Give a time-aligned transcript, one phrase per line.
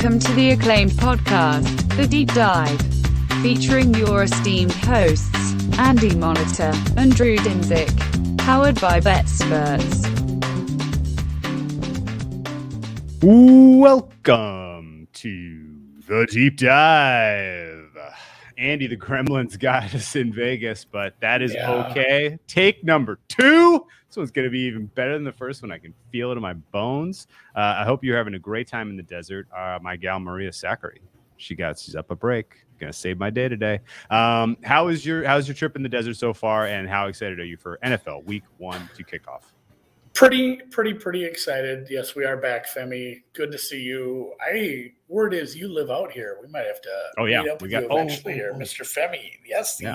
[0.00, 2.80] Welcome to the acclaimed podcast, The Deep Dive,
[3.42, 5.34] featuring your esteemed hosts,
[5.76, 7.88] Andy Molitor and Drew Dinsick,
[8.38, 10.06] powered by BetSperts.
[13.24, 15.66] Welcome to
[16.06, 17.90] The Deep Dive.
[18.56, 21.86] Andy the Gremlins got us in Vegas, but that is Yeah.
[21.90, 22.38] okay.
[22.46, 23.84] Take number two.
[24.18, 25.72] One's going to be even better than the first one.
[25.72, 27.26] I can feel it in my bones.
[27.54, 29.48] Uh, I hope you're having a great time in the desert.
[29.56, 31.00] Uh, my gal Maria Zachary,
[31.36, 32.64] she got she's up a break.
[32.78, 33.80] Gonna save my day today.
[34.10, 37.40] Um, how is your how's your trip in the desert so far, and how excited
[37.40, 39.52] are you for NFL Week One to kick off?
[40.18, 41.86] Pretty, pretty, pretty excited.
[41.88, 43.22] Yes, we are back, Femi.
[43.34, 44.32] Good to see you.
[44.40, 46.38] I word is you live out here.
[46.42, 47.42] We might have to Oh, yeah.
[47.42, 48.56] meet up We with got- you oh, eventually oh, here, oh.
[48.56, 48.58] oh.
[48.58, 48.80] Mr.
[48.80, 49.34] Femi.
[49.46, 49.94] Yes, the, Yeah.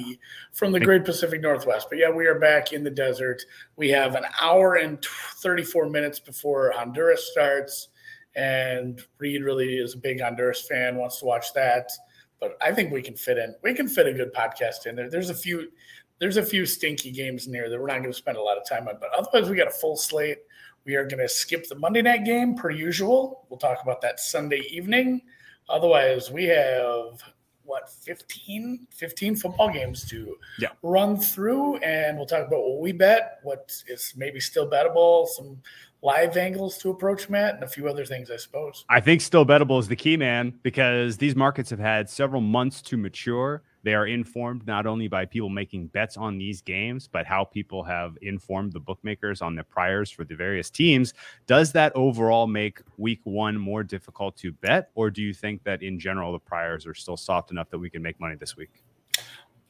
[0.54, 1.88] from the Great Pacific Northwest.
[1.90, 3.44] But yeah, we are back in the desert.
[3.76, 5.10] We have an hour and t-
[5.42, 7.90] 34 minutes before Honduras starts.
[8.34, 11.92] And Reed really is a big Honduras fan, wants to watch that.
[12.40, 13.56] But I think we can fit in.
[13.62, 15.10] We can fit a good podcast in there.
[15.10, 15.70] There's a few
[16.20, 18.58] there's a few stinky games in here that we're not going to spend a lot
[18.58, 18.96] of time on.
[19.00, 20.40] But otherwise, we got a full slate.
[20.86, 23.46] We are going to skip the Monday night game per usual.
[23.50, 25.22] We'll talk about that Sunday evening.
[25.70, 27.22] Otherwise, we have
[27.66, 30.68] what 15 15 football games to Yeah.
[30.82, 35.62] run through and we'll talk about what we bet what is maybe still bettable some
[36.02, 39.46] live angles to approach matt and a few other things i suppose I think still
[39.46, 43.64] bettable is the key, man, because these markets have had several months to mature.
[43.84, 47.84] They are informed not only by people making bets on these games, but how people
[47.84, 51.14] have informed the bookmakers on the priors for the various teams.
[51.48, 54.90] Does that overall make week one more difficult to bet?
[54.96, 57.90] Or do you think that in general, the priors are still soft enough that we
[57.90, 58.84] can make money this week?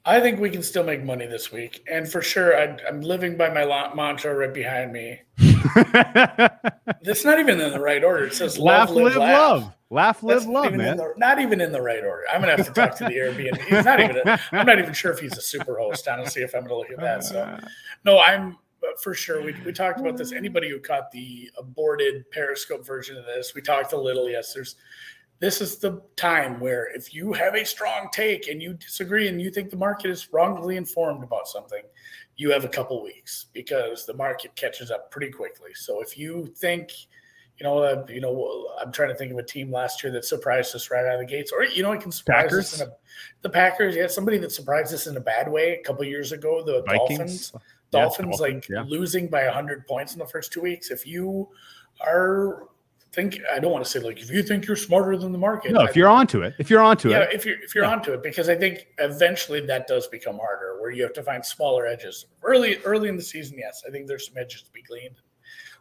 [0.06, 3.38] I think we can still make money this week and for sure I, i'm living
[3.38, 5.22] by my la- mantra right behind me
[7.02, 9.74] it's not even in the right order it says laugh, love, live, love.
[9.90, 10.98] Laugh, live, That's love, in man.
[10.98, 12.24] the- not even in the right order.
[12.34, 13.62] I'm gonna have to talk to the Airbnb.
[13.62, 14.18] He's not even.
[14.18, 16.08] A, I'm not even sure if he's a super host.
[16.08, 17.24] Honestly, if I'm gonna look at that.
[17.24, 17.60] So,
[18.04, 18.58] no, I'm
[19.04, 19.44] for sure.
[19.44, 20.32] We we talked about this.
[20.32, 24.28] Anybody who caught the aborted Periscope version of this, we talked a little.
[24.28, 24.78] Yes, there's.
[25.40, 29.42] This is the time where if you have a strong take and you disagree and
[29.42, 31.82] you think the market is wrongly informed about something,
[32.38, 35.72] you have a couple weeks because the market catches up pretty quickly.
[35.74, 36.92] So if you think
[37.60, 40.26] you know, uh, you know, I'm trying to think of a team last year that
[40.26, 42.88] surprised us right out of the gates, or you know, it can surprise us in
[42.88, 42.92] a,
[43.42, 43.96] the Packers.
[43.96, 46.64] Yeah, somebody that surprised us in a bad way a couple years ago.
[46.66, 47.52] The Vikings?
[47.52, 48.84] Dolphins, Yeah, Dolphins, like yeah.
[48.88, 50.90] losing by hundred points in the first two weeks.
[50.90, 51.48] If you
[52.02, 52.70] are
[53.14, 55.72] think, I don't want to say like if you think you're smarter than the market.
[55.72, 57.84] No, I if you're onto it, if you're onto yeah, it, if you're if you're
[57.86, 57.92] Yeah.
[57.92, 61.46] onto it, because I think eventually that does become harder, where you have to find
[61.46, 62.26] smaller edges.
[62.42, 65.22] Early early in the season, yes, I think there's some edges to be gleaned.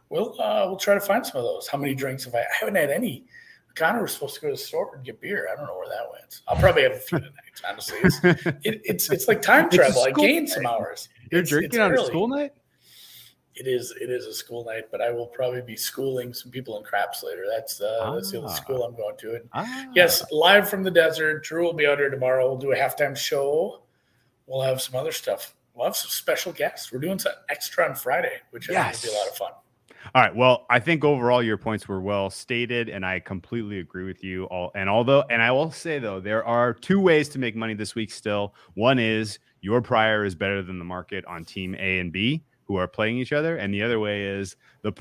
[0.09, 1.67] We'll uh, we'll try to find some of those.
[1.67, 2.39] How many drinks have I?
[2.41, 3.25] I haven't had any.
[3.75, 5.49] Connor was supposed to go to the store and get beer.
[5.51, 6.41] I don't know where that went.
[6.47, 7.33] I'll probably have a few tonight.
[7.67, 10.03] Honestly, it's it, it's, it's like time travel.
[10.03, 11.09] I gained some hours.
[11.31, 12.53] you're It's- drinking it's on a school night.
[13.55, 16.77] It is it is a school night, but I will probably be schooling some people
[16.77, 17.43] in craps later.
[17.49, 18.41] That's uh, that's the Ah.
[18.41, 19.35] only school I'm going to.
[19.35, 19.85] And Ah.
[19.93, 21.43] Yes, live from the desert.
[21.43, 22.47] Drew will be out here tomorrow.
[22.47, 23.81] We'll do a halftime show.
[24.47, 25.53] We'll have some other stuff.
[25.75, 26.91] We'll have some special guests.
[26.91, 29.51] We're doing some extra on Friday, which I think will be a lot of fun.
[30.15, 30.35] All right.
[30.35, 34.45] Well, I think overall your points were well stated, and I completely agree with you.
[34.45, 37.73] All and although, and I will say though, there are two ways to make money
[37.73, 38.11] this week.
[38.11, 42.43] Still, one is your prior is better than the market on team A and B
[42.65, 44.93] who are playing each other, and the other way is the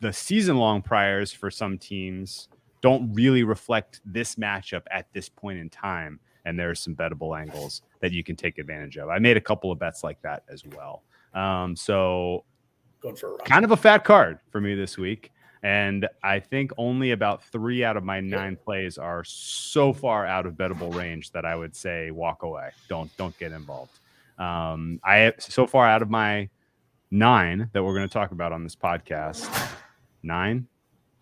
[0.00, 2.48] the season long priors for some teams
[2.80, 7.38] don't really reflect this matchup at this point in time, and there are some bettable
[7.38, 9.10] angles that you can take advantage of.
[9.10, 11.02] I made a couple of bets like that as well.
[11.34, 12.44] Um, so
[13.02, 13.40] Going for a run.
[13.40, 15.30] kind of a fat card for me this week.
[15.62, 20.46] And I think only about three out of my nine plays are so far out
[20.46, 22.70] of bettable range that I would say walk away.
[22.88, 23.98] Don't don't get involved.
[24.38, 26.48] Um, I so far out of my
[27.10, 29.48] nine that we're going to talk about on this podcast,
[30.22, 30.66] nine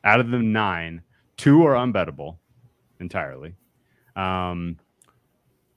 [0.05, 1.03] out of the nine,
[1.37, 2.39] two are unbettable
[3.01, 3.55] entirely.
[4.17, 4.79] Um,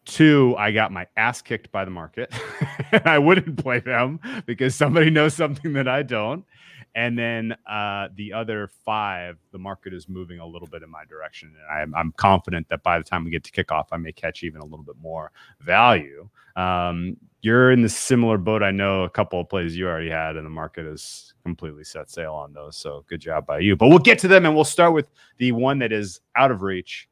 [0.05, 2.33] two, I got my ass kicked by the market.
[3.05, 6.45] I wouldn't play them because somebody knows something that I don't.
[6.93, 11.05] And then uh, the other five, the market is moving a little bit in my
[11.05, 11.53] direction.
[11.55, 14.43] And I'm, I'm confident that by the time we get to kickoff, I may catch
[14.43, 16.27] even a little bit more value.
[16.55, 18.61] Um, you're in the similar boat.
[18.61, 22.09] I know a couple of plays you already had, and the market has completely set
[22.09, 22.77] sail on those.
[22.77, 23.75] So good job by you.
[23.75, 25.07] But we'll get to them and we'll start with
[25.37, 27.09] the one that is out of reach.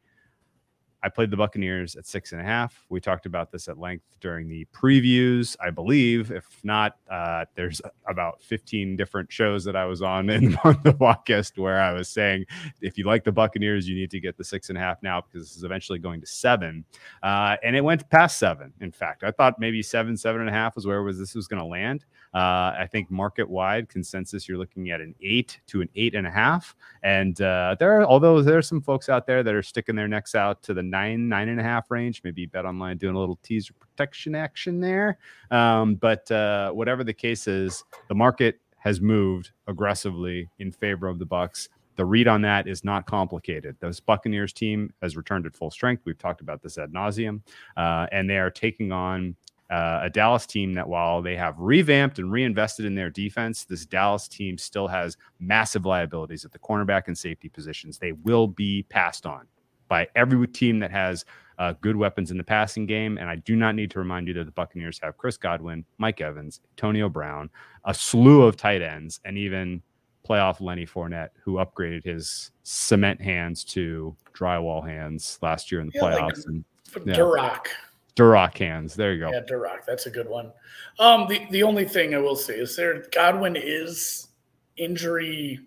[1.01, 2.86] I played the Buccaneers at six and a half.
[2.90, 6.31] We talked about this at length during the previews, I believe.
[6.31, 11.57] If not, uh, there's about 15 different shows that I was on in the podcast
[11.57, 12.46] where I was saying
[12.81, 15.22] if you like the Buccaneers, you need to get the six and a half now
[15.22, 16.84] because this is eventually going to seven.
[17.24, 18.74] Uh, and it went past seven.
[18.81, 21.48] In fact, I thought maybe seven, seven and a half was where was this was
[21.48, 22.06] going to land.
[22.34, 26.28] Uh, I think market wide consensus, you're looking at an eight to an eight and
[26.28, 26.75] a half.
[27.04, 30.07] And uh, there are, although there are some folks out there that are sticking their
[30.07, 33.20] necks out to the nine, nine and a half range, maybe Bet Online doing a
[33.20, 35.18] little teaser protection action there.
[35.52, 41.20] Um, but uh, whatever the case is, the market has moved aggressively in favor of
[41.20, 41.70] the Bucks.
[41.96, 43.76] The read on that is not complicated.
[43.82, 46.04] This Buccaneers team has returned at full strength.
[46.06, 47.42] We've talked about this ad nauseum,
[47.76, 49.36] uh, and they are taking on
[49.70, 53.86] uh, a Dallas team that, while they have revamped and reinvested in their defense, this
[53.86, 57.98] Dallas team still has massive liabilities at the cornerback and safety positions.
[57.98, 59.46] They will be passed on
[59.90, 61.26] by every team that has
[61.58, 63.18] uh, good weapons in the passing game.
[63.18, 66.22] And I do not need to remind you that the Buccaneers have Chris Godwin, Mike
[66.22, 67.50] Evans, Antonio Brown,
[67.84, 69.82] a slew of tight ends, and even
[70.28, 75.94] playoff Lenny Fournette, who upgraded his cement hands to drywall hands last year in the
[75.96, 76.38] yeah, playoffs.
[76.38, 76.66] Like, and
[77.06, 78.50] yeah.
[78.56, 78.94] Hands.
[78.96, 79.32] There you go.
[79.32, 79.86] Yeah, Durock.
[79.88, 80.52] That's a good one.
[81.00, 84.28] Um, the the only thing I will say is there Godwin is
[84.76, 85.62] injury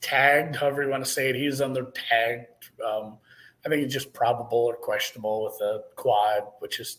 [0.00, 1.34] tagged, however you want to say it.
[1.34, 2.70] He's under tagged.
[2.84, 3.18] Um,
[3.66, 6.98] I think it's just probable or questionable with a quad, which is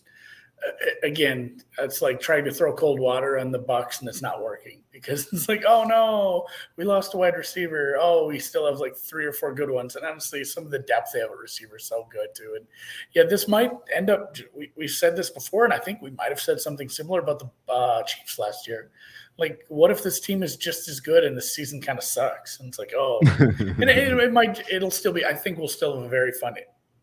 [1.04, 4.82] again, it's like trying to throw cold water on the Bucks and it's not working
[4.92, 6.46] because it's like, oh no,
[6.76, 7.98] we lost a wide receiver.
[8.00, 9.96] Oh, we still have like three or four good ones.
[9.96, 12.54] And honestly, some of the depth they have at receiver is so good too.
[12.58, 12.66] And
[13.14, 14.36] yeah, this might end up.
[14.54, 17.40] We we said this before, and I think we might have said something similar about
[17.40, 18.90] the uh, Chiefs last year.
[19.38, 22.60] Like, what if this team is just as good and the season kind of sucks?
[22.60, 24.68] And it's like, oh, and it, it might.
[24.72, 25.24] It'll still be.
[25.26, 26.56] I think we'll still have a very fun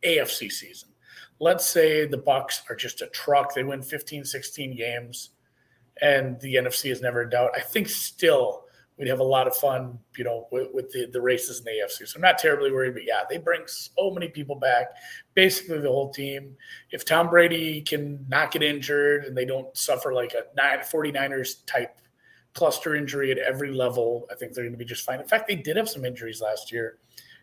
[0.05, 0.89] AFC season
[1.41, 5.31] let's say the bucks are just a truck they win 15 16 games
[6.01, 7.51] and the nfc is never in doubt.
[7.55, 8.65] I think still
[8.99, 11.83] we'd have a lot of fun you know with, with the, the races in the
[11.85, 14.87] afc so i'm not terribly worried but yeah they bring so many people back
[15.35, 16.57] basically the whole team.
[16.91, 21.99] If tom brady can not get injured and they don't suffer like a 49ers type
[22.55, 25.21] cluster injury at every level i think they're going to be just fine.
[25.21, 26.99] In fact they did have some injuries last year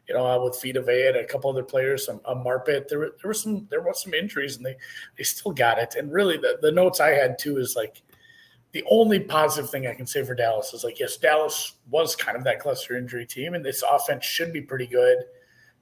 [0.07, 2.88] you know, with Vita Vea and a couple other players, some a Marpet.
[2.88, 4.75] There were there were some there was some injuries, and they
[5.18, 5.95] they still got it.
[5.95, 8.01] And really, the, the notes I had too is like
[8.74, 12.38] the only positive thing I can say for Dallas is like yes, Dallas was kind
[12.38, 15.19] of that cluster injury team, and this offense should be pretty good,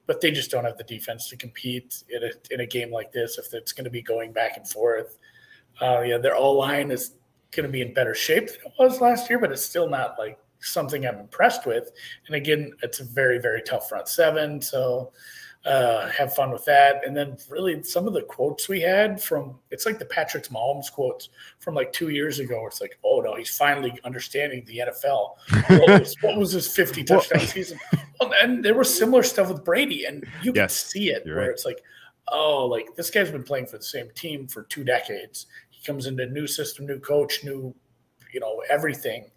[0.06, 3.12] but they just don't have the defense to compete in a in a game like
[3.12, 5.18] this if it's going to be going back and forth.
[5.80, 7.14] Uh, yeah, their all line is
[7.52, 10.18] going to be in better shape than it was last year, but it's still not
[10.18, 11.90] like something I'm impressed with.
[12.26, 14.60] And again, it's a very, very tough front seven.
[14.60, 15.12] So
[15.64, 17.06] uh, have fun with that.
[17.06, 20.90] And then really some of the quotes we had from it's like the Patrick Mahomes
[20.90, 21.28] quotes
[21.58, 22.66] from like two years ago.
[22.66, 25.36] It's like, oh no, he's finally understanding the NFL.
[25.80, 27.78] What was, what was his 50 touchdown season?
[28.18, 31.48] Well, and there was similar stuff with Brady, and you can see it where right.
[31.48, 31.80] it's like,
[32.28, 35.46] oh, like this guy's been playing for the same team for two decades.
[35.70, 37.74] He comes into a new system, new coach, new,
[38.32, 39.30] you know, everything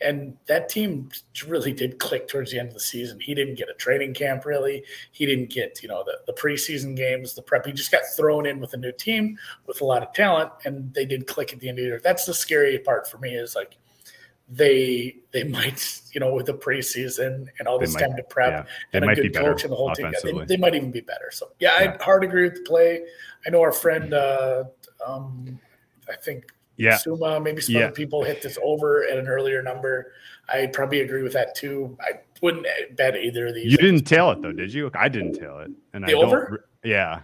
[0.00, 1.08] and that team
[1.46, 3.20] really did click towards the end of the season.
[3.20, 4.84] He didn't get a training camp really.
[5.12, 7.64] He didn't get, you know, the, the preseason games, the prep.
[7.64, 10.92] He just got thrown in with a new team with a lot of talent, and
[10.94, 12.00] they did click at the end of the year.
[12.02, 13.76] That's the scary part for me is like
[14.48, 18.66] they they might, you know, with the preseason and all this might, time to prep
[18.92, 19.00] yeah.
[19.00, 21.30] and a good coach and the whole team, yeah, they, they, might even be better.
[21.32, 21.96] So yeah, yeah.
[21.98, 23.02] I hard agree with the play.
[23.46, 24.64] I know our friend uh
[25.06, 25.58] um
[26.10, 26.96] I think yeah.
[26.96, 27.84] Suma, maybe some yeah.
[27.84, 30.12] other people hit this over at an earlier number.
[30.48, 31.96] I probably agree with that too.
[32.00, 32.66] I wouldn't
[32.96, 33.72] bet either of these.
[33.72, 34.90] You didn't tail it though, did you?
[34.94, 35.70] I didn't tail it.
[35.92, 36.66] And the I over?
[36.82, 37.20] yeah.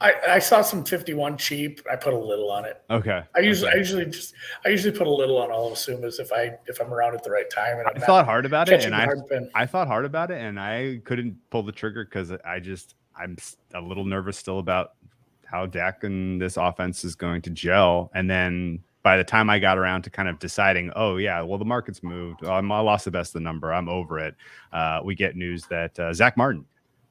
[0.00, 1.80] I, I saw some 51 cheap.
[1.90, 2.82] I put a little on it.
[2.88, 3.22] Okay.
[3.34, 3.76] I usually okay.
[3.76, 4.32] I usually just
[4.64, 7.24] I usually put a little on all of Sumas if I if I'm around at
[7.24, 7.78] the right time.
[7.78, 9.08] And I'm i thought hard about it, and I
[9.56, 13.36] I thought hard about it, and I couldn't pull the trigger because I just I'm
[13.74, 14.92] a little nervous still about
[15.50, 18.10] how Dak and this offense is going to gel.
[18.14, 21.58] And then by the time I got around to kind of deciding, oh yeah, well
[21.58, 22.44] the market's moved.
[22.44, 23.72] I lost the best of the number.
[23.72, 24.34] I'm over it.
[24.72, 26.66] Uh, we get news that uh, Zack Martin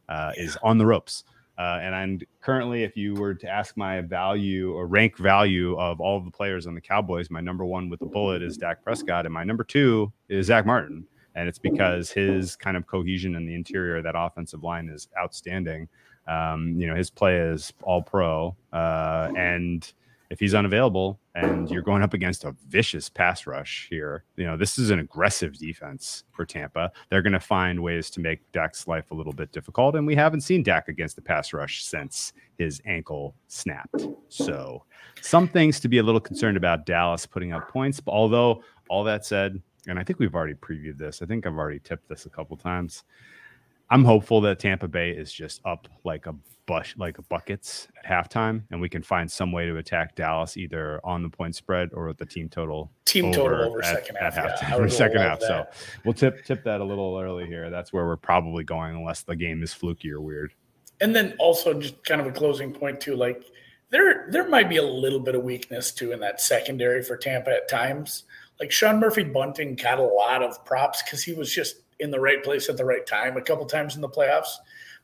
[0.10, 1.24] uh, is on the ropes.
[1.58, 6.00] Uh, and I'm currently, if you were to ask my value or rank value of
[6.00, 8.84] all of the players on the Cowboys, my number one with the bullet is Dak
[8.84, 11.08] Prescott, and my number two is Zack Martin.
[11.34, 15.08] And it's because his kind of cohesion in the interior of that offensive line is
[15.20, 15.88] outstanding.
[16.28, 18.56] Um, you know, his play is all pro.
[18.74, 19.92] Uh, and
[20.30, 24.58] if he's unavailable and you're going up against a vicious pass rush here, you know,
[24.58, 26.92] this is an aggressive defense for Tampa.
[27.10, 29.96] They're going to find ways to make Dak's life a little bit difficult.
[29.96, 34.08] And we haven't seen Dak against the pass rush since his ankle snapped.
[34.30, 34.84] So,
[35.22, 38.00] some things to be a little concerned about Dallas putting up points.
[38.00, 41.58] But although, all that said, and I think we've already previewed this, I think I've
[41.58, 43.04] already tipped this a couple times.
[43.90, 48.64] I'm hopeful that Tampa Bay is just up like a bush, like buckets at halftime,
[48.72, 52.08] and we can find some way to attack Dallas either on the point spread or
[52.08, 52.92] with the team total.
[53.06, 54.60] Team over total over at, second at half.
[54.60, 55.40] halftime yeah, second half.
[55.40, 55.66] So
[56.04, 57.70] we'll tip tip that a little early here.
[57.70, 60.54] That's where we're probably going, unless the game is fluky or weird.
[61.00, 63.46] and then also just kind of a closing point too, like
[63.90, 67.52] there there might be a little bit of weakness too in that secondary for Tampa
[67.52, 68.24] at times.
[68.60, 72.20] Like Sean Murphy Bunting got a lot of props because he was just in the
[72.20, 74.56] right place at the right time a couple times in the playoffs,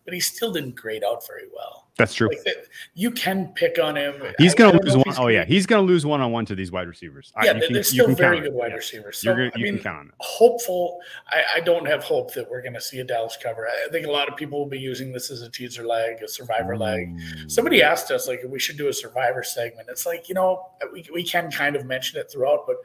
[0.06, 1.83] but he still didn't grade out very well.
[1.96, 2.28] That's true.
[2.28, 4.16] Like you can pick on him.
[4.40, 5.04] He's I- I going to lose one.
[5.10, 7.32] Oh gonna yeah, he's going to lose one on one to these wide receivers.
[7.36, 7.54] I- yeah.
[7.54, 8.54] you they're can- still very count on good it.
[8.54, 9.18] wide receivers.
[9.20, 10.14] So good- I mean, can count on it.
[10.20, 11.00] hopeful.
[11.30, 13.68] I, I don't have hope that we're going to see a Dallas cover.
[13.68, 16.28] I think a lot of people will be using this as a teaser leg, a
[16.28, 17.16] survivor leg.
[17.48, 19.88] Somebody asked us like we should do a survivor segment.
[19.90, 22.78] It's like you know we, we can kind of mention it throughout, but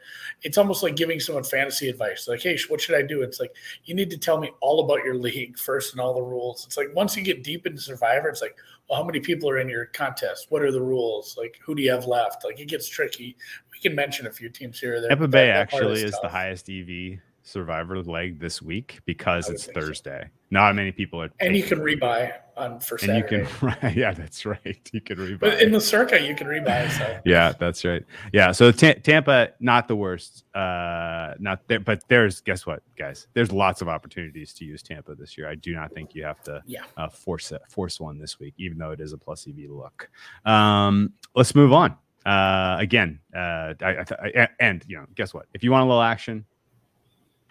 [0.43, 2.27] it's almost like giving someone fantasy advice.
[2.27, 3.23] Like, hey, what should I do?
[3.23, 6.21] It's like you need to tell me all about your league first and all the
[6.21, 6.63] rules.
[6.67, 8.55] It's like once you get deep into survivor, it's like,
[8.89, 10.47] well, how many people are in your contest?
[10.49, 11.35] What are the rules?
[11.37, 12.43] Like, who do you have left?
[12.43, 13.35] Like, it gets tricky.
[13.71, 14.95] We can mention a few teams here.
[14.95, 15.09] or there.
[15.09, 19.65] Tampa Bay that- that actually is the highest EV survivor leg this week because it's
[19.65, 19.81] think so.
[19.81, 20.29] Thursday.
[20.51, 21.29] Not many people are.
[21.39, 21.99] and you can it.
[21.99, 23.37] rebuy on for And Saturday.
[23.37, 23.93] you can.
[23.97, 24.89] Yeah, that's right.
[24.91, 25.39] You can rebuy.
[25.39, 26.89] but in the circuit, you can rebuy.
[26.91, 28.03] So yeah, that's right.
[28.33, 30.43] Yeah, so Ta- Tampa, not the worst.
[30.55, 33.27] Uh, not there, but there's guess what, guys?
[33.33, 35.47] There's lots of opportunities to use Tampa this year.
[35.49, 38.53] I do not think you have to yeah, uh, force it, force one this week,
[38.57, 40.09] even though it is a plus EV look.
[40.45, 41.95] Um, let's move on.
[42.25, 45.45] Uh, again, uh, I, I, I, and you know, guess what?
[45.53, 46.43] If you want a little action,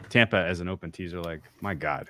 [0.09, 2.09] Tampa as an open teaser, like my God,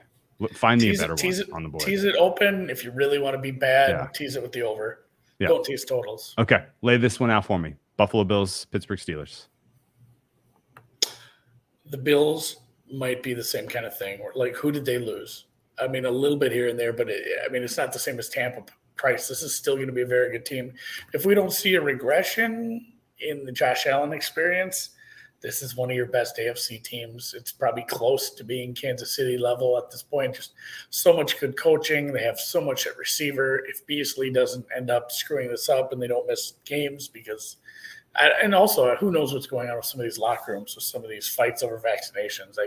[0.52, 1.84] find me a better it, one it, on the board.
[1.84, 2.70] tease it open.
[2.70, 4.08] If you really want to be bad, Yeah.
[4.14, 5.04] tease it with the over.
[5.38, 5.48] Yeah.
[5.48, 6.34] Don't tease totals.
[6.38, 7.74] Okay, lay this one out for me.
[7.96, 9.46] Buffalo Bills, Pittsburgh Steelers.
[11.86, 12.56] The Bills
[12.92, 14.20] might be the same kind of thing.
[14.34, 15.46] Like, who did they lose?
[15.80, 17.98] I mean, a little bit here and there, but it, I mean, it's not the
[17.98, 18.64] same as Tampa
[18.96, 19.28] Price.
[19.28, 20.74] This is still going to be a very good team.
[21.14, 22.84] If we don't see a regression
[23.20, 24.90] in the Josh Allen experience,
[25.40, 27.34] this is one of your best AFC teams.
[27.36, 30.34] It's probably close to being Kansas City level at this point.
[30.34, 30.54] Just
[30.90, 32.12] so much good coaching.
[32.12, 33.64] They have so much at receiver.
[33.68, 37.58] If Beasley doesn't end up screwing this up and they don't miss games because
[38.42, 41.04] and also who knows what's going on with some of these locker rooms with some
[41.04, 42.58] of these fights over vaccinations.
[42.58, 42.66] I,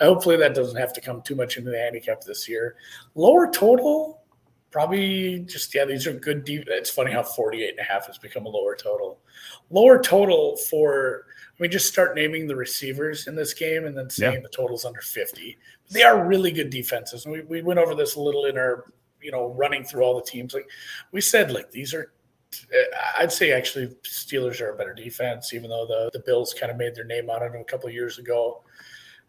[0.00, 2.76] I hopefully that doesn't have to come too much into the handicap this year.
[3.14, 4.22] Lower total,
[4.70, 5.84] probably just yeah.
[5.84, 6.44] These are good.
[6.44, 9.18] Deep, it's funny how 48 and a half has become a lower total.
[9.70, 11.26] Lower total for
[11.62, 14.40] Mean, just start naming the receivers in this game and then saying Yeah.
[14.40, 15.56] the total's under 50.
[15.90, 17.24] They are really good defenses.
[17.24, 20.16] And we, we went over this a little in our, you know, running through all
[20.16, 20.54] the teams.
[20.54, 20.68] Like
[21.12, 22.12] we said, like these are
[23.18, 26.76] I'd say actually Steelers are a better defense, even though the, the Bills kind of
[26.76, 28.62] made their name on it a couple of years ago.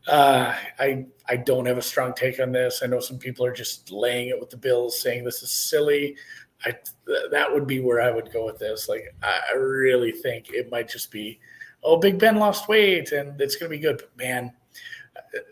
[0.08, 2.82] Uh, I I don't have a strong take on this.
[2.84, 6.18] I know some people are just laying it with the Bills, saying this is silly.
[6.66, 8.90] I th- that would be where I would go with this.
[8.90, 11.40] Like I really think it might just be,
[11.84, 13.98] oh, Big Ben lost weight and it's going to be good.
[13.98, 14.54] But man,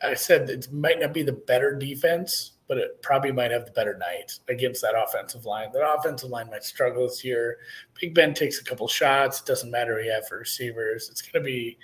[0.03, 3.71] I- said it might not be the better defense, but it probably might have the
[3.71, 5.71] better night against that offensive line.
[5.73, 7.57] That offensive line might struggle this year.
[7.99, 9.41] Big Ben takes a couple shots.
[9.41, 11.09] It doesn't matter who you have for receivers.
[11.09, 11.77] It's going to be,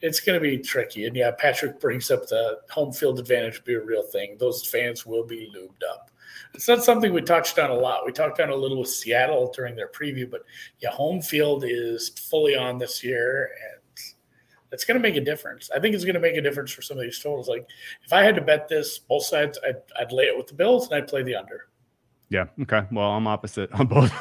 [0.00, 1.06] it's going to be tricky.
[1.06, 4.36] And yeah, Patrick brings up the home field advantage be a real thing.
[4.38, 6.10] Those fans will be lubed up.
[6.54, 8.04] It's not something we touched on a lot.
[8.04, 10.42] We talked on a little with Seattle during their preview, but
[10.80, 13.79] yeah, home field is fully on this year, and
[14.72, 15.70] it's going to make a difference.
[15.74, 17.48] I think it's going to make a difference for some of these totals.
[17.48, 17.66] Like
[18.04, 20.86] if I had to bet this, both sides, I'd, I'd lay it with the Bills
[20.86, 21.66] and I'd play the under.
[22.28, 22.44] Yeah.
[22.62, 22.82] Okay.
[22.92, 24.12] Well, I'm opposite on both.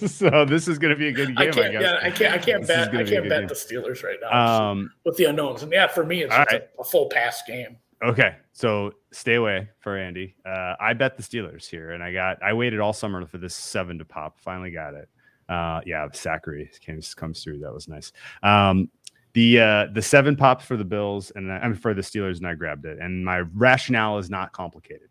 [0.10, 1.82] so this is going to be a good game, I I, can't, guess.
[1.82, 3.48] yeah, I can't, I can't This bet, I can't bet game.
[3.48, 5.62] the Steelers right now Um, with the unknowns.
[5.62, 6.62] And yeah, for me, it's, it's right.
[6.78, 7.76] a, a full pass game.
[8.02, 10.34] Okay, so stay away for Andy.
[10.44, 13.54] Uh, I bet the Steelers here, and I got I waited all summer for this
[13.54, 14.38] seven to pop.
[14.38, 15.08] Finally got it.
[15.48, 17.60] Uh, yeah, Zachary came comes through.
[17.60, 18.12] That was nice.
[18.42, 18.90] Um,
[19.36, 22.46] the uh, the seven pops for the Bills and I mean for the Steelers, and
[22.46, 22.98] I grabbed it.
[22.98, 25.10] And my rationale is not complicated.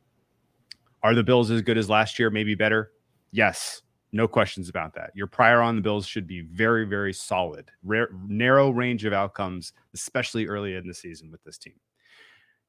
[1.04, 2.32] Are the Bills as good as last year?
[2.32, 2.92] Maybe better.
[3.32, 5.12] Yes, no questions about that.
[5.14, 7.70] Your prior on the Bills should be very very solid.
[7.84, 11.76] Rare, narrow range of outcomes, especially early in the season with this team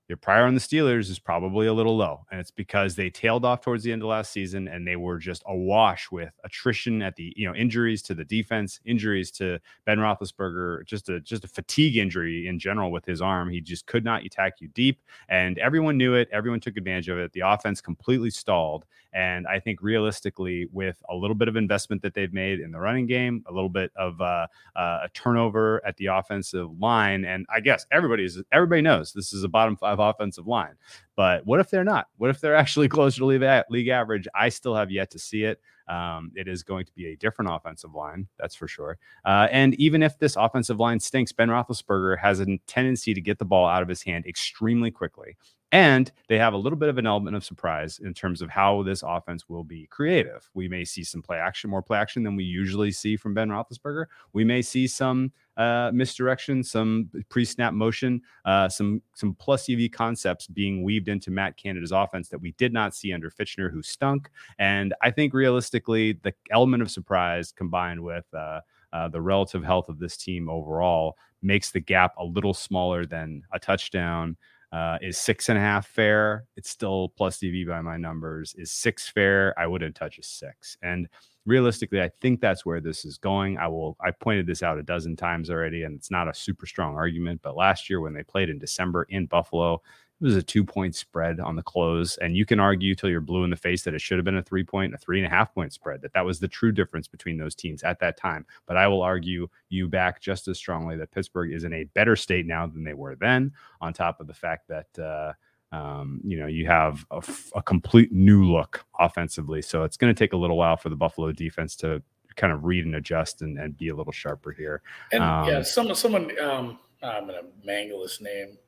[0.09, 3.45] your prior on the Steelers is probably a little low, and it's because they tailed
[3.45, 7.17] off towards the end of last season and they were just awash with attrition at
[7.17, 11.49] the you know injuries to the defense, injuries to Ben Roethlisberger, just a just a
[11.49, 13.51] fatigue injury in general with his arm.
[13.51, 16.29] He just could not attack you deep, and everyone knew it.
[16.33, 17.33] Everyone took advantage of it.
[17.33, 22.15] The offense completely stalled, and I think realistically, with a little bit of investment that
[22.15, 24.47] they've made in the running game, a little bit of uh,
[24.77, 29.43] uh, a turnover at the offensive line, and I guess everybody's everybody knows this is
[29.43, 30.75] a bottom five offensive line.
[31.15, 32.09] But what if they're not?
[32.19, 34.29] What if they're actually closer to league average?
[34.35, 35.61] I still have yet to see it.
[35.89, 38.99] Um, it is going to be a different offensive line, that's for sure.
[39.25, 43.39] Uh, and even if this offensive line stinks, Ben Roethlisberger has a tendency to get
[43.39, 45.37] the ball out of his hand extremely quickly.
[45.73, 48.83] And they have a little bit of an element of surprise in terms of how
[48.83, 50.49] this offense will be creative.
[50.55, 53.49] We may see some play action, more play action than we usually see from Ben
[53.49, 54.07] Roethlisberger.
[54.33, 60.47] We may see some uh, misdirection, some pre-snap motion, uh, some some plus EV concepts
[60.47, 64.31] being weaved into Matt Canada's offense that we did not see under Fichtner, who stunk.
[64.59, 68.61] And I think realistically, the element of surprise combined with uh,
[68.93, 73.43] uh, the relative health of this team overall makes the gap a little smaller than
[73.53, 74.37] a touchdown.
[74.73, 76.45] Uh, is six and a half fair?
[76.57, 78.55] It's still plus EV by my numbers.
[78.59, 79.55] Is six fair?
[79.59, 80.77] I wouldn't touch a six.
[80.83, 81.09] And
[81.47, 83.57] realistically, I think that's where this is going.
[83.57, 83.97] I will.
[84.01, 87.41] I pointed this out a dozen times already, and it's not a super strong argument.
[87.43, 89.75] But last year, when they played in December in Buffalo,
[90.21, 93.21] it was a two point spread on the close, and you can argue till you're
[93.21, 95.27] blue in the face that it should have been a three point, a three and
[95.27, 96.03] a half point spread.
[96.03, 98.45] That that was the true difference between those teams at that time.
[98.67, 102.17] But I will argue you back just as strongly that Pittsburgh is in a better
[102.17, 103.53] state now than they were then.
[103.81, 104.99] On top of the fact that.
[104.99, 105.33] Uh,
[105.73, 107.23] um, you know, you have a,
[107.57, 109.63] a, complete new look offensively.
[109.63, 112.03] So it's going to take a little while for the Buffalo defense to
[112.37, 114.83] kind of read and adjust and, and be a little sharper here.
[115.13, 118.59] And um, yeah, someone, someone, um, I'm going to mangle his name,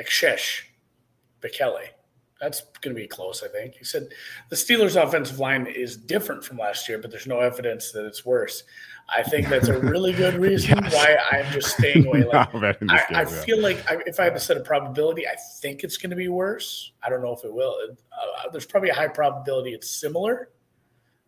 [0.00, 0.62] Akshesh
[1.40, 1.88] Bekele.
[2.40, 3.76] That's going to be close, I think.
[3.76, 4.08] He said
[4.50, 8.26] the Steelers' offensive line is different from last year, but there's no evidence that it's
[8.26, 8.64] worse.
[9.08, 10.94] I think that's a really good reason yes.
[10.94, 12.24] why I'm just staying away.
[12.56, 15.84] Like, I, I, feel like I, if I had to set a probability, I think
[15.84, 16.92] it's going to be worse.
[17.02, 17.76] I don't know if it will.
[17.90, 20.50] Uh, there's probably a high probability it's similar,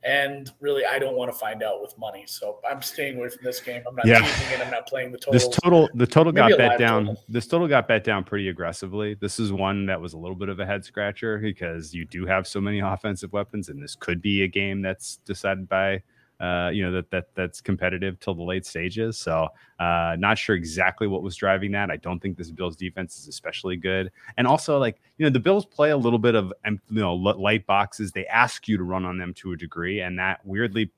[0.05, 2.25] and really, I don't want to find out with money.
[2.27, 3.83] So I'm staying away from this game.
[3.87, 4.25] I'm not yeah.
[4.25, 4.61] it.
[4.61, 5.33] I'm not playing the total.
[5.33, 7.07] This total, the total Maybe got bet down.
[7.07, 7.23] Total.
[7.29, 9.15] This total got bet down pretty aggressively.
[9.15, 12.27] This is one that was a little bit of a head scratcher because you do
[12.27, 16.03] have so many offensive weapons, and this could be a game that's decided by
[16.41, 19.19] uh, you know that that that's competitive till the late stages.
[19.19, 19.49] So
[19.81, 21.91] uh, not sure exactly what was driving that.
[21.91, 24.11] I don't think this Bills defense is especially good.
[24.37, 27.67] And also, like you know, the Bills play a little bit of you know light
[27.67, 28.13] boxes.
[28.13, 30.91] They ask you to run on them to a degree, and that weirdly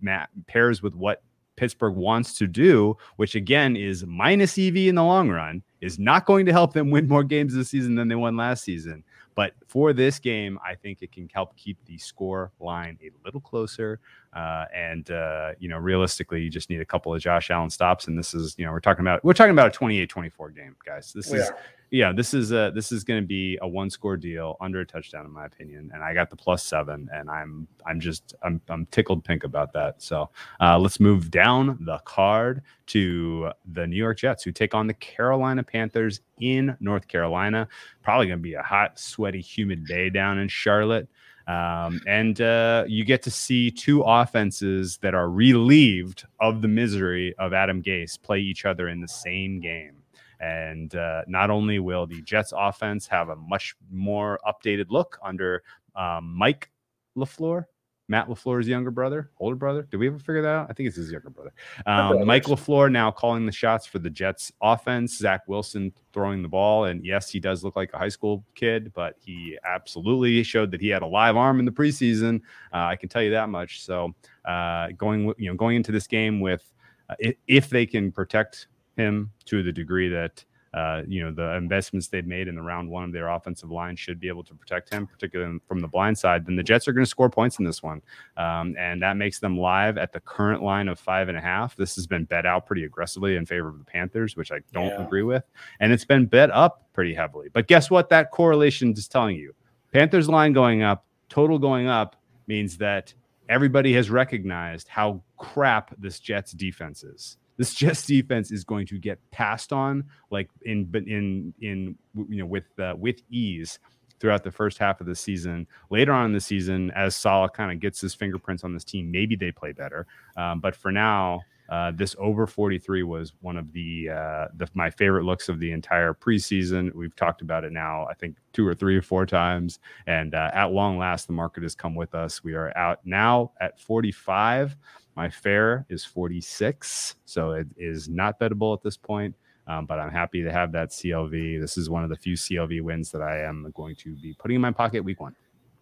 [0.47, 1.23] pairs with what
[1.57, 6.25] Pittsburgh wants to do, which again is minus EV in the long run, is not
[6.25, 9.05] going to help them win more games this season than they won last season.
[9.35, 13.41] But for this game, I think it can help keep the score line a little
[13.41, 14.01] closer.
[14.33, 18.07] Uh, and uh, you know, realistically, you just need a couple of Josh Allen stops,
[18.07, 21.13] and this is you know we're talking about we're talking about a 28-24 game, guys.
[21.13, 21.57] This we is are
[21.91, 24.87] yeah, this is a this is going to be a one score deal under a
[24.87, 28.61] touchdown in my opinion, and I got the plus seven, and I'm I'm just I'm
[28.69, 30.01] I'm tickled pink about that.
[30.01, 34.87] So uh, let's move down the card to the New York Jets, who take on
[34.87, 37.67] the Carolina Panthers in North Carolina.
[38.03, 41.09] Probably going to be a hot, sweaty, humid day down in Charlotte.
[41.47, 47.35] Um, and uh, you get to see two offenses that are relieved of the misery
[47.39, 49.97] of Adam Gase play each other in the same game.
[50.41, 55.63] And uh, not only will the Jets offense have a much more updated look under
[55.95, 56.71] um, Mike
[57.17, 57.67] LaFleur,
[58.11, 59.87] Matt LaFleur's younger brother, older brother.
[59.89, 60.67] Did we ever figure that out?
[60.69, 61.53] I think it's his younger brother.
[61.87, 65.17] Um, Mike LaFleur now calling the shots for the Jets offense.
[65.17, 66.87] Zach Wilson throwing the ball.
[66.87, 70.81] And yes, he does look like a high school kid, but he absolutely showed that
[70.81, 72.41] he had a live arm in the preseason.
[72.75, 73.85] Uh, I can tell you that much.
[73.85, 74.13] So
[74.45, 76.73] uh, going, you know, going into this game with,
[77.09, 77.15] uh,
[77.47, 82.27] if they can protect him to the degree that uh, you know the investments they've
[82.27, 85.07] made in the round one of their offensive line should be able to protect him,
[85.07, 86.47] particularly from the blind side.
[86.47, 88.01] Then the Jets are going to score points in this one,
[88.37, 91.75] um, and that makes them live at the current line of five and a half.
[91.75, 94.87] This has been bet out pretty aggressively in favor of the Panthers, which I don't
[94.87, 95.05] yeah.
[95.05, 95.45] agree with,
[95.81, 97.49] and it's been bet up pretty heavily.
[97.53, 98.09] But guess what?
[98.11, 99.55] That correlation is telling you:
[99.93, 102.15] Panthers line going up, total going up
[102.47, 103.13] means that
[103.49, 108.99] everybody has recognized how crap this Jets defense is this Jets defense is going to
[108.99, 113.79] get passed on like in in in you know with uh, with ease
[114.19, 115.67] throughout the first half of the season.
[115.91, 119.11] Later on in the season, as Saleh kind of gets his fingerprints on this team,
[119.11, 120.07] maybe they play better.
[120.39, 124.91] Um, but for now, Uh, this over 43 was one of the, uh, the my
[124.91, 126.93] favorite looks of the entire preseason.
[126.97, 129.79] We've talked about it now, I think two or three or four times.
[130.09, 132.43] And uh, at long last, the market has come with us.
[132.43, 134.77] We are out now at 45.
[135.17, 139.35] My fair is 46, so it is not bettable at this point.
[139.67, 141.61] Um, but I'm happy to have that CLV.
[141.61, 144.57] This is one of the few CLV wins that I am going to be putting
[144.57, 145.37] in my pocket week one.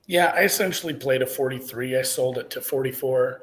[0.06, 1.96] Yeah, I essentially played a 43.
[1.96, 3.42] I sold it to 44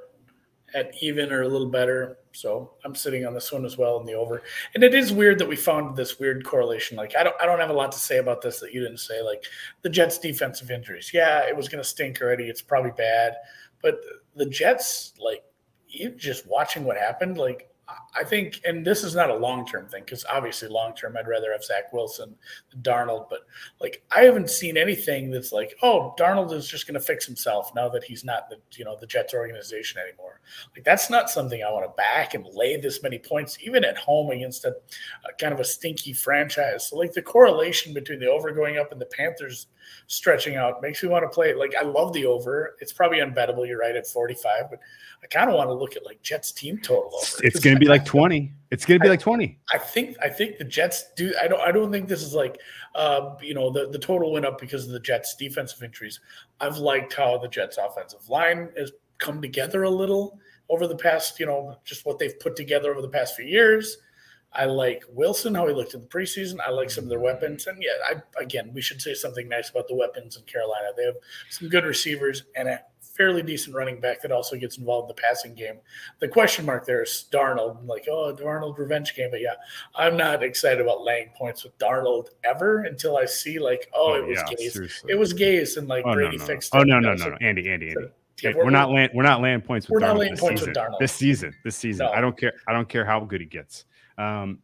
[0.74, 2.18] at even or a little better.
[2.34, 4.44] So I'm sitting on this one as well in the over.
[4.74, 6.98] And it is weird that we found this weird correlation.
[6.98, 9.00] Like I don't I don't have a lot to say about this that you didn't
[9.00, 9.22] say.
[9.22, 9.46] Like
[9.84, 11.12] the Jets defensive injuries.
[11.14, 12.46] Yeah, it was gonna stink already.
[12.46, 13.36] It's probably bad.
[13.82, 14.00] But
[14.36, 15.44] the Jets, like
[15.96, 17.70] you just watching what happened, like
[18.16, 21.28] I think, and this is not a long term thing because obviously long term, I'd
[21.28, 22.36] rather have Zach Wilson
[22.72, 23.30] than Darnold.
[23.30, 23.42] But
[23.80, 27.72] like, I haven't seen anything that's like, oh, Darnold is just going to fix himself
[27.76, 30.40] now that he's not the you know the Jets organization anymore.
[30.76, 33.98] Like that's not something I want to back and lay this many points even at
[33.98, 34.70] home against a,
[35.30, 36.90] a kind of a stinky franchise.
[36.90, 39.68] So like the correlation between the over going up and the Panthers
[40.08, 41.54] stretching out makes me want to play.
[41.54, 42.76] Like I love the over.
[42.80, 43.68] It's probably unbettable.
[43.68, 44.80] You're right at 45, but
[45.26, 47.44] I kind of want to look at like Jets team total over.
[47.44, 48.54] It's going to be like 20.
[48.70, 49.58] It's going to be like 20.
[49.74, 51.34] I think I think the Jets do.
[51.42, 51.60] I don't.
[51.62, 52.60] I don't think this is like,
[52.94, 56.20] uh, you know, the the total went up because of the Jets defensive injuries.
[56.62, 61.40] I've liked how the Jets offensive line has come together a little over the past,
[61.40, 63.98] you know, just what they've put together over the past few years.
[64.54, 66.60] I like Wilson, how he looked in the preseason.
[66.66, 67.68] I like some of their weapons.
[67.68, 70.90] And yeah, I, again, we should say something nice about the weapons in Carolina.
[70.96, 71.18] They have
[71.50, 72.80] some good receivers and a
[73.16, 75.78] fairly decent running back that also gets involved in the passing game.
[76.20, 77.86] The question mark there is Darnold.
[77.88, 79.30] Like, oh, Darnold revenge game.
[79.32, 79.56] But yeah,
[79.96, 84.16] I'm not excited about laying points with Darnold ever until I see like, oh, oh
[84.16, 85.04] it was yeah, Gase.
[85.08, 86.48] It was Gase and like oh, Brady no, no.
[86.48, 86.82] fixed oh, it.
[86.82, 87.94] Oh no, no, no, no, Andy, Andy, Andy.
[87.94, 88.10] So,
[88.44, 90.62] yeah, we're, we're, not laying we're not laying points with we're Darnold not laying points
[90.62, 90.74] season.
[90.74, 91.56] with Darnold this season.
[91.64, 92.06] This season.
[92.08, 92.12] No.
[92.12, 92.54] I don't care.
[92.68, 93.86] I don't care how good he gets.
[94.18, 94.60] Um,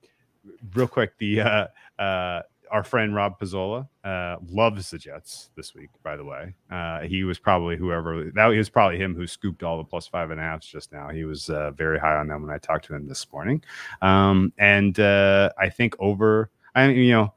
[0.74, 1.68] real quick, the uh,
[2.00, 5.90] uh, our friend Rob Pizzola uh, loves the Jets this week.
[6.04, 9.78] By the way, uh, he was probably whoever that was probably him who scooped all
[9.78, 11.10] the plus five and a halfs just now.
[11.10, 13.62] He was uh, very high on them when I talked to him this morning,
[14.02, 16.50] um, and uh, I think over.
[16.74, 17.34] I you know,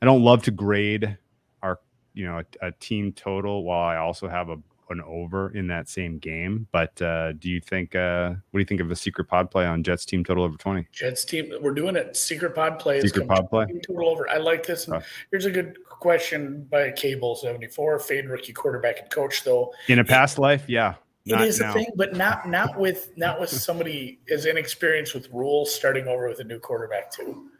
[0.00, 1.18] I don't love to grade
[1.62, 1.80] our
[2.14, 4.56] you know a, a team total while I also have a
[4.90, 6.66] an over in that same game.
[6.72, 7.94] But uh, do you think?
[7.94, 10.56] Uh, what do you think of a secret pod play on Jets team total over
[10.56, 10.86] twenty?
[10.92, 12.16] Jets team, we're doing it.
[12.16, 13.00] Secret pod play.
[13.00, 13.66] Secret pod play.
[13.86, 14.28] Total over.
[14.28, 14.88] I like this.
[14.88, 17.98] And here's a good question by Cable seventy four.
[17.98, 19.72] Fade rookie quarterback and coach though.
[19.88, 20.94] In a past life, yeah.
[21.26, 21.70] It is now.
[21.70, 26.28] a thing, but not not with not with somebody as inexperienced with rules starting over
[26.28, 27.50] with a new quarterback too.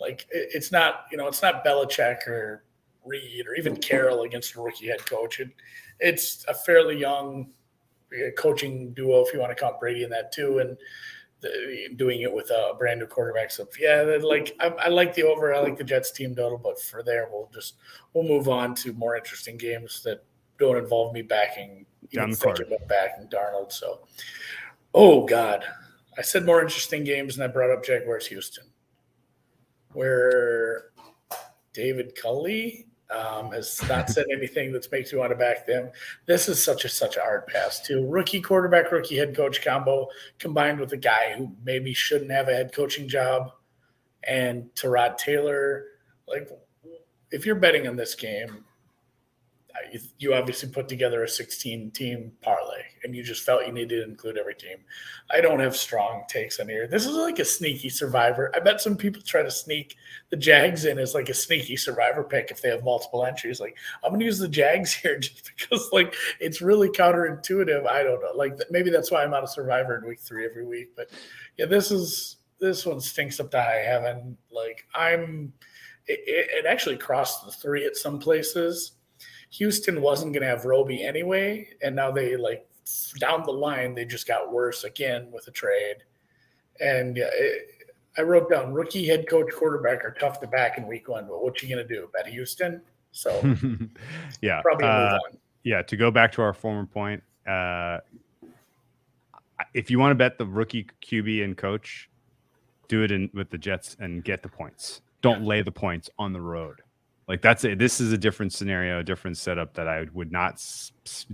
[0.00, 2.64] Like it, it's not you know it's not Belichick or
[3.04, 5.40] Reid or even Carroll against a rookie head coach.
[5.40, 5.50] It,
[6.00, 7.50] it's a fairly young
[8.12, 10.76] uh, coaching duo, if you want to count Brady in that too, and
[11.40, 13.50] the, doing it with a brand new quarterback.
[13.50, 15.54] So yeah, like I, I, like the over.
[15.54, 17.74] I like the Jets team total, but for there, we'll just
[18.14, 20.24] we'll move on to more interesting games that
[20.58, 22.60] don't involve me backing down the card.
[22.60, 23.72] About backing Darnold.
[23.72, 24.00] So,
[24.94, 25.64] oh God,
[26.16, 28.64] I said more interesting games, and I brought up Jaguars Houston,
[29.92, 30.90] where
[31.72, 35.90] David Culley um, has not said anything that makes you want to back them.
[36.26, 38.06] This is such a such a hard pass too.
[38.06, 42.54] Rookie quarterback, rookie head coach combo combined with a guy who maybe shouldn't have a
[42.54, 43.52] head coaching job,
[44.26, 45.86] and Tyrod Taylor.
[46.26, 46.48] Like,
[47.30, 48.64] if you're betting on this game,
[50.18, 54.04] you obviously put together a 16 team parlay and you just felt you needed to
[54.04, 54.78] include every team.
[55.30, 56.86] I don't have strong takes on here.
[56.86, 58.50] This is like a sneaky survivor.
[58.54, 59.96] I bet some people try to sneak
[60.30, 63.60] the Jags in as like a sneaky survivor pick if they have multiple entries.
[63.60, 67.86] Like, I'm going to use the Jags here just because, like, it's really counterintuitive.
[67.86, 68.32] I don't know.
[68.34, 70.90] Like, maybe that's why I'm on a survivor in week three every week.
[70.96, 71.10] But
[71.58, 74.36] yeah, this is, this one stinks up to high heaven.
[74.50, 75.52] Like, I'm,
[76.06, 78.92] it, it actually crossed the three at some places
[79.52, 82.66] Houston wasn't going to have Roby anyway, and now they like
[83.18, 85.96] down the line they just got worse again with a trade.
[86.80, 87.68] And it,
[88.16, 91.42] I wrote down rookie head coach quarterback are tough to back in week one, but
[91.42, 92.08] what you going to do?
[92.12, 92.80] Bet Houston?
[93.12, 93.30] So
[94.40, 95.18] yeah, probably uh,
[95.64, 95.82] yeah.
[95.82, 97.98] To go back to our former point, uh,
[99.74, 102.08] if you want to bet the rookie QB and coach,
[102.88, 105.02] do it in with the Jets and get the points.
[105.20, 106.81] Don't lay the points on the road.
[107.32, 107.78] Like that's it.
[107.78, 110.62] This is a different scenario, a different setup that I would not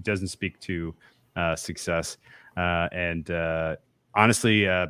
[0.03, 0.95] doesn't speak to
[1.35, 2.19] uh, success.
[2.57, 3.75] Uh, and uh,
[4.15, 4.87] honestly, uh,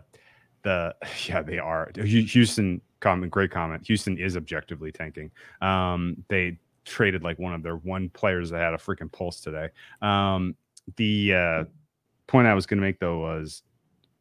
[0.64, 0.94] the
[1.26, 2.82] yeah they are Houston.
[3.00, 3.86] Comment, great comment.
[3.86, 5.30] Houston is objectively tanking.
[5.62, 9.70] Um, they traded like one of their one players that had a freaking pulse today.
[10.02, 10.56] Um,
[10.96, 11.64] the uh,
[12.26, 13.62] point I was going to make though was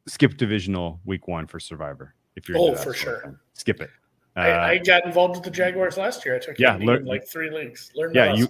[0.07, 2.15] skip divisional week one for Survivor.
[2.37, 3.37] If you're Oh, for sure.
[3.55, 3.89] skip it.
[4.37, 6.35] Uh, I, I got involved with the Jaguars last year.
[6.35, 7.91] I took Yeah, learn- like three leagues.
[7.95, 8.47] Learned yeah, you.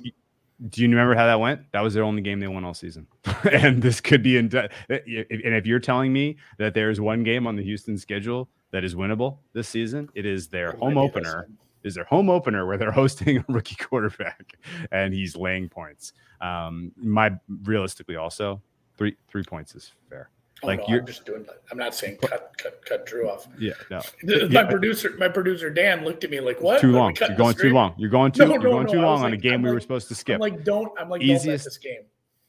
[0.70, 1.72] Do you remember how that went?
[1.72, 3.06] That was their only game they won all season,
[3.52, 4.46] and this could be in.
[4.56, 8.96] And if you're telling me that there's one game on the Houston schedule that is
[8.96, 11.48] winnable this season, it is their It home might be this opener.
[11.84, 14.54] is their home opener where they're hosting a rookie quarterback
[14.92, 16.14] and he's laying points.
[16.42, 18.60] Um, my realistically also
[18.98, 20.32] three three points is fair.
[20.64, 21.62] Oh, like no, you're- I'm just doing that.
[21.72, 23.48] I'm not saying cut, cut, cut Drew off.
[23.60, 24.64] Yeah, no, My Yeah.
[24.66, 26.82] producer, my producer Dan, looked at me like, "What?
[26.82, 27.16] too long.
[27.20, 27.94] You're going too long.
[27.98, 28.46] You're going too.
[28.46, 30.36] No, you're going no, too long on a game I'm we were supposed to skip.
[30.36, 30.92] I'm like, don't.
[31.00, 32.02] I'm like, Easiest- this game.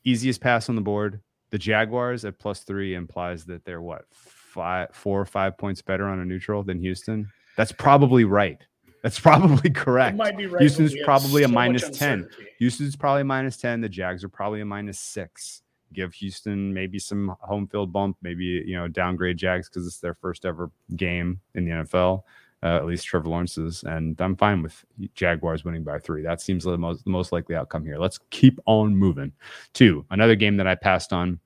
[0.05, 1.21] Easiest pass on the board.
[1.51, 6.07] The Jaguars at plus three implies that they're what five, four or five points better
[6.07, 7.29] on a neutral than Houston.
[7.57, 8.59] That's probably right.
[9.03, 10.17] That's probably It correct.
[10.17, 10.61] might be right.
[10.61, 12.29] Houston's probably a so much minus 10.
[12.59, 13.81] Houston's probably minus 10.
[13.81, 15.63] The Jags are probably a minus six.
[15.93, 20.15] Give Houston maybe some home field bump, maybe, you know, downgrade Jags because it's their
[20.15, 22.23] first ever game in the NFL,
[22.63, 23.83] uh, at least Trevor Lawrence's.
[23.85, 26.23] And I'm fine with Jaguars winning by three.
[26.23, 27.99] That seems the most, the most likely outcome here.
[27.99, 29.33] Let's keep on moving.
[29.73, 31.41] Two, another game that I passed on.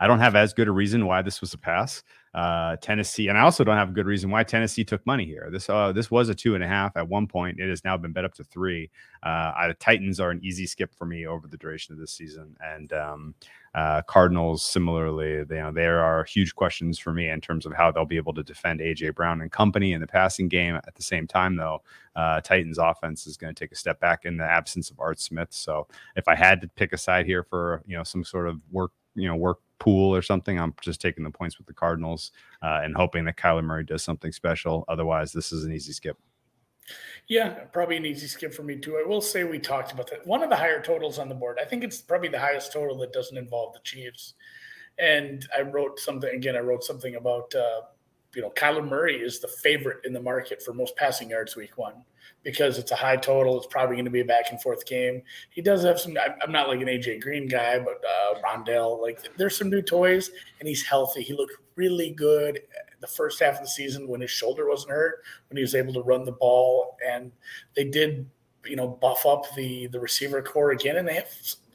[0.00, 2.02] I don't have as good a reason why this was a pass.
[2.34, 5.48] Uh, Tennessee, and I also don't have a good reason why Tennessee took money here.
[5.50, 7.58] This uh, this was a two and a half at one point.
[7.58, 8.90] It has now been bet up to three.
[9.22, 12.12] Uh, I, the Titans are an easy skip for me over the duration of this
[12.12, 13.34] season, and um,
[13.74, 15.44] uh, Cardinals similarly.
[15.44, 18.16] They, you know, there are huge questions for me in terms of how they'll be
[18.16, 20.74] able to defend AJ Brown and company in the passing game.
[20.74, 21.82] At the same time, though,
[22.14, 25.20] uh, Titans offense is going to take a step back in the absence of Art
[25.20, 25.48] Smith.
[25.50, 25.86] So
[26.16, 28.92] if I had to pick a side here for you know some sort of work
[29.14, 32.80] you know work pool or something, I'm just taking the points with the Cardinals uh,
[32.82, 34.84] and hoping that Kyler Murray does something special.
[34.88, 36.18] Otherwise, this is an easy skip.
[37.28, 38.96] Yeah, probably an easy skip for me too.
[38.96, 40.26] I will say we talked about that.
[40.26, 41.58] One of the higher totals on the board.
[41.60, 44.34] I think it's probably the highest total that doesn't involve the Chiefs.
[44.98, 46.56] And I wrote something again.
[46.56, 47.82] I wrote something about uh,
[48.34, 51.78] you know Kyler Murray is the favorite in the market for most passing yards week
[51.78, 51.94] one
[52.42, 53.56] because it's a high total.
[53.56, 55.22] It's probably going to be a back and forth game.
[55.50, 56.16] He does have some.
[56.16, 59.00] I'm- not like an AJ Green guy, but uh, Rondale.
[59.00, 61.22] Like there's some new toys, and he's healthy.
[61.22, 62.60] He looked really good
[63.00, 65.92] the first half of the season when his shoulder wasn't hurt, when he was able
[65.94, 67.30] to run the ball, and
[67.76, 68.28] they did,
[68.68, 71.28] you know, buff up the the receiver core again, and they have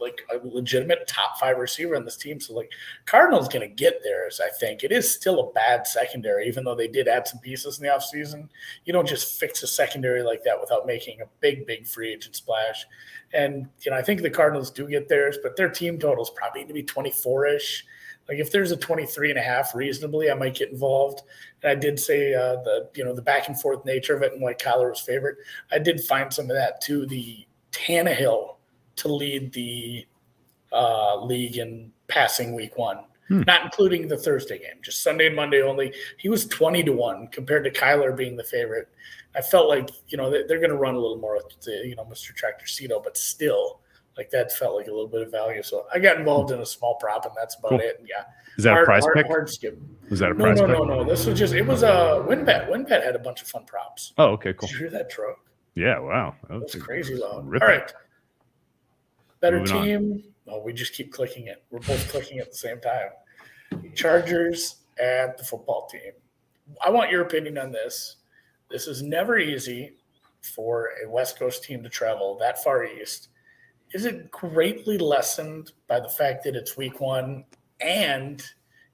[0.04, 2.40] like a legitimate top five receiver on this team.
[2.40, 2.70] So like
[3.06, 4.84] Cardinals to get theirs, I think.
[4.84, 7.92] It is still a bad secondary, even though they did add some pieces in the
[7.92, 8.50] offseason.
[8.86, 12.36] You don't just fix a secondary like that without making a big, big free agent
[12.36, 12.86] splash.
[13.34, 16.32] And, you know, I think the Cardinals do get theirs, but their team total is
[16.36, 17.86] probably to be 24 ish.
[18.30, 21.22] Like if there's a 23 and a half reasonably, I might get involved.
[21.62, 24.34] And I did say uh, the, you know, the back and forth nature of it
[24.34, 25.38] and why Kyler was favorite.
[25.72, 27.06] I did find some of that too.
[27.06, 28.56] The Tannehill
[28.98, 30.06] to lead the
[30.72, 33.42] uh, league in passing week one, Hmm.
[33.48, 35.94] not including the Thursday game, just Sunday and Monday only.
[36.18, 38.90] He was 20 to 1 compared to Kyler being the favorite.
[39.36, 41.88] I felt like, you know, they- they're going to run a little more with, the,
[41.88, 42.34] you know, Mr.
[42.36, 43.80] Tractor Cito, but still,
[44.17, 45.63] like that felt like a little bit of value.
[45.63, 47.80] So I got involved in a small prop, and that's about Cool.
[47.80, 47.97] it.
[47.99, 48.23] And yeah.
[48.58, 49.26] Is that hard, a prize hard, pick?
[49.28, 49.80] Hard skip.
[50.10, 50.78] Was that a No, prize no, pick?
[50.78, 51.04] no, no.
[51.04, 52.69] This was just, it was a WynnBET.
[52.69, 54.13] WynnBET had a bunch of fun props.
[54.19, 54.67] Oh, okay, cool.
[54.67, 55.39] Did you hear that truck?
[55.76, 56.36] Yeah, wow.
[56.49, 57.47] That That's was crazy loud.
[57.47, 57.67] ripping.
[57.67, 57.93] All right.
[59.39, 59.84] Better Moving on.
[59.84, 60.23] team.
[60.47, 61.63] Oh, we just keep clicking it.
[61.71, 63.10] We're both clicking at the same time.
[63.95, 66.12] Chargers at the football team.
[66.86, 68.17] I want your opinion on this.
[68.69, 69.93] This is never easy
[70.41, 73.30] for a West Coast team to travel that far east.
[73.94, 77.46] Is it greatly lessened by the fact that it's week one
[77.80, 78.44] and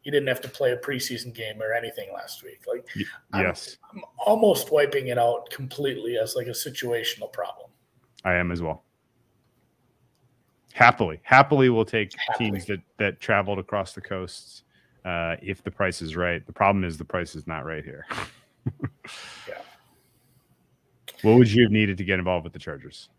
[0.03, 2.61] you didn't have to play a preseason game or anything last week?
[2.67, 2.85] Like,
[3.33, 7.69] I'm- Yes, I'm almost wiping it out completely as like a situational problem.
[8.25, 8.83] I am as well.
[10.73, 12.51] Happily, happily, we'll take Happily.
[12.51, 14.63] teams that that traveled across the coasts
[15.05, 16.45] uh, if the price is right.
[16.45, 18.05] The problem is the price is not right here.
[19.47, 19.55] Yeah.
[21.23, 23.09] What would you have needed to get involved with the Chargers?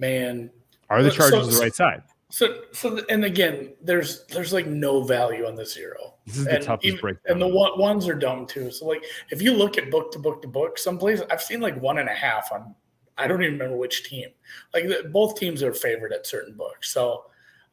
[0.00, 0.50] Man,
[0.88, 2.02] Are the Chargers so- the right side?
[2.32, 6.14] so so and again, there's there's like no value on the zero.
[6.26, 7.32] This is the and toughest even- breakdown.
[7.32, 8.70] And the one, ones are dumb too.
[8.70, 11.60] So like if you look at book to book to book, some places I've seen
[11.60, 12.74] like one and a half on
[13.18, 14.28] I don't even remember which team.
[14.72, 16.92] Like the, both teams are favored at certain books.
[16.92, 17.24] So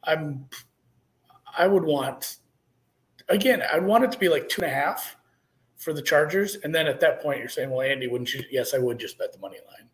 [0.04, 0.46] I'm
[1.56, 2.36] I would want
[3.28, 5.16] again, I'd want it to be like two and a half
[5.76, 6.56] for the Chargers.
[6.64, 9.16] And then at that point you're saying, Well, Andy, wouldn't you yes, I would just
[9.18, 9.87] bet the money line.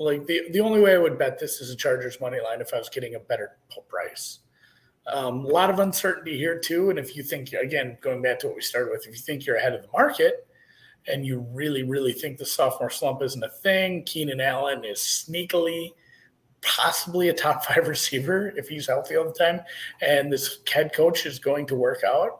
[0.00, 2.72] Like the, the only way I would bet this is a Chargers money line if
[2.72, 3.58] I was getting a better
[3.88, 4.40] price.
[5.06, 6.90] Um, a lot of uncertainty here too.
[6.90, 9.44] And if you think again, going back to what we started with, if you think
[9.44, 10.46] you're ahead of the market
[11.06, 15.90] and you really, really think the sophomore slump isn't a thing, Keenan Allen is sneakily
[16.62, 19.60] possibly a top five receiver if he's healthy all the time,
[20.00, 22.39] and this head coach is going to work out.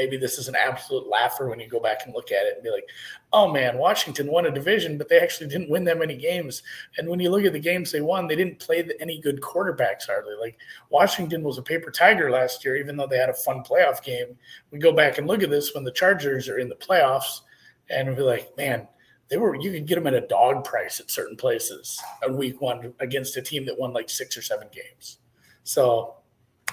[0.00, 2.62] Maybe this is an absolute laugher when you go back and look at it and
[2.62, 2.88] be like,
[3.34, 6.62] oh man, Washington won a division, but they actually didn't win that many games.
[6.96, 10.06] And when you look at the games they won, they didn't play any good quarterbacks
[10.06, 10.36] hardly.
[10.40, 10.56] Like
[10.88, 14.38] Washington was a paper tiger last year, even though they had a fun playoff game.
[14.70, 17.42] We go back and look at this when the Chargers are in the playoffs
[17.90, 18.88] and we'll be like, man,
[19.28, 22.62] they were you could get them at a dog price at certain places on week
[22.62, 25.18] one against a team that won like six or seven games.
[25.64, 26.14] So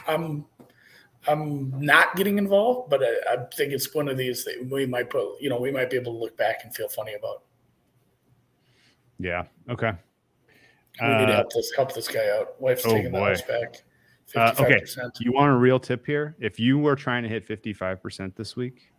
[0.07, 0.45] I'm
[1.27, 5.09] I'm not getting involved, but I, I think it's one of these that we might
[5.09, 7.43] put you know we might be able to look back and feel funny about.
[9.19, 9.43] Yeah.
[9.69, 9.91] Okay.
[11.01, 12.59] We need to help this help this guy out.
[12.59, 13.83] Wife's oh taking the house back.
[14.35, 14.81] Uh, okay.
[15.19, 16.35] You want a real tip here?
[16.39, 18.91] If you were trying to hit 55% this week,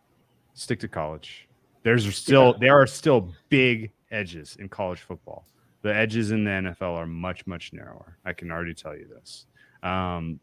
[0.55, 1.49] stick to college.
[1.83, 2.59] There's still Yeah.
[2.61, 5.47] there are still big edges in college football.
[5.83, 8.19] The edges in the NFL are much much narrower.
[8.25, 9.47] I can already tell you this.
[9.83, 10.41] Um,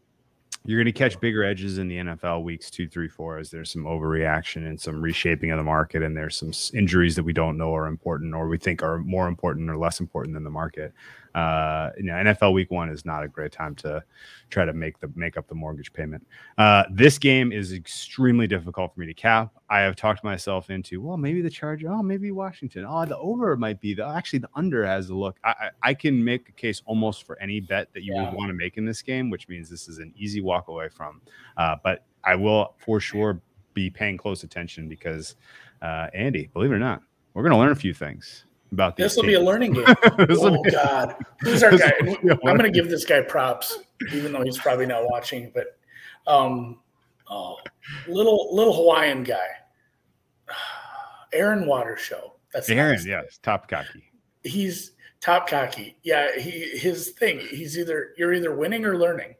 [0.66, 3.70] you're going to catch bigger edges in the NFL weeks two, three, four, as there's
[3.70, 7.56] some overreaction and some reshaping of the market, and there's some injuries that we don't
[7.56, 10.92] know are important or we think are more important or less important than the market.
[11.36, 14.02] Uh, you know, NFL Week One is not a great time to
[14.48, 16.26] try to make the make up the mortgage payment.
[16.56, 19.52] Uh, this game is extremely difficult for me to cap.
[19.68, 23.54] I have talked myself into well, maybe the Charger, oh, maybe Washington, oh, the over
[23.54, 25.36] might be the actually the under has a look.
[25.44, 28.30] I, I, I can make a case almost for any bet that you Yeah.
[28.30, 30.88] would want to make in this game, which means this is an easy walk away
[30.88, 31.20] from.
[31.58, 33.42] Uh, but I will for sure
[33.74, 35.36] be paying close attention because
[35.82, 37.02] uh, Andy, believe it or not,
[37.34, 39.84] we're going to learn a few things about these This will be a learning game.
[40.18, 41.92] This oh be- God, who's our this guy?
[42.00, 43.78] will be a I'm going to give this guy props,
[44.12, 45.52] even though he's probably not watching.
[45.54, 45.78] But
[46.26, 46.80] um,
[47.30, 47.56] oh,
[48.08, 49.46] little little Hawaiian guy,
[51.32, 52.34] Aaron Water Show.
[52.52, 54.04] That's Aaron, yes, top cocky.
[54.42, 55.98] he's top cocky.
[56.02, 57.40] Yeah, he his thing.
[57.40, 59.34] He's either you're either winning or learning.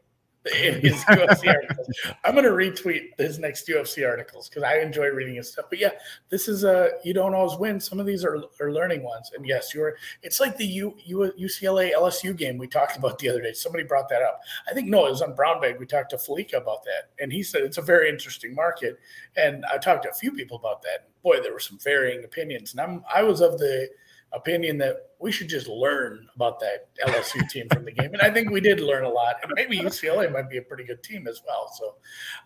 [0.53, 1.89] His UFC articles,
[2.25, 5.67] I'm going to retweet his next UFC articles because I enjoy reading his stuff.
[5.69, 5.91] But yeah,
[6.29, 7.81] this is a you don't always win.
[7.81, 9.97] Some of these are, are learning ones, and yes, you're.
[10.23, 13.53] It's like the U, U, UCLA LSU game we talked about the other day.
[13.53, 14.41] Somebody brought that up.
[14.71, 15.79] I think no, it was on Brown Bag.
[15.79, 18.99] We talked to Felica about that, and he said it's a very interesting market.
[19.37, 21.09] And I talked to a few people about that.
[21.23, 23.89] Boy, there were some varying opinions, and I'm I was of the
[24.37, 28.13] opinion that we should just learn about that LSU team from the game.
[28.13, 29.37] And I think we did learn a lot.
[29.43, 31.73] And maybe UCLA might be a pretty good team as well.
[31.75, 31.95] So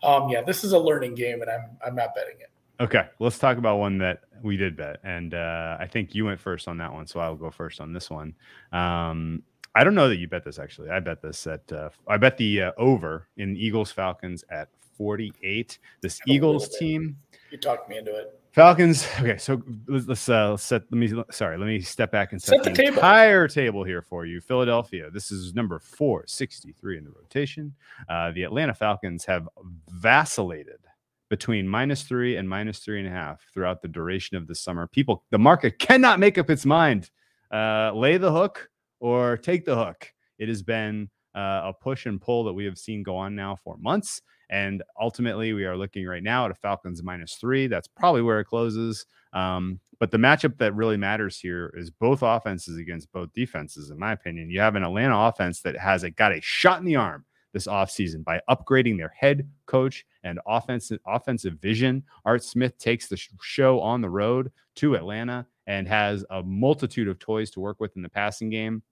[0.08, 2.50] um, yeah, this is a learning game and I'm I'm not betting it.
[2.80, 6.40] Okay, let's talk about one that we did bet, and uh, I think you went
[6.40, 8.34] first on that one, so I'll go first on this one.
[8.72, 9.42] Um,
[9.74, 10.88] I don't know that you bet this actually.
[10.88, 15.78] I bet this at uh, I bet the uh, over in Eagles Falcons at 48.
[16.00, 17.18] This Eagles team,
[17.50, 18.39] You talked me into it.
[18.52, 19.06] Falcons.
[19.20, 20.82] Okay, so let's, let's uh, set.
[20.90, 21.56] Let me sorry.
[21.56, 22.94] Let me step back and set, Set the the, table.
[22.96, 24.40] entire table here for you.
[24.40, 25.10] Philadelphia.
[25.10, 27.74] This is number four sixty three in the rotation.
[28.08, 29.48] Uh, the Atlanta Falcons have
[29.88, 30.80] vacillated
[31.28, 34.88] between minus three and minus three and a half throughout the duration of the summer.
[34.88, 37.10] People, the market cannot make up its mind.
[37.52, 40.12] Uh, lay the hook or take the hook.
[40.40, 43.54] It has been uh, a push and pull that we have seen go on now
[43.54, 44.22] for months.
[44.50, 47.68] And ultimately, we are looking right now at a Falcons minus three.
[47.68, 49.06] That's probably where it closes.
[49.32, 53.98] Um, but the matchup that really matters here is both offenses against both defenses, in
[53.98, 54.50] my opinion.
[54.50, 57.66] You have an Atlanta offense that has a, got a shot in the arm this
[57.66, 62.02] offseason by upgrading their head coach and offensive offensive vision.
[62.24, 67.08] Art Smith takes the sh- show on the road to Atlanta and has a multitude
[67.08, 68.82] of toys to work with in the passing game.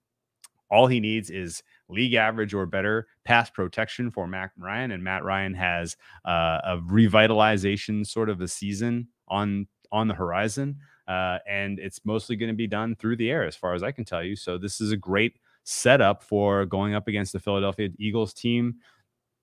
[0.71, 5.23] All he needs is league average or better pass protection for Matt Ryan, and Matt
[5.23, 11.79] Ryan has uh, a revitalization sort of a season on on the horizon, uh, and
[11.79, 14.23] it's mostly going to be done through the air, as far as I can tell
[14.23, 14.35] you.
[14.35, 18.75] So this is a great setup for going up against the Philadelphia Eagles team.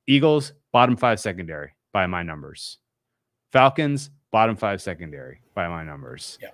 [0.06, 2.78] Eagles bottom five secondary by my numbers.
[3.52, 6.38] Falcons bottom five secondary by my numbers.
[6.40, 6.50] Yeah.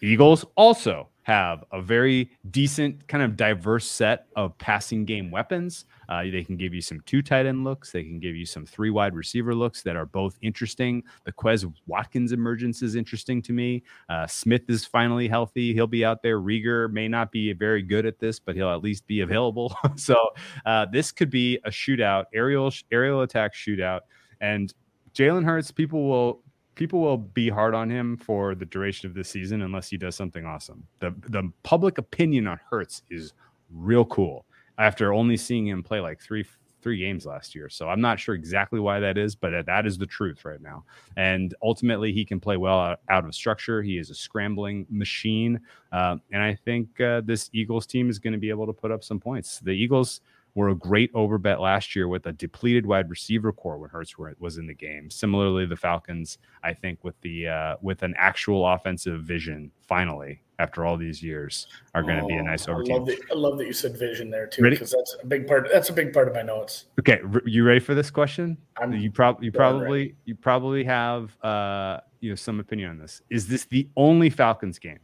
[0.00, 5.84] Eagles also have a very decent, kind of diverse set of passing game weapons.
[6.08, 7.92] Uh, they can give you some two tight end looks.
[7.92, 11.02] They can give you some three wide receiver looks that are both interesting.
[11.26, 13.82] The Quez Watkins emergence is interesting to me.
[14.08, 15.74] Uh, Smith is finally healthy.
[15.74, 16.40] He'll be out there.
[16.40, 19.76] Reagor may not be very good at this, but he'll at least be available.
[19.96, 20.16] so
[20.64, 24.00] uh, this could be a shootout, aerial aerial attack shootout,
[24.40, 24.72] and
[25.12, 25.70] Jalen Hurts.
[25.72, 26.42] People will
[26.78, 30.16] people will be hard on him for the duration of this season unless he does
[30.16, 30.86] something awesome.
[31.00, 33.34] The the public opinion on Hurts is
[33.70, 34.46] real cool.
[34.78, 36.46] After only seeing him play like three
[36.80, 37.68] three games last year.
[37.68, 40.84] So I'm not sure exactly why that is, but that is the truth right now.
[41.16, 43.82] And ultimately, he can play well out, out of structure.
[43.82, 45.60] He is a scrambling machine.
[45.90, 48.92] Uh, and I think uh, this Eagles team is going to be able to put
[48.92, 49.58] up some points.
[49.58, 50.20] The Eagles
[50.58, 54.58] were a great overbet last year with a depleted wide receiver corps when Hurts was
[54.58, 55.08] in the game.
[55.08, 60.84] Similarly, the Falcons, I think, with the uh, with an actual offensive vision, finally after
[60.84, 63.34] all these years, are going to oh, be a nice over I love, that, I
[63.34, 65.68] love that you said vision there too, because that's a big part.
[65.72, 66.86] That's a big part of my notes.
[66.98, 68.58] Okay, you ready for this question?
[68.82, 70.14] I'm you, prob- you probably ready.
[70.24, 73.22] you probably have uh, you know some opinion on this.
[73.30, 74.98] Is this the only Falcons game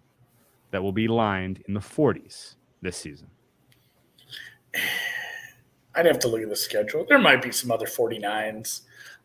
[0.73, 3.29] that will be lined in the 40s this season?
[5.95, 7.05] I'd have to look at the schedule.
[7.09, 8.83] There might be some other 49s.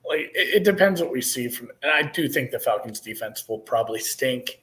[0.08, 3.48] Like it, it depends what we see from and I do think the Falcons defense
[3.48, 4.62] will probably stink.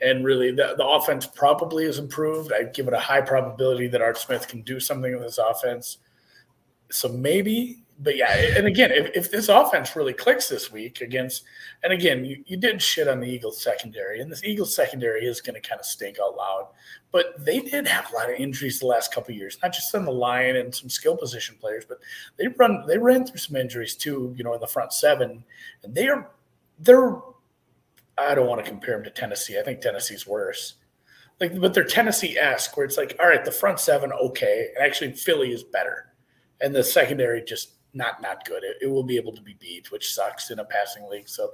[0.00, 2.52] And really the, the offense probably is improved.
[2.52, 5.98] I give it a high probability that Art Smith can do something with this offense.
[6.90, 11.42] So maybe but yeah, and again, if, if this offense really clicks this week against,
[11.82, 15.40] and again, you, you did shit on the Eagles secondary, and this Eagles secondary is
[15.40, 16.68] going to kind of stink out loud.
[17.10, 20.04] But they did have a lot of injuries the last couple years, not just on
[20.04, 21.98] the line and some skill position players, but
[22.36, 25.42] they run they ran through some injuries too, you know, in the front seven,
[25.82, 26.30] and they are
[26.78, 27.16] they're.
[28.16, 29.58] I don't want to compare them to Tennessee.
[29.58, 30.74] I think Tennessee's worse.
[31.40, 35.12] Like, but they're Tennessee-esque, where it's like, all right, the front seven, okay, and actually
[35.12, 36.12] Philly is better,
[36.60, 38.64] and the secondary just not not good.
[38.64, 41.28] It, it, will be able to be beat, which sucks in a passing league.
[41.28, 41.52] So,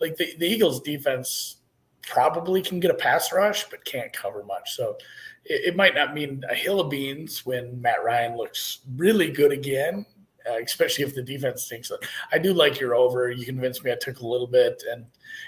[0.00, 1.56] like the, the Eagles' defense
[2.02, 4.74] probably can get a pass rush, but can't cover much.
[4.74, 4.96] So,
[5.44, 9.52] it, it might not mean a hill of beans when Matt Ryan looks really good
[9.52, 10.06] again.
[10.48, 11.98] Uh, especially if the defense thinks that.
[12.30, 13.32] I do like your over.
[13.32, 13.90] You convinced me.
[13.90, 15.04] I took a little bit, and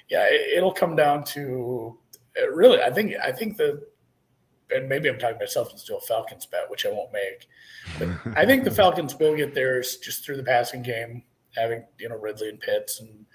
[0.09, 1.97] yeah, it, will come down to
[2.37, 2.83] uh, really.
[2.83, 3.87] I think I think the
[4.71, 7.49] and maybe I'm talking myself into a Falcons bet, which I won't make.
[7.99, 11.23] But I think the Falcons will get theirs just through the passing game,
[11.57, 13.27] having you know Ridley and Pitts, and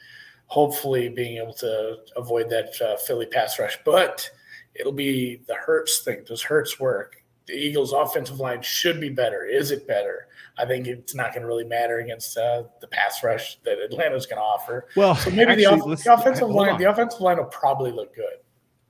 [0.48, 3.78] hopefully being able to avoid that uh, Philly pass rush.
[3.86, 4.30] But
[4.76, 6.24] it'll be the Hurts thing.
[6.26, 7.16] Does Hurts work?
[7.46, 9.46] The Eagles' offensive line should be better.
[9.46, 10.28] Is it better?
[10.58, 14.26] I think it's not going to really matter against uh, the pass rush that Atlanta's
[14.26, 14.88] going to offer.
[14.96, 16.80] Well, so maybe actually, the, off- the offensive line, on.
[16.80, 18.43] the offensive line will probably look good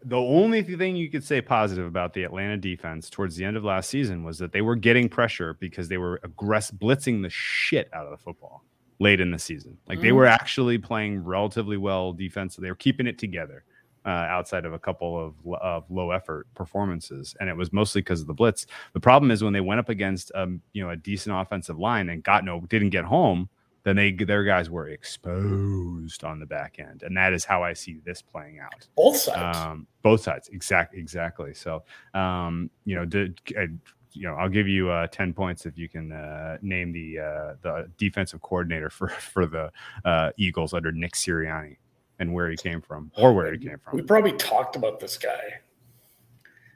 [0.06, 3.64] the only thing you could say positive about the Atlanta defense towards the end of
[3.64, 7.90] last season was that they were getting pressure because they were aggressive blitzing the shit
[7.94, 8.64] out of the football
[9.00, 9.78] late in the season.
[9.88, 10.32] Like they were mm.
[10.32, 12.56] actually playing relatively well defense.
[12.56, 13.64] They were keeping it together
[14.06, 18.22] uh, outside of a couple of, of low effort performances, and it was mostly because
[18.22, 18.66] of the blitz.
[18.94, 22.10] The problem is when they went up against um, you know a decent offensive line
[22.10, 23.50] and got no didn't get home
[23.84, 27.74] then they their guys were exposed on the back end, and that is how I
[27.74, 28.88] see this playing out.
[28.96, 29.58] Both sides.
[29.58, 30.50] Um, both sides.
[30.50, 31.00] Exactly.
[31.00, 31.54] Exactly.
[31.54, 33.68] So, um, you know, did, uh,
[34.14, 37.54] you know, I'll give you uh, ten points if you can uh, name the uh,
[37.62, 39.72] the defensive coordinator for for the
[40.06, 41.78] uh, Eagles under Nick Sirianni
[42.20, 43.98] and where he came from or where he came from.
[43.98, 45.60] We probably talked about this guy.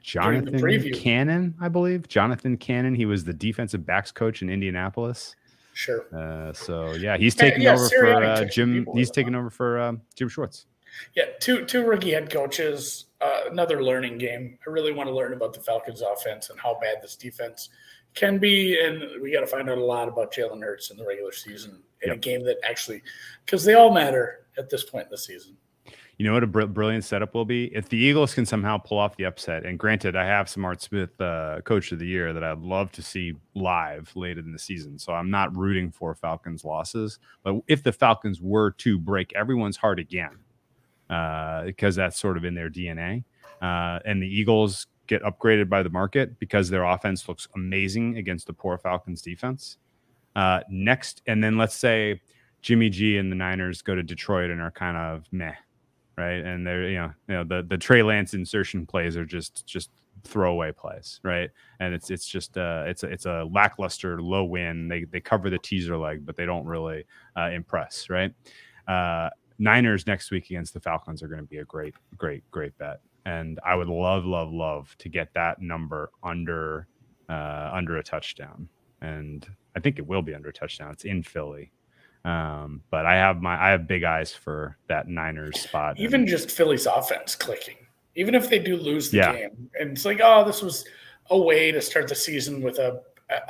[0.02, 2.08] Jonathan Gannon, I believe.
[2.08, 2.94] Jonathan Gannon.
[2.94, 5.36] He was the defensive backs coach in Indianapolis.
[5.78, 6.12] Sure.
[6.12, 8.84] Uh, so yeah, he's taking yeah, over for uh, Jim.
[8.94, 10.66] He's taking over for um, Jim Schwartz.
[11.14, 13.04] Yeah, two two rookie head coaches.
[13.20, 14.58] Uh, another learning game.
[14.66, 17.68] I really want to learn about the Falcons' offense and how bad this defense
[18.16, 21.06] can be, and we got to find out a lot about Jalen Hurts in the
[21.06, 22.16] regular season in yep.
[22.16, 23.00] a game that actually,
[23.46, 25.56] because they all matter at this point in the season
[26.18, 28.98] you know what a br- brilliant setup will be if the Eagles can somehow pull
[28.98, 29.64] off the upset.
[29.64, 32.90] And granted, I have some Art Smith uh, Coach of the Year that I'd love
[32.92, 34.98] to see live later in the season.
[34.98, 37.20] So I'm not rooting for Falcons losses.
[37.44, 40.38] But if the Falcons were to break everyone's heart again,
[41.08, 43.22] uh, because that's sort of in their DNA,
[43.62, 48.48] uh, and the Eagles get upgraded by the market because their offense looks amazing against
[48.48, 49.78] the poor Falcons defense.
[50.34, 52.20] Uh, next, and then let's say
[52.60, 55.54] Jimmy G and the Niners go to Detroit and are kind of meh
[56.18, 56.44] right?
[56.44, 59.90] And they're you know you know the the Trey Lance insertion plays are just just
[60.24, 61.48] throwaway plays, right?
[61.78, 64.88] And it's it's just uh it's a it's a lackluster low win.
[64.88, 67.04] They they cover the teaser leg, but they don't really
[67.36, 68.34] uh, impress, right?
[68.88, 72.76] Uh, Niners next week against the Falcons are going to be a great great great
[72.78, 76.88] bet, and I would love love love to get that number under
[77.28, 78.68] uh, under a touchdown,
[79.00, 79.46] and
[79.76, 80.90] I think it will be under a touchdown.
[80.92, 81.70] It's in Philly.
[82.28, 85.98] Um, but I have my I have big eyes for that Niners spot.
[85.98, 87.76] Even and, just Philly's offense clicking,
[88.16, 89.32] even if they do lose the yeah.
[89.32, 90.84] game, and it's like, oh, this was
[91.30, 93.00] a way to start the season with a,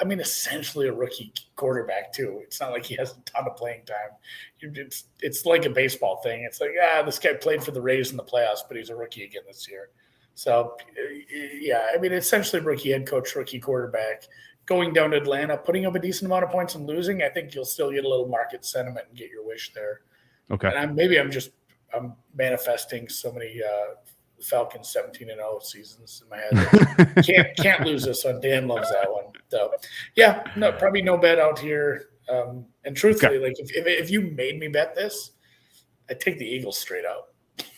[0.01, 2.41] I mean, essentially a rookie quarterback too.
[2.45, 4.17] It's not like he has a ton of playing time.
[4.61, 6.45] It's it's like a baseball thing.
[6.45, 8.97] It's like, ah, this guy played for the Rays in the playoffs, but he's a
[8.97, 9.89] rookie again this year.
[10.37, 10.77] So,
[11.59, 14.23] yeah, I mean, essentially rookie head coach, rookie quarterback
[14.69, 17.55] going down to Atlanta, putting up a decent amount of points and losing, I think
[17.55, 20.03] you'll still get a little market sentiment and get your wish there.
[20.51, 20.69] Okay.
[20.69, 21.51] And I'm, maybe I'm just
[21.95, 23.95] I'm manifesting so many uh,
[24.43, 27.25] Falcons 17 and 0 seasons in my head.
[27.25, 28.41] can't can't lose this one.
[28.41, 29.25] Dan loves that one.
[29.49, 29.73] So
[30.17, 32.11] yeah, no, probably no bet out here.
[32.31, 33.47] Um, and truthfully, okay.
[33.47, 35.33] like if, if, if you made me bet this,
[36.11, 37.29] I'd take the Eagles straight out.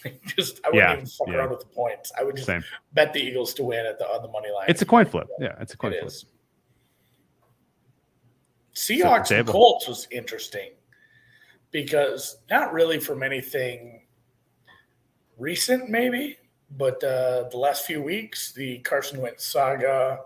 [0.26, 1.34] just I wouldn't yeah, even fuck yeah.
[1.34, 2.12] around with the points.
[2.18, 2.64] I would just Same.
[2.92, 4.66] bet the Eagles to win at the on the money line.
[4.68, 5.28] It's a coin flip.
[5.38, 6.08] Yeah, it's a coin it flip.
[6.08, 6.26] Is.
[8.74, 10.70] Seahawks and Colts was interesting
[11.70, 14.02] because not really from anything
[15.38, 16.38] recent, maybe,
[16.76, 20.20] but uh, the last few weeks, the Carson Wentz saga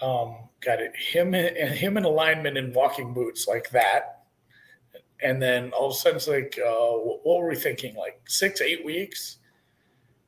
[0.00, 0.92] um, got it.
[0.96, 4.24] Him and him in alignment in walking boots like that,
[5.22, 7.94] and then all of a sudden it's like, uh, what were we thinking?
[7.94, 9.38] Like six, eight weeks.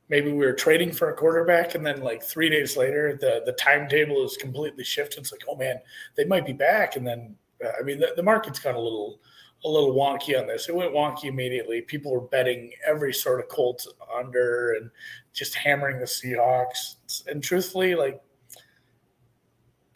[0.07, 3.53] Maybe we were trading for a quarterback, and then like three days later, the the
[3.53, 5.19] timetable is completely shifted.
[5.19, 5.77] It's like, oh man,
[6.15, 9.19] they might be back, and then uh, I mean, the, the market's got a little
[9.63, 10.69] a little wonky on this.
[10.69, 11.81] It went wonky immediately.
[11.81, 14.91] People were betting every sort of Colts under and
[15.33, 16.95] just hammering the Seahawks.
[17.27, 18.21] And truthfully, like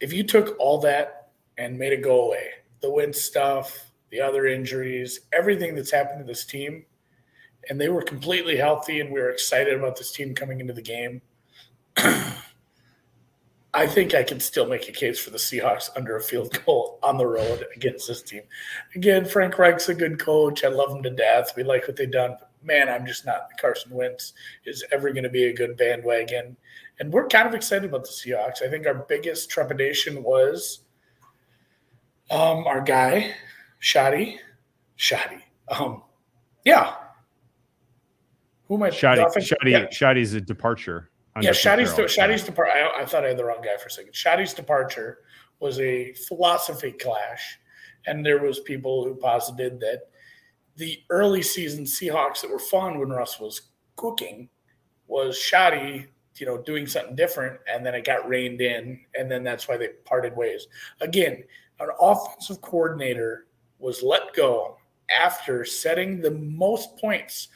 [0.00, 2.48] if you took all that and made it go away,
[2.80, 6.84] the win stuff, the other injuries, everything that's happened to this team,
[7.68, 10.82] and they were completely healthy and we were excited about this team coming into the
[10.82, 11.22] game.
[13.72, 16.98] I think I can still make a case for the Seahawks under a field goal
[17.02, 18.42] on the road against this team.
[18.96, 20.64] Again, Frank Reich's a good coach.
[20.64, 21.52] I love him to death.
[21.56, 22.36] We like what they've done.
[22.38, 23.48] But man, I'm just not.
[23.60, 24.32] Carson Wentz
[24.64, 26.56] is ever going to be a good bandwagon.
[26.98, 28.62] And we're kind of excited about the Seahawks.
[28.62, 30.80] I think our biggest trepidation was
[32.30, 33.34] um, our guy,
[33.80, 34.38] Schotty.
[34.98, 35.42] Schotty.
[35.68, 36.02] Um,
[36.64, 36.94] yeah.
[38.70, 38.90] Who am I?
[38.90, 39.26] Schotty.
[39.36, 39.72] Schotty.
[39.72, 39.86] Yeah.
[39.86, 41.10] Schotty's a departure.
[41.40, 42.06] Yeah, Schotty's de-
[42.46, 42.70] departure.
[42.72, 44.12] I, I, thought I had the wrong guy for a second.
[44.12, 45.18] Schotty's departure
[45.58, 47.58] was a philosophy clash,
[48.06, 50.02] and there was people who posited that
[50.76, 53.62] the early season Seahawks that were fun when Russ was
[53.96, 54.48] cooking
[55.08, 56.06] was Schotty,
[56.36, 59.76] you know, doing something different, and then it got reined in, and then that's why
[59.76, 60.68] they parted ways.
[61.00, 61.42] Again,
[61.80, 63.46] an offensive coordinator
[63.80, 64.76] was let go
[65.10, 67.48] after setting the most points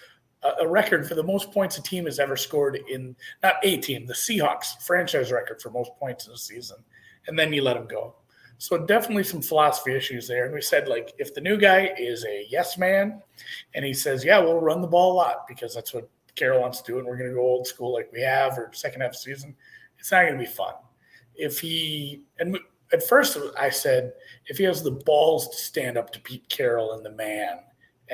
[0.60, 4.06] a record for the most points a team has ever scored in not a team,
[4.06, 6.76] the Seahawks franchise record for most points in a season,
[7.26, 8.14] and then you let him go.
[8.58, 10.44] So definitely some philosophy issues there.
[10.44, 13.22] And we said like if the new guy is a yes man,
[13.74, 16.80] and he says yeah we'll run the ball a lot because that's what Carroll wants
[16.82, 19.14] to do, and we're going to go old school like we have or second half
[19.14, 19.54] season,
[19.98, 20.74] it's not going to be fun.
[21.34, 22.58] If he and
[22.92, 24.12] at first I said
[24.46, 27.60] if he has the balls to stand up to Pete Carroll and the man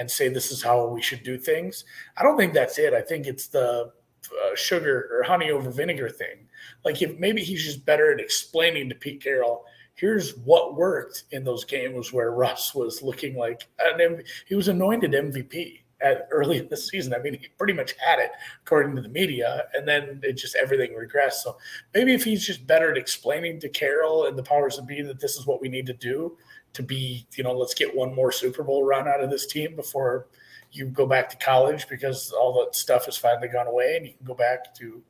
[0.01, 1.85] and say this is how we should do things.
[2.17, 2.95] I don't think that's it.
[2.95, 3.93] I think it's the
[4.25, 6.49] uh, sugar or honey over vinegar thing.
[6.87, 11.45] Like if maybe he's just better at explaining to Pete Carroll, here's what worked in
[11.45, 16.69] those games where Russ was looking like an he was anointed MVP at early in
[16.69, 17.15] the season.
[17.15, 18.31] I mean, he pretty much had it
[18.65, 21.43] according to the media, and then it just everything regressed.
[21.43, 21.59] So
[21.95, 25.21] maybe if he's just better at explaining to Carroll and the powers that be that
[25.21, 26.37] this is what we need to do,
[26.73, 29.75] to be, you know, let's get one more Super Bowl run out of this team
[29.77, 30.27] before
[30.73, 34.13] you go back to college because all that stuff has finally gone away and you
[34.13, 35.03] can go back to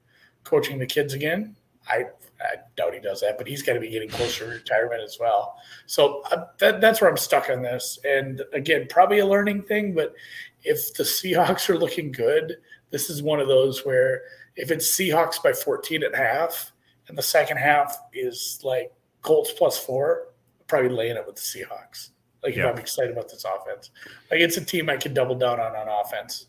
[0.45, 1.55] coaching the kids again.
[1.89, 2.05] I,
[2.41, 5.19] I doubt he does that, but he's got to be getting closer to retirement as
[5.21, 5.57] well.
[5.87, 7.99] So uh, that, that's where I'm stuck on this.
[8.05, 10.15] And again, probably a learning thing, but
[10.63, 12.57] if the Seahawks are looking good,
[12.91, 14.23] this is one of those where
[14.57, 16.73] if it's Seahawks by 14 at half
[17.09, 18.93] and the second half is like
[19.23, 20.29] Colts plus four,
[20.61, 22.11] I'm probably laying it with the Seahawks.
[22.43, 22.67] Like yeah.
[22.67, 23.91] if I'm excited about this offense,
[24.31, 26.47] like it's a team I can double down on on offense.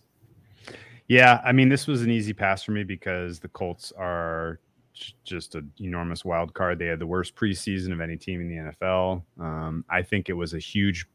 [1.07, 4.61] Yeah, I mean, this was an easy pass for me because the Colts are
[5.25, 6.79] just an enormous wild card.
[6.79, 9.23] They had the worst preseason of any team in the NFL.
[9.39, 11.05] Um, I think it was a huge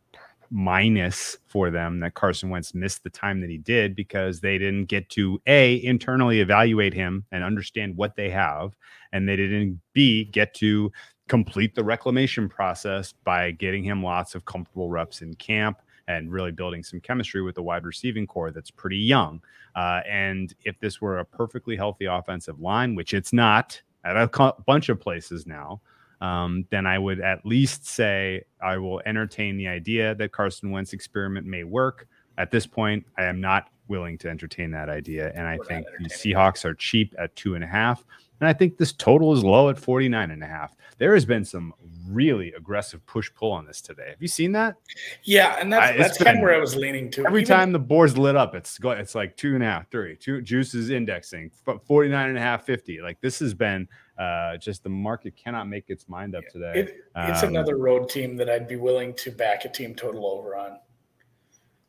[0.51, 4.87] minus for them that Carson Wentz missed the time that he did because they didn't
[4.87, 8.77] get to a internally evaluate him and understand what they have,
[9.13, 10.93] and they didn't b get to
[11.29, 16.53] complete the reclamation process by getting him lots of comfortable reps in camp and really
[16.53, 19.43] building some chemistry with the wide receiving corps that's pretty young.
[19.75, 24.55] Uh, and if this were a perfectly healthy offensive line, which it's not at a
[24.67, 25.81] bunch of places now,
[26.21, 30.93] um, then I would at least say I will entertain the idea that Carson Wentz
[30.93, 32.09] experiment may work.
[32.39, 35.33] At this point, I am not willing to entertain that idea.
[35.35, 38.05] And I think the Seahawks are cheap at two and a half.
[38.41, 40.74] And I think this total is low at 49 and a half.
[40.99, 41.72] There has been some
[42.09, 44.11] really aggressive push pull on this today.
[44.11, 44.76] Have you seen that?
[45.24, 47.26] Yeah, and that's, I, that's kind of where I was leaning to.
[47.26, 49.91] Every Even, time the board's lit up, it's go, it's like two and a half,
[49.91, 50.16] three.
[50.16, 51.51] Two juices indexing
[51.87, 53.01] 49 and a half, 50.
[53.01, 56.72] Like this has been uh, just the market cannot make its mind up today.
[56.74, 60.26] It, it's um, another road team that I'd be willing to back a team total
[60.26, 60.78] over on.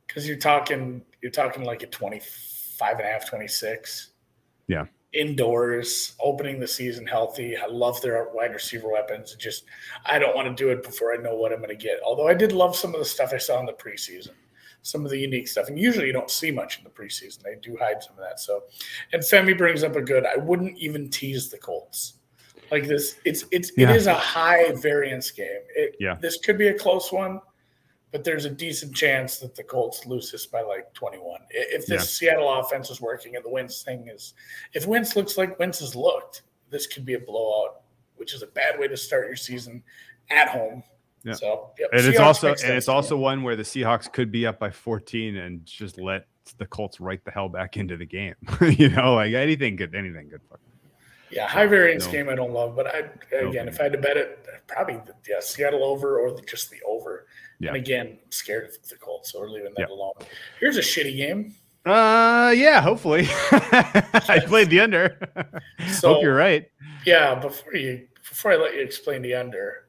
[0.07, 4.11] Because you're talking you're talking like a 25 and a half, 26.
[4.67, 4.85] Yeah
[5.17, 7.57] indoors, opening the season healthy.
[7.57, 9.35] I love their wide receiver weapons.
[9.35, 9.65] Just
[10.05, 11.99] I don't want to do it before I know what I'm going to get.
[12.05, 14.31] Although I did love some of the stuff I saw in the preseason,
[14.83, 15.67] some of the unique stuff.
[15.67, 17.41] And usually you don't see much in the preseason.
[17.41, 18.39] They do hide some of that.
[18.39, 18.63] So,
[19.11, 20.25] and Femi brings up a good.
[20.25, 22.13] I wouldn't even tease the Colts.
[22.69, 23.89] Like this, it's it's yeah.
[23.89, 25.61] it is a high variance game.
[25.75, 27.39] It, yeah, this could be a close one
[28.11, 31.41] but there's a decent chance that the Colts lose this by like 21.
[31.49, 32.29] If this yeah.
[32.29, 34.33] Seattle offense is working and the Wentz thing is,
[34.73, 37.81] if Wentz looks like Wentz has looked, this could be a blowout,
[38.15, 39.83] which is a bad way to start your season
[40.29, 40.83] at home.
[41.23, 41.33] Yeah.
[41.33, 44.45] So, yep, and Seahawks it's also and it's also one where the Seahawks could be
[44.45, 46.27] up by 14 and just let
[46.57, 48.35] the Colts right the hell back into the game.
[48.61, 50.41] you know, like anything good, anything good.
[51.29, 52.11] Yeah, high variance no.
[52.11, 52.99] game I don't love, but I
[53.35, 56.77] again, no, if I had to bet it, probably yeah, Seattle over or just the
[56.87, 57.25] over.
[57.59, 57.69] Yeah.
[57.69, 60.13] And again, I'm scared of the Colts, so we're leaving that alone.
[60.59, 61.55] Here's a shitty game.
[61.85, 63.27] Uh, yeah, hopefully.
[63.51, 65.17] I played the under.
[65.91, 66.69] so, Hope you're right.
[67.05, 69.85] Yeah, before you before I let you explain the under,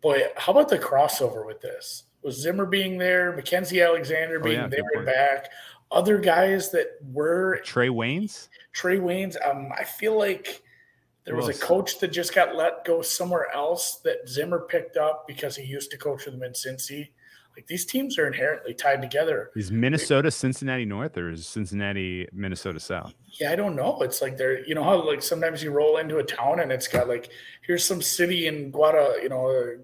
[0.00, 2.04] boy, how about the crossover with this?
[2.22, 5.50] Was Zimmer being there, Mackensie Alexander being oh, yeah, there and back,
[5.90, 8.48] other guys that were Trae Waynes?
[8.74, 9.36] Trae Waynes.
[9.48, 10.62] Um, I feel like
[11.24, 15.26] there was a coach that just got let go somewhere else that Zimmer picked up
[15.26, 17.08] because he used to coach for them in Cincy.
[17.56, 19.50] Like these teams are inherently tied together.
[19.56, 23.14] Is Minnesota Cincinnati North or is Cincinnati Minnesota South?
[23.40, 24.02] Yeah, I don't know.
[24.02, 26.86] It's like they're you know how like sometimes you roll into a town and it's
[26.86, 27.30] got like
[27.62, 29.78] here's some city in Guada, you know.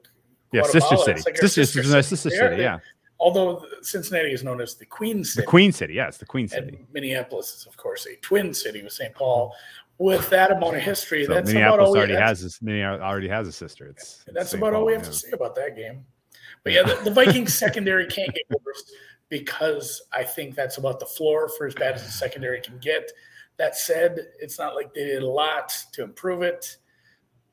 [0.52, 1.22] Yeah, sister city.
[1.24, 2.62] Like sister, sister, sister, sister city.
[2.62, 2.78] Yeah.
[3.22, 5.44] Although Cincinnati is known as the Queen City.
[5.44, 6.76] The Queen City, yes, the Queen City.
[6.76, 9.14] And Minneapolis is, of course, a twin city with St.
[9.14, 9.54] Paul
[9.98, 13.28] with that amount of history, so that's Minneapolis about all already has his, Minneapolis already
[13.28, 13.86] has a sister.
[13.86, 15.08] It's that's about all we have yeah.
[15.08, 16.04] to say about that game.
[16.64, 18.90] But yeah, the, the Vikings secondary can't get worse
[19.28, 23.12] because I think that's about the floor for as bad as the secondary can get.
[23.56, 26.78] That said, it's not like they did a lot to improve it.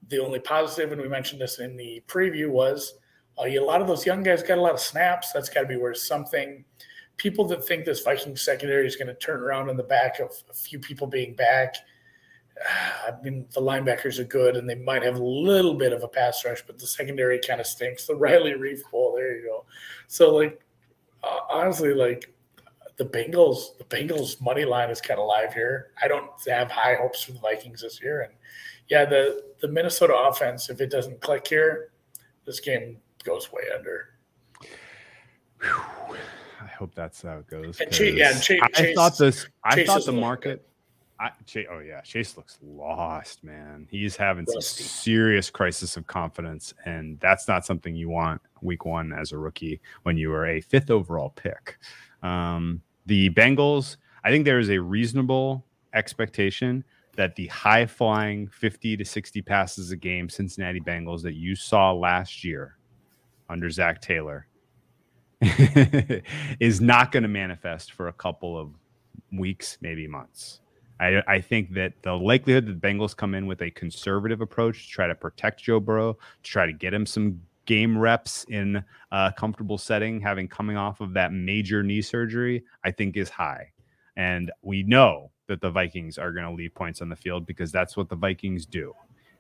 [0.08, 2.96] The only positive, and we mentioned this in the preview, was
[3.40, 5.32] Oh, a lot of those young guys got a lot of snaps.
[5.32, 6.66] That's got to be worth something.
[7.18, 10.32] People that think this Viking secondary is going to turn around on the back of
[10.50, 11.76] a few people being back–
[13.08, 16.08] I mean, the linebackers are good and they might have a little bit of a
[16.08, 18.06] pass rush, but the secondary kind of stinks.
[18.06, 19.66] The Riley Reiff Bowl, there you go.
[20.08, 20.62] So, like,
[21.50, 22.34] honestly, like
[22.98, 25.92] the Bengals, the Bengals money line is kind of live here.
[26.02, 28.34] I don't have high hopes for the Vikings this year, and
[28.90, 31.92] yeah, the the Minnesota offense, if it doesn't click here,
[32.46, 34.10] this game goes way under.
[35.62, 36.18] Whew.
[36.62, 37.80] I hope that's how it goes.
[37.80, 39.48] And Chase, yeah, Chase, I thought this.
[39.64, 40.66] I Chase thought the market.
[41.20, 43.88] I, Chase, oh yeah, Chase looks lost, man.
[43.90, 44.84] He's having Rusty.
[44.84, 49.38] some serious crisis of confidence, and that's not something you want week one as a
[49.38, 51.78] rookie when you are a fifth overall pick.
[52.24, 56.84] Um, the Bengals, I think there is a reasonable expectation
[57.16, 61.92] that the high flying 50 to 60 passes a game Cincinnati Bengals that you saw
[61.92, 62.78] last year
[63.50, 64.48] under Zac Taylor
[66.60, 68.72] is not going to manifest for a couple of
[69.32, 70.62] weeks, maybe months.
[71.00, 74.86] I, I, think that the likelihood that the Bengals come in with a conservative approach
[74.86, 78.84] to try to protect Joe Burrow, to try to get him some game reps in
[79.12, 83.72] a comfortable setting, having coming off of that major knee surgery, I think is high.
[84.18, 87.72] And we know that the Vikings are going to leave points on the field because
[87.72, 88.94] that's what the Vikings do.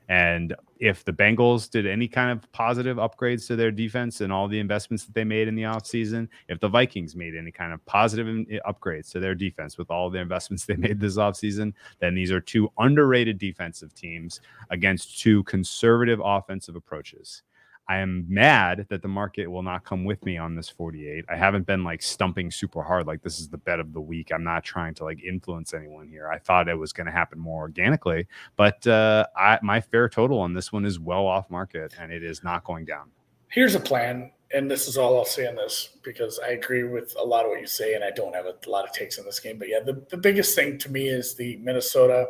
[0.09, 4.47] And if the Bengals did any kind of positive upgrades to their defense and all
[4.47, 7.85] the investments that they made in the offseason, if the Vikings made any kind of
[7.85, 8.25] positive
[8.67, 12.41] upgrades to their defense with all the investments they made this offseason, then these are
[12.41, 14.41] two underrated defensive teams
[14.71, 17.43] against two conservative offensive approaches.
[17.89, 21.25] I am mad that the market will not come with me on this 48.
[21.27, 24.31] I haven't been like stumping super hard like this is the bet of the week.
[24.31, 26.29] I'm not trying to like influence anyone here.
[26.29, 30.39] I thought it was going to happen more organically, but uh, I, my fair total
[30.39, 33.09] on this one is well off market and it is not going down.
[33.47, 37.15] Here's a plan, and this is all I'll say on this because I agree with
[37.19, 39.25] a lot of what you say, and I don't have a lot of takes on
[39.25, 39.57] this game.
[39.57, 42.27] But yeah, the, the biggest thing to me is the Minnesota.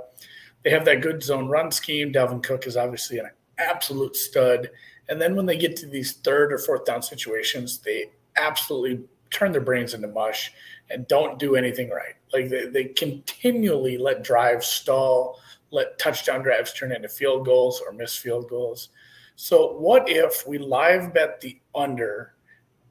[0.64, 2.14] They have that good zone run scheme.
[2.14, 4.70] Dalvin Cook is obviously an absolute stud
[5.10, 9.52] and then when they get to these third or fourth down situations, they absolutely turn
[9.52, 10.52] their brains into mush
[10.90, 12.16] and don't do anything right.
[12.34, 15.40] Like they, they continually let drives stall.
[15.72, 18.90] let touchdown drives turn into field goals or miss field goals.
[19.36, 22.34] So, what if we live bet the under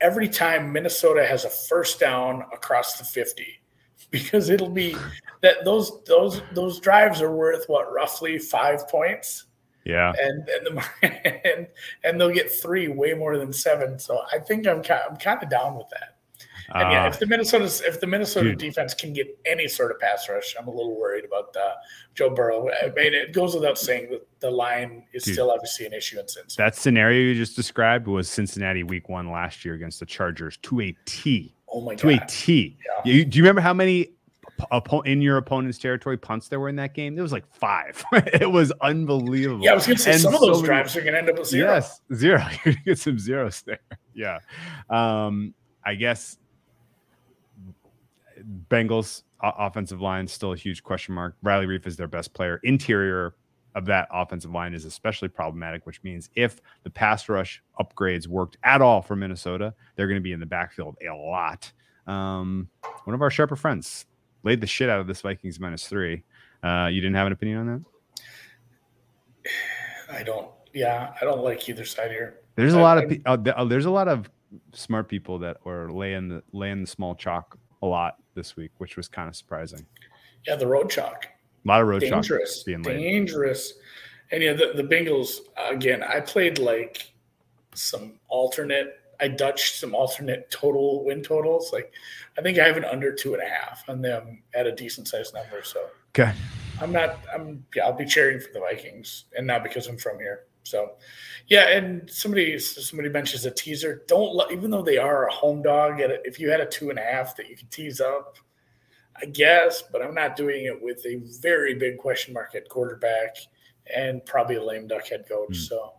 [0.00, 3.46] every time Minnesota has a first down across the 50?
[4.10, 4.96] Because it'll be
[5.42, 9.44] that those those those drives are worth what roughly five points.
[9.88, 11.66] Yeah, and and the and,
[12.04, 13.98] and they'll get three way more than seven.
[13.98, 16.18] So I think I'm kind I'm kind of down with that.
[16.74, 18.58] And yeah, uh, if the Minnesota if the Minnesota dude.
[18.58, 21.74] defense can get any sort of pass rush, I'm a little worried about uh,
[22.14, 22.68] Joe Burrow.
[22.68, 26.20] I mean, it goes without saying that the line is dude, still obviously an issue
[26.20, 26.70] in Cincinnati.
[26.70, 30.82] That scenario you just described was Cincinnati Week One last year against the Chargers to
[30.82, 31.54] a T.
[31.72, 32.76] Oh my god, to a T.
[32.86, 33.12] Yeah.
[33.12, 34.17] You, do you remember how many
[35.04, 37.14] in your opponent's territory punts there were in that game?
[37.14, 38.04] There was like five.
[38.12, 39.64] it was unbelievable.
[39.64, 41.24] Yeah, I was going to say and some of those so drives many, are going
[41.24, 41.74] to end up with zero.
[41.74, 42.38] Yes, zero.
[42.64, 43.80] You're going to get some zeros there.
[44.14, 44.40] Yeah.
[44.90, 45.54] Um,
[45.86, 46.38] I guess
[48.68, 51.36] Bengals offensive line still a huge question mark.
[51.40, 52.58] Riley Reiff is their best player.
[52.64, 53.36] Interior
[53.76, 58.56] of that offensive line is especially problematic, which means if the pass rush upgrades worked
[58.64, 61.70] at all for Minnesota, they're going to be in the backfield a lot.
[62.08, 62.68] Um,
[63.04, 64.06] one of our sharper friends
[64.44, 66.22] laid the shit out of this Vikings minus three.
[66.62, 67.82] Uh, you didn't have an opinion on that?
[70.12, 70.48] I don't.
[70.72, 72.40] Yeah, I don't like either side here.
[72.56, 74.30] There's a I, lot of uh, uh, there's a lot of
[74.72, 78.96] smart people that are laying the laying the small chalk a lot this week, which
[78.96, 79.84] was kind of surprising.
[80.46, 81.26] Yeah, the road chalk.
[81.64, 82.98] A lot of road dangerous, chalk being laid.
[82.98, 83.74] dangerous.
[84.30, 85.38] And yeah, the, the Bengals
[85.70, 86.02] again.
[86.02, 87.10] I played like
[87.74, 89.00] some alternate.
[89.20, 91.72] I dutched some alternate total win totals.
[91.72, 91.92] Like
[92.36, 95.08] I think I have an under two and a half on them at a decent
[95.08, 95.62] sized number.
[95.62, 96.32] So okay,
[96.80, 97.18] I'm not.
[97.34, 97.84] I'm yeah.
[97.84, 100.44] I'll be cheering for the Vikings, and not because I'm from here.
[100.62, 100.96] So,
[101.46, 104.02] yeah, and somebody somebody mentions a teaser.
[104.06, 106.00] Don't even though they are a home dog.
[106.00, 108.36] At a, if you had a two and a half that you could tease up,
[109.16, 109.82] I guess.
[109.90, 113.36] But I'm not doing it with a very big question mark at quarterback
[113.94, 115.50] and probably a lame duck head coach.
[115.50, 115.56] Mm.
[115.56, 115.94] So.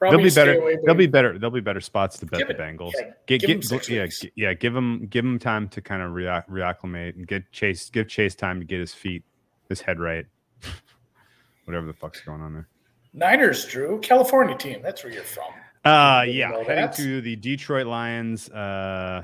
[0.00, 0.80] Probably they'll be better.
[0.86, 1.38] They'll be better.
[1.38, 2.92] They'll be better spots to bet the Bengals.
[2.98, 4.54] Yeah, get, give get, yeah, yeah.
[4.54, 8.34] Give them give them time to kind of react, reacclimate and get Chase give Chase
[8.34, 9.22] time to get his feet,
[9.68, 10.24] his head right.
[11.66, 12.68] Whatever the fuck's going on there.
[13.12, 14.80] Niners, Drew, California team.
[14.82, 15.52] That's where you're from.
[15.84, 18.48] Uh, yeah, heading to the Detroit Lions.
[18.48, 19.22] Uh,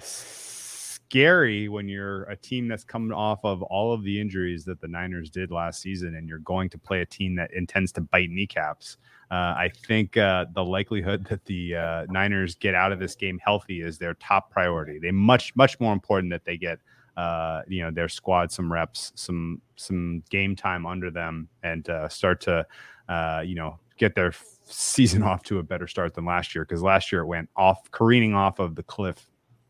[1.09, 4.89] scary when you're a team that's coming off of all of the injuries that the
[4.89, 8.31] Niners did last season, and you're going to play a team that intends to bite
[8.31, 8.99] kneecaps.
[9.31, 13.41] Uh, I think uh, the likelihood that the uh, Niners get out of this game
[13.45, 14.99] healthy is their top priority.
[14.99, 16.79] They much much more important that they get
[17.17, 22.09] uh, you know their squad some reps, some some game time under them, and uh,
[22.09, 22.67] start to
[23.09, 24.33] uh, you know, get their
[24.65, 27.91] season off to a better start than last year because last year it went off
[27.91, 29.27] careening off of the cliff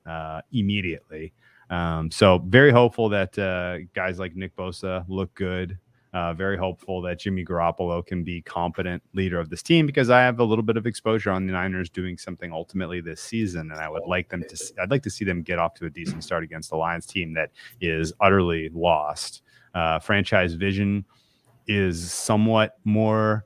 [0.07, 1.33] uh, immediately.
[1.71, 5.79] Um, so very hopeful that uh, guys like Nick Bosa look good.
[6.13, 10.21] Uh, very hopeful that Jimmy Garoppolo can be competent leader of this team because I
[10.21, 13.81] have a little bit of exposure on the Niners doing something ultimately this season, and
[13.81, 14.73] I would like them to.
[14.81, 17.35] I'd like to see them get off to a decent start against the Lions team
[17.35, 17.51] that
[17.83, 19.43] is utterly lost.
[19.75, 21.05] Uh, franchise vision
[21.67, 23.45] is somewhat more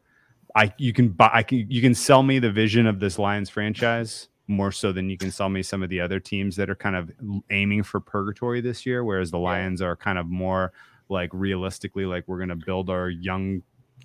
[0.55, 3.51] I you can buy I can you can sell me the vision of this Lions
[3.51, 6.75] franchise more so than you can sell me some of the other teams that are
[6.75, 7.11] kind of
[7.51, 10.73] aiming for purgatory this year whereas the Lions are kind of more
[11.09, 13.63] like realistically like we're going to build our young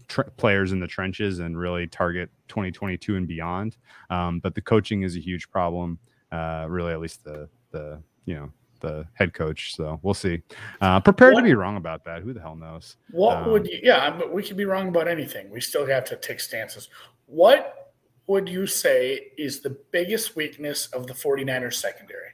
[0.08, 3.76] tr- players in the trenches and really target 2022 and beyond
[4.10, 6.00] um, but the coaching is a huge problem
[6.32, 8.52] uh, really at least the the you know
[8.86, 9.76] the head coach.
[9.76, 10.42] So we'll see.
[10.82, 12.22] Uh, prepared what, to be wrong about that.
[12.22, 12.98] Who the hell knows?
[13.12, 13.80] What um, would you?
[13.82, 15.50] Yeah, we could be wrong about anything.
[15.50, 16.90] We still have to take stances.
[17.26, 17.85] What
[18.28, 22.30] would you say is the biggest weakness of the 49ers secondary?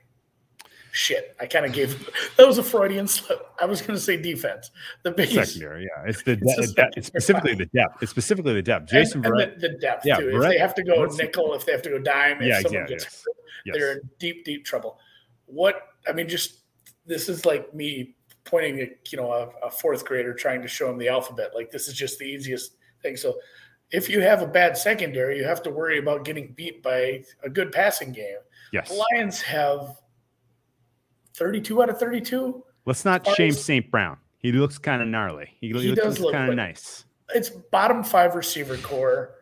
[0.94, 3.48] Shit, I kind of gave that was a Freudian slip.
[3.62, 4.72] I was going to say defense.
[5.04, 6.10] The biggest secondary, yeah.
[6.10, 8.04] It's the it's, de- it's specifically the depth.
[8.04, 8.90] It's specifically the depth.
[8.90, 10.32] Jason and, and the, the, depth yeah, too.
[10.32, 12.60] Brett, if they have to go nickel, if they have to go dime, if yeah,
[12.60, 13.24] someone yeah, gets yes.
[13.26, 13.36] hurt,
[13.66, 13.76] yes.
[13.78, 15.00] they're in deep, deep trouble.
[15.46, 16.64] What I mean, just
[17.06, 20.90] this is like me pointing at you know a, a, fourth grader trying to show
[20.90, 21.52] him the alphabet.
[21.56, 23.16] Like this is just the easiest thing.
[23.16, 23.38] So
[23.92, 27.50] if you have a bad secondary, you have to worry about getting beat by a
[27.50, 28.38] good passing game.
[28.72, 29.98] Yes, the Lions have
[31.36, 32.64] thirty-two out of thirty-two.
[32.86, 33.90] Let's not shame St.
[33.92, 34.18] Brown.
[34.40, 35.52] He looks kind of gnarly.
[35.60, 37.06] He, he, he looks look kind of nice.
[37.34, 39.36] It's bottom five receiver corps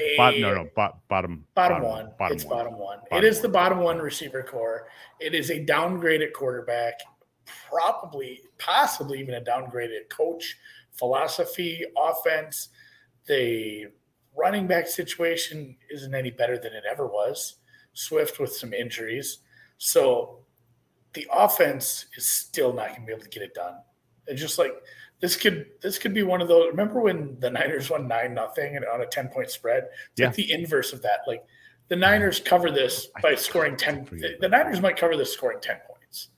[0.00, 2.10] a bottom, no, no, bottom, bottom, bottom one.
[2.18, 2.56] Bottom it's one.
[2.56, 2.98] bottom one.
[3.10, 3.42] Bottom it is one.
[3.42, 4.88] the bottom one receiver corps.
[5.18, 6.94] It is a downgraded quarterback,
[7.68, 10.56] probably, possibly even a downgraded coach,
[10.92, 12.70] philosophy, offense.
[13.26, 13.86] The
[14.36, 17.56] running back situation isn't any better than it ever was.
[17.92, 19.38] Swift with some injuries.
[19.78, 20.40] So
[21.14, 23.74] the offense is still not going to be able to get it done.
[24.26, 24.72] It's just like
[25.20, 26.68] this could this could be one of those.
[26.70, 29.84] Remember when the Niners won nine nothing and on a ten point spread?
[30.12, 30.26] It's Yeah.
[30.26, 31.20] like the inverse of that.
[31.26, 31.44] Like
[31.88, 34.04] the Niners cover this by scoring ten.
[34.10, 36.28] The, the Niners might cover this scoring ten points.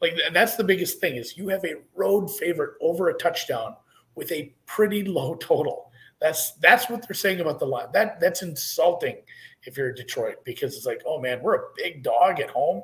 [0.00, 3.74] Like that's the biggest thing is you have a road favorite over a touchdown
[4.14, 5.89] with a pretty low total.
[6.20, 7.86] That's that's what they're saying about the line.
[7.92, 9.16] That that's insulting
[9.64, 12.82] if you're Detroit because it's like, oh man, we're a big dog at home,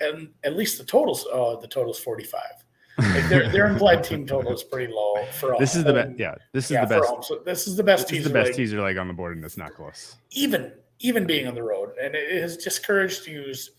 [0.00, 1.26] and at least the totals.
[1.32, 2.64] Oh, the total's forty five.
[2.98, 6.18] Like their their implied team total is pretty low for a This is the best.
[6.18, 7.24] Yeah, this is yeah, the best.
[7.24, 8.28] So this is the best This is teaser.
[8.28, 10.16] the best leg, teaser leg on the board, and it's not close.
[10.32, 13.70] even even being on the road, and it has discouraged to use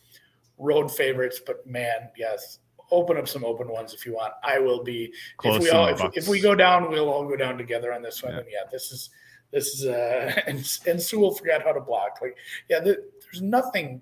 [0.57, 1.41] road favorites.
[1.45, 2.59] But man, yes,
[2.91, 4.33] open up some open ones if you want.
[4.43, 7.35] I will be Close if we all if, if we go down, we'll all go
[7.35, 8.33] down together on this one.
[8.33, 8.39] Yeah.
[8.39, 9.09] And yeah, this is
[9.51, 10.57] this is uh and
[10.88, 12.19] and Sewell forgot how to block.
[12.21, 12.38] Like
[12.69, 14.01] yeah, the, there's nothing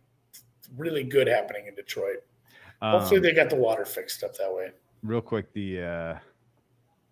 [0.78, 2.24] really good happening in Detroit.
[2.82, 4.72] Hopefully Um, they got the water fixed up that way.
[5.02, 6.18] real quick, the uh,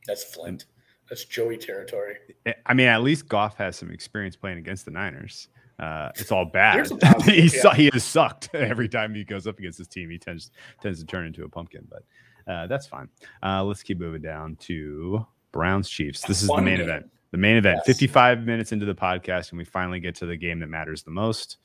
[0.07, 0.65] That's Flint.
[1.09, 2.17] That's Joey territory.
[2.65, 5.47] I mean, at least Goff has some experience playing against the Niners.
[5.79, 6.89] Uh, it's all bad.
[7.25, 7.73] He, yeah.
[7.73, 10.09] he has sucked every time he goes up against this team.
[10.09, 10.51] He tends
[10.81, 12.03] tends to turn into a pumpkin, but
[12.51, 13.09] uh, that's fine.
[13.41, 16.21] Uh, let's keep moving down to Browns Chiefs.
[16.21, 16.81] This is the main game.
[16.81, 17.09] event.
[17.31, 17.77] The main event.
[17.79, 17.87] Yes.
[17.87, 21.11] 55 minutes into the podcast, and we finally get to the game that matters the
[21.11, 21.57] most,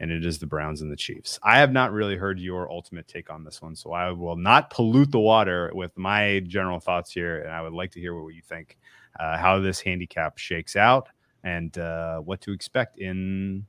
[0.00, 1.38] and it is the Browns and the Chiefs.
[1.42, 4.70] I have not really heard your ultimate take on this one, so I will not
[4.70, 8.34] pollute the water with my general thoughts here, and I would like to hear what
[8.34, 8.76] you think,
[9.18, 11.08] uh, how this handicap shakes out,
[11.46, 13.64] and uh, what to expect in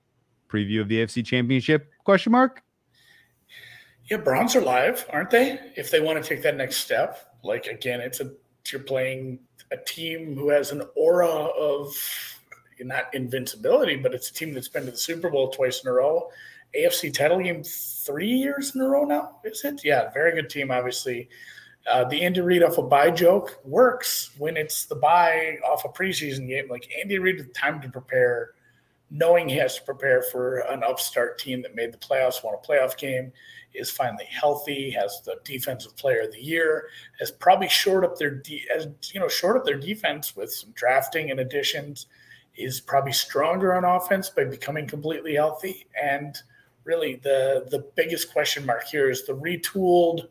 [0.50, 1.92] preview of the AFC Championship?
[2.04, 2.64] Question mark.
[4.10, 5.60] Yeah, Browns are live, aren't they?
[5.76, 8.32] If they want to take that next step, like again, it's a
[8.72, 9.40] you're playing
[9.72, 11.94] a team who has an aura of
[12.82, 15.94] not invincibility, but it's a team that's been to the Super Bowl twice in a
[15.94, 16.30] row.
[16.78, 19.82] AFC title game three years in a row now, is it?
[19.86, 21.30] Yeah, very good team, obviously.
[21.90, 25.90] Uh, the Andy Reid off a bye joke works when it's the bye off a
[25.90, 26.68] preseason game.
[26.70, 28.52] Like Andy Reid with time to prepare,
[29.10, 32.68] knowing he has to prepare for an upstart team that made the playoffs, won a
[32.68, 33.32] playoff game,
[33.74, 38.32] is finally healthy, has the defensive player of the year, has probably shored up their
[38.32, 38.66] de-
[39.14, 42.08] you know shored up their defense with some drafting and additions,
[42.56, 45.88] is probably stronger on offense by becoming completely healthy.
[46.02, 46.38] And
[46.84, 50.28] really, the the biggest question mark here is the retooled,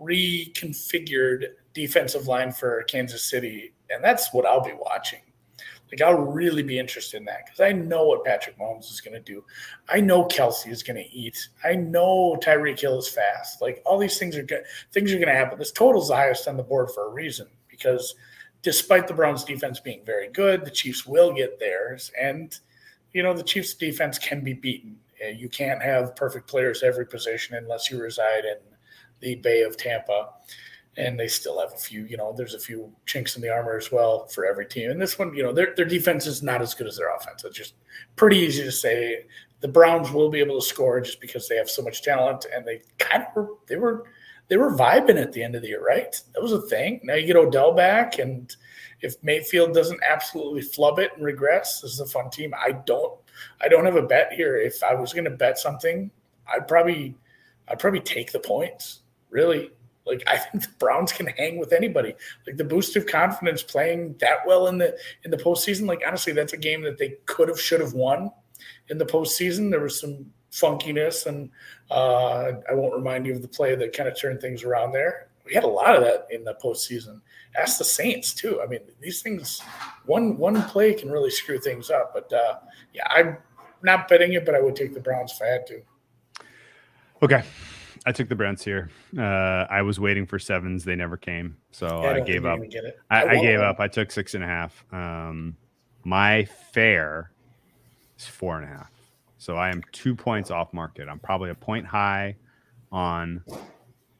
[0.00, 1.44] reconfigured
[1.74, 5.20] defensive line for Kansas City, and that's what I'll be watching.
[5.90, 9.14] Like I'll really be interested in that because I know what Patrick Mahomes is going
[9.14, 9.44] to do.
[9.88, 11.48] I know Kelce is going to eat.
[11.64, 13.60] I know Tyreek Hill is fast.
[13.60, 14.62] Like all these things are good.
[14.92, 15.58] Things are going to happen.
[15.58, 18.14] This total's the highest on the board for a reason because
[18.62, 22.56] despite the Browns defense being very good, the Chiefs will get theirs, and
[23.12, 24.96] you know the Chiefs defense can be beaten.
[25.34, 28.56] You can't have perfect players every position unless you reside in
[29.20, 30.30] the Bay of Tampa
[30.96, 33.76] and they still have a few, you know, there's a few chinks in the armor
[33.76, 34.90] as well for every team.
[34.90, 37.44] And this one, you know, their, their defense is not as good as their offense.
[37.44, 37.74] It's just
[38.16, 39.26] pretty easy to say
[39.60, 42.66] the Browns will be able to score just because they have so much talent and
[42.66, 44.04] they kind of were, they were,
[44.48, 46.20] they were vibing at the end of the year, right?
[46.34, 47.00] That was a thing.
[47.04, 48.54] Now you get Odell back, and
[49.00, 52.52] if Mayfield doesn't absolutely flub it and regress, this is a fun team.
[52.58, 53.16] I don't,
[53.60, 54.56] I don't have a bet here.
[54.56, 56.10] If I was going to bet something,
[56.52, 57.14] I'd probably,
[57.68, 59.02] I'd probably take the points.
[59.30, 59.70] Really,
[60.06, 62.14] like I think the Browns can hang with anybody.
[62.46, 65.86] Like the boost of confidence playing that well in the in the postseason.
[65.86, 68.30] Like honestly, that's a game that they could have should have won
[68.88, 69.70] in the postseason.
[69.70, 71.50] There was some funkiness, and
[71.90, 75.28] uh, I won't remind you of the play that kind of turned things around there.
[75.46, 77.20] We had a lot of that in the postseason.
[77.56, 78.60] Ask the Saints too.
[78.62, 79.60] I mean, these things
[80.06, 82.12] one one play can really screw things up.
[82.14, 82.58] But uh,
[82.92, 83.38] yeah, I'm
[83.82, 85.82] not betting it, but I would take the Browns if I had to.
[87.22, 87.42] Okay.
[88.06, 88.90] I took the Browns here.
[89.16, 90.84] Uh, I was waiting for sevens.
[90.84, 91.56] They never came.
[91.70, 92.58] So Oh, I gave up.
[92.62, 92.98] it.
[93.10, 93.78] I, I gave up.
[93.78, 94.84] I took six and a half.
[94.92, 95.56] Um,
[96.04, 97.30] my fair
[98.18, 98.90] is four and a half.
[99.38, 101.08] So I am two points off market.
[101.08, 102.36] I'm probably a point high
[102.90, 103.44] on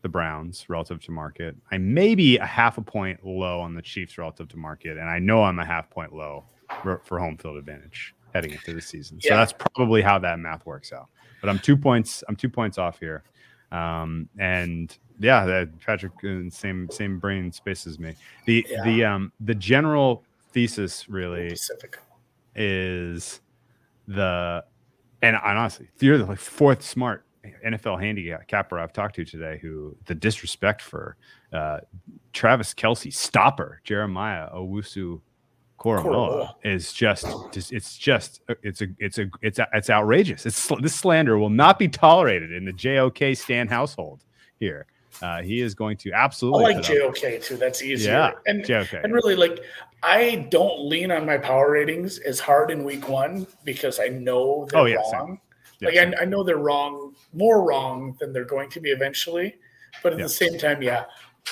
[0.03, 1.57] the Browns relative to market.
[1.71, 4.97] I may be a half a point low on the Chiefs relative to market.
[4.99, 6.45] And I know I'm a half point low
[6.83, 9.21] for, for home field advantage heading into the season.
[9.21, 9.37] So Yeah.
[9.37, 11.09] that's probably how that math works out.
[11.41, 12.23] But I'm two points.
[12.29, 13.23] I'm two points off here.
[13.73, 18.15] Um, and yeah, that Patrick uh, same same brain space as me.
[18.47, 18.85] The Yeah.
[18.85, 21.99] the um the general thesis really Pacific.
[22.57, 23.41] is
[24.09, 24.65] the
[25.23, 27.25] and honestly, you're the like fourth smart
[27.65, 31.17] NFL handicapper I've talked to today who the disrespect for
[31.53, 31.81] uh,
[32.33, 35.21] Travis Kelce stopper Jeremiah Owusu
[35.81, 36.55] Koramoah.
[36.63, 40.45] is just, just it's just it's a it's a it's a, it's outrageous.
[40.47, 44.25] It's this slander will not be tolerated in the JOK Stan household
[44.59, 44.87] here.
[45.23, 46.65] Uh, he is going to I absolutely.
[46.65, 47.57] like put up- JOK too.
[47.57, 48.13] That's easier.
[48.13, 48.93] Yeah, And JOK.
[49.03, 49.61] and really like
[50.03, 54.67] I don't lean on my power ratings as hard in week one because I know
[54.71, 55.41] they're Oh, yeah, wrong.
[55.81, 56.15] Yeah, like.
[56.19, 59.57] I, I know they're wrong, more wrong than they're going to be eventually.
[60.03, 60.25] But at Yeah.
[60.27, 61.05] the same time, yeah,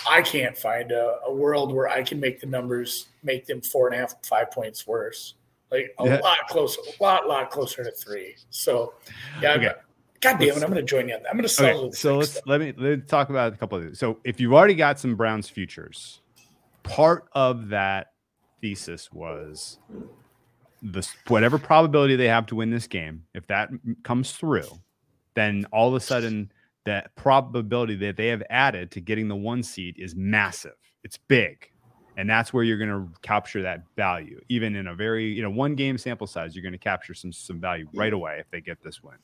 [0.09, 3.89] I can't find a, a world where I can make the numbers make them four
[3.89, 5.35] and a half, five points worse.
[5.71, 6.21] Like a Yeah.
[6.21, 8.37] lot closer, a lot, lot closer to three.
[8.51, 8.95] So
[9.43, 9.73] yeah, Okay.
[10.21, 11.29] God damn it, I'm going to join you on that.
[11.31, 13.85] I'm going to sell Okay, so let's let me let's talk about a couple of
[13.85, 13.99] these.
[13.99, 16.21] So if you've already got some Browns futures,
[16.83, 18.09] part of that
[18.61, 19.79] thesis was
[20.83, 23.25] the whatever probability they have to win this game.
[23.35, 23.71] If that
[24.03, 24.69] comes through,
[25.35, 26.51] then all of a sudden
[26.89, 30.75] that probability that they have added to getting the one seed is massive.
[31.05, 31.71] It's big.
[32.17, 34.41] And that's where you're going to capture that value.
[34.49, 37.33] Even in a very, you know, one game sample size, you're going to capture some
[37.33, 39.17] some value right away if they get this win.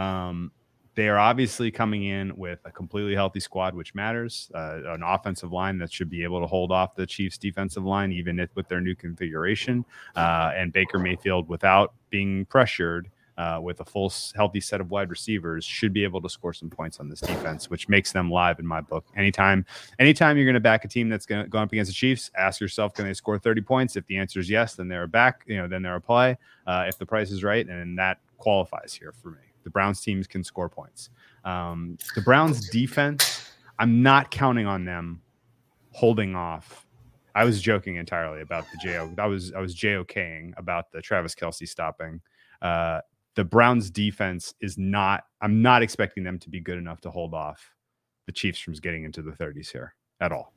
[0.00, 0.52] Um,
[0.94, 4.50] they are obviously coming in with a completely healthy squad, which matters.
[4.54, 8.12] Uh, an offensive line that should be able to hold off the Chiefs' defensive line,
[8.12, 9.84] even if, with their new configuration.
[10.14, 13.08] Uh, and Baker Mayfield, without being pressured,
[13.40, 16.68] uh, with a full healthy set of wide receivers, should be able to score some
[16.68, 19.06] points on this defense, which makes them live in my book.
[19.16, 19.64] Anytime,
[19.98, 22.30] anytime you're going to back a team that's going to go up against the Chiefs,
[22.36, 23.96] ask yourself, can they score 30 points?
[23.96, 25.42] If the answer is yes, then they're back.
[25.46, 26.36] You know, then they're a play.
[26.66, 29.38] Uh, if the price is right, and that qualifies here for me.
[29.64, 31.08] The Browns teams can score points.
[31.42, 35.22] Um, the Browns defense, I'm not counting on them
[35.92, 36.86] holding off.
[37.34, 39.14] I was joking entirely about the JO.
[39.16, 42.20] I was I was JOKing about the Travis Kelce stopping.
[42.60, 43.00] Uh,
[43.40, 45.24] the Browns defense is not.
[45.40, 47.74] I'm not expecting them to be good enough to hold off
[48.26, 50.52] the Chiefs from getting into the 30s here at all.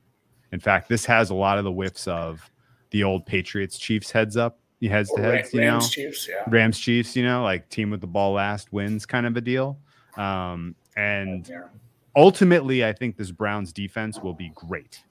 [0.52, 2.52] In fact, this has a lot of the whiffs of
[2.92, 5.54] the old Patriots Chiefs heads up, heads to heads.
[5.54, 6.44] You know, Rams, Chiefs, yeah.
[6.50, 9.80] Rams Chiefs, you know, like team with the ball last wins kind of a deal.
[10.18, 11.62] Um, and Yeah.
[12.18, 15.02] ultimately, I think this Browns defense will be great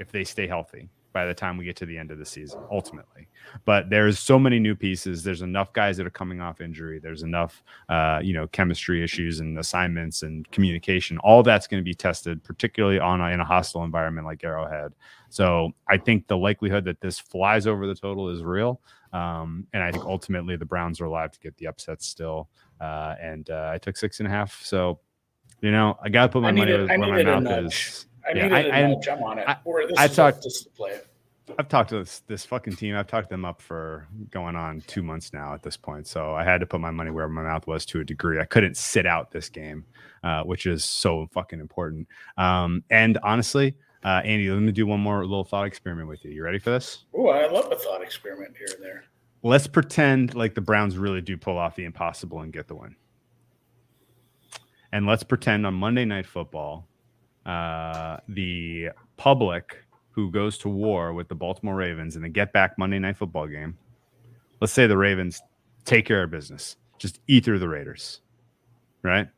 [0.00, 2.60] if they stay healthy by the time we get to the end of the season,
[2.70, 3.28] ultimately.
[3.64, 5.22] But there's so many new pieces.
[5.22, 6.98] There's enough guys that are coming off injury.
[6.98, 11.18] There's enough, uh, you know, chemistry issues and assignments and communication.
[11.18, 14.92] All that's going to be tested, particularly on a, in a hostile environment like Arrowhead.
[15.28, 18.80] So I think the likelihood that this flies over the total is real.
[19.12, 22.48] Um, and I think ultimately the Browns are alive to get the upset still.
[22.80, 24.60] Uh, and uh, I took six and a half.
[24.62, 25.00] So,
[25.60, 28.06] you know, I got to put my money needed- where my mouth is.
[28.26, 28.82] I Yeah, I- I-
[29.22, 29.48] on it.
[29.48, 31.00] I- Or this I is talked- is the play.
[31.58, 32.94] I've talked to this this fucking team.
[32.96, 36.06] I've talked them up for going on two months now at this point.
[36.06, 38.38] So I had to put my money where my mouth was to a degree.
[38.40, 39.84] I couldn't sit out this game,
[40.22, 42.06] uh, which is so fucking important.
[42.38, 46.30] Um, and honestly, uh, Andy, let me do one more little thought experiment with you.
[46.30, 47.04] You ready for this?
[47.12, 49.04] Oh, I love a thought experiment here and there.
[49.42, 52.94] Let's pretend like the Browns really do pull off the impossible and get the win.
[54.92, 56.86] And let's pretend on Monday Night Football,
[57.46, 59.76] uh, the public
[60.10, 63.46] who goes to war with the Baltimore Ravens in the get back Monday Night Football
[63.46, 63.76] game,
[64.60, 65.42] let's say the Ravens
[65.84, 68.20] take care of business, just eat through the Raiders,
[69.02, 69.28] right?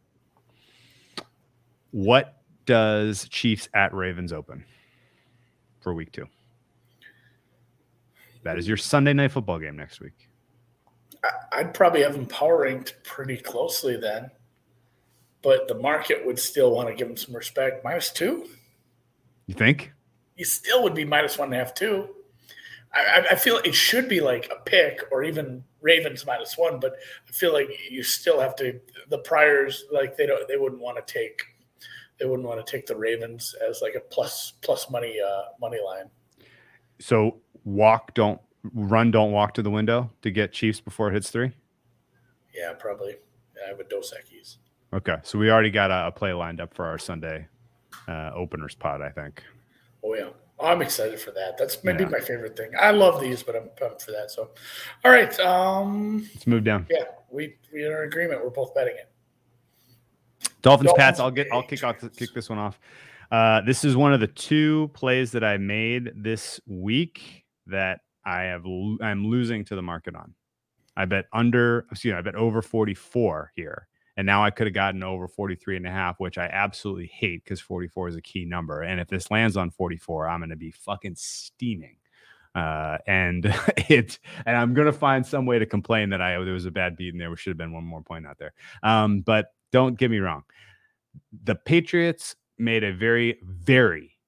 [1.92, 4.64] What does Chiefs at Ravens open
[5.80, 6.26] for week two?
[8.42, 10.28] That is your Sunday Night Football game next week.
[11.52, 14.30] I'd probably have them power ranked pretty closely then,
[15.44, 17.84] but the market would still want to give them some respect.
[17.84, 18.48] Minus two,
[19.46, 19.92] You think?
[20.36, 22.08] you still would be minus one and a half, two.
[22.92, 26.80] I, I- I feel it should be like a pick or even Ravens minus one,
[26.80, 26.94] but
[27.28, 28.80] I feel like you still have to.
[29.10, 31.42] The priors like they don't, they wouldn't want to take,
[32.18, 35.78] they wouldn't want to take the Ravens as like a plus plus money uh, money
[35.84, 36.06] line.
[37.00, 38.40] So walk, don't
[38.72, 41.52] run, don't walk to the window to get Chiefs before it hits three.
[42.54, 43.16] Yeah, probably.
[43.56, 44.56] Yeah, I have a Dos Equis.
[44.94, 47.48] Okay, so we already got a, a play lined up for our Sunday
[48.06, 49.02] uh, openers pod.
[49.02, 49.42] I think.
[50.04, 50.28] Oh yeah,
[50.60, 51.58] I'm excited for that.
[51.58, 52.10] That's maybe Yeah.
[52.10, 52.70] my favorite thing.
[52.78, 54.30] I love these, but I'm pumped for that.
[54.30, 54.50] So,
[55.04, 56.86] all right, um, Let's move down.
[56.90, 58.42] yeah, we we are in agreement.
[58.44, 59.10] We're both betting it.
[60.62, 61.20] Dolphins, Dolphins, Pats.
[61.20, 61.48] I'll get.
[61.52, 61.96] I'll kick off.
[62.16, 62.78] Kick this one off.
[63.32, 68.42] Uh, this is one of the two plays that I made this week that I
[68.42, 68.64] have.
[68.64, 70.34] I'm losing to the market on.
[70.96, 71.86] I bet under.
[71.90, 72.18] Excuse me.
[72.18, 75.90] I bet over 44 here, and now I could have gotten over 43 and a
[75.90, 78.82] half, which I absolutely hate because 44 is a key number.
[78.82, 81.96] And if this lands on 44, I'm going to be fucking steaming.
[82.54, 83.46] Uh, and
[83.88, 86.96] it, and I'm gonna find some way to complain that I there was a bad
[86.96, 87.34] beat in there.
[87.36, 88.52] Should have been one more point out there.
[88.84, 90.44] Um, but don't get me wrong
[91.44, 94.18] the Patriots made a very, very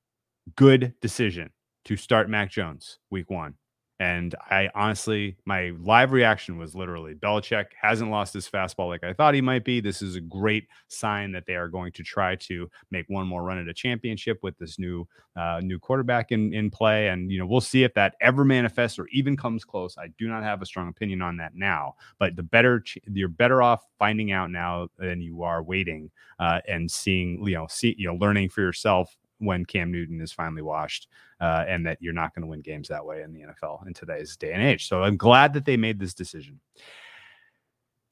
[0.57, 1.51] good decision
[1.85, 3.55] to start Mac Jones week one.
[3.99, 9.15] And I honestly, my live reaction was literally Belichick hasn't lost his fastball like I
[9.15, 9.81] thought he might be.
[9.81, 13.43] This is a great sign that they are going to try to make one more
[13.43, 17.09] run at a championship with this new uh, new quarterback in in play.
[17.09, 19.97] And you know, we'll see if that ever manifests or even comes close.
[19.97, 23.63] I do not have a strong opinion on that now, but the better you're better
[23.63, 28.09] off finding out now than you are waiting uh, and seeing, you know, see you
[28.09, 31.09] know, learning for yourself when Cam Newton is finally washed,
[31.41, 33.95] uh, and that you're not going to win games that way in the NFL in
[33.95, 34.89] today's day and age.
[34.89, 36.61] So I'm glad that they made this decision.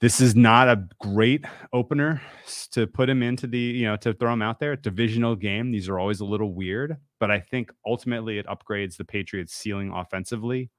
[0.01, 2.21] This is not a great opener
[2.73, 4.77] to put him into the, you know, to throw him out there.
[4.77, 5.71] Divisional game.
[5.71, 9.93] These are always a little weird, but I think ultimately it upgrades the Patriots' ceiling
[9.95, 10.71] offensively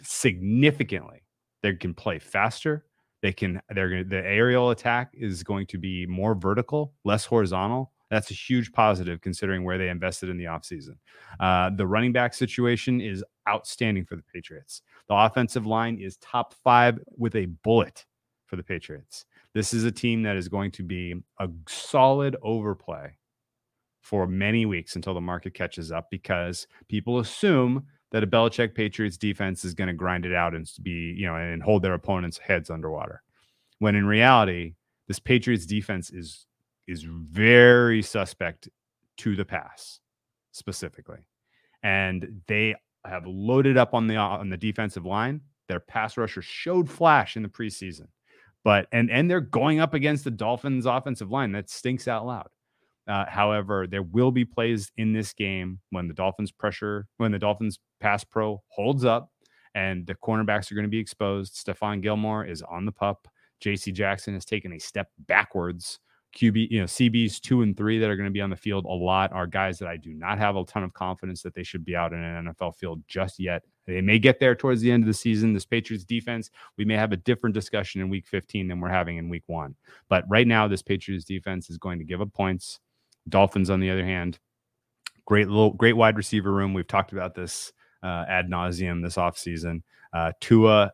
[0.00, 1.24] significantly.
[1.62, 2.86] They can play faster.
[3.22, 7.24] They can, they're going to, the aerial attack is going to be more vertical, less
[7.24, 10.96] horizontal that's a huge positive considering where they invested in the offseason.
[11.40, 14.82] Uh, the running back situation is outstanding for the Patriots.
[15.08, 18.06] The offensive line is top five with a bullet
[18.46, 19.24] for the Patriots.
[19.52, 23.16] This is a team that is going to be a solid overplay
[24.00, 29.16] for many weeks until the market catches up because people assume that a Belichick Patriots
[29.16, 32.38] defense is going to grind it out and be, you know, and hold their opponents'
[32.38, 33.22] heads underwater.
[33.78, 34.74] When in reality,
[35.08, 36.46] this Patriots defense is
[36.86, 38.68] is very suspect
[39.18, 40.00] to the pass
[40.52, 41.26] specifically.
[41.82, 42.74] And they
[43.04, 45.42] have loaded up on the on the defensive line.
[45.68, 48.08] Their pass rusher showed flash in the preseason.
[48.64, 52.48] But and and they're going up against the Dolphins offensive line that stinks out loud.
[53.06, 57.38] Uh, however, there will be plays in this game when the Dolphins pressure, when the
[57.38, 59.30] Dolphins pass pro holds up
[59.74, 61.54] and the cornerbacks are going to be exposed.
[61.54, 63.28] Stephon Gilmore is on the pup.
[63.62, 66.00] JC Jackson has taken a step backwards
[66.36, 68.84] QB, you know, CBs two and three that are going to be on the field
[68.84, 71.62] a lot are guys that I do not have a ton of confidence that they
[71.62, 73.62] should be out in an NFL field just yet.
[73.86, 75.52] They may get there towards the end of the season.
[75.52, 79.18] This Patriots defense, we may have a different discussion in week 15 than we're having
[79.18, 79.76] in week one.
[80.08, 82.80] But right now, this Patriots defense is going to give up points.
[83.28, 84.38] Dolphins, on the other hand,
[85.26, 86.74] great little, great wide receiver room.
[86.74, 87.72] We've talked about this
[88.02, 89.82] uh, ad nauseum this offseason.
[90.12, 90.92] Uh, Tua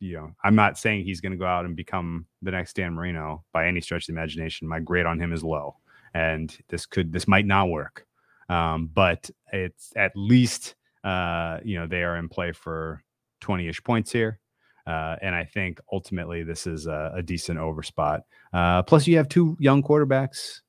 [0.00, 2.94] you know, I'm not saying he's going to go out and become the next Dan
[2.94, 4.68] Marino by any stretch of the imagination.
[4.68, 5.76] My grade on him is low,
[6.14, 8.06] and this could this might not work.
[8.48, 10.74] Um, but it's at least
[11.04, 13.02] uh, you know they are in play for
[13.42, 14.38] 20ish points here.
[14.86, 18.20] Uh, and I think ultimately this is a, a decent over spot.
[18.52, 20.60] Uh, plus, you have two young quarterbacks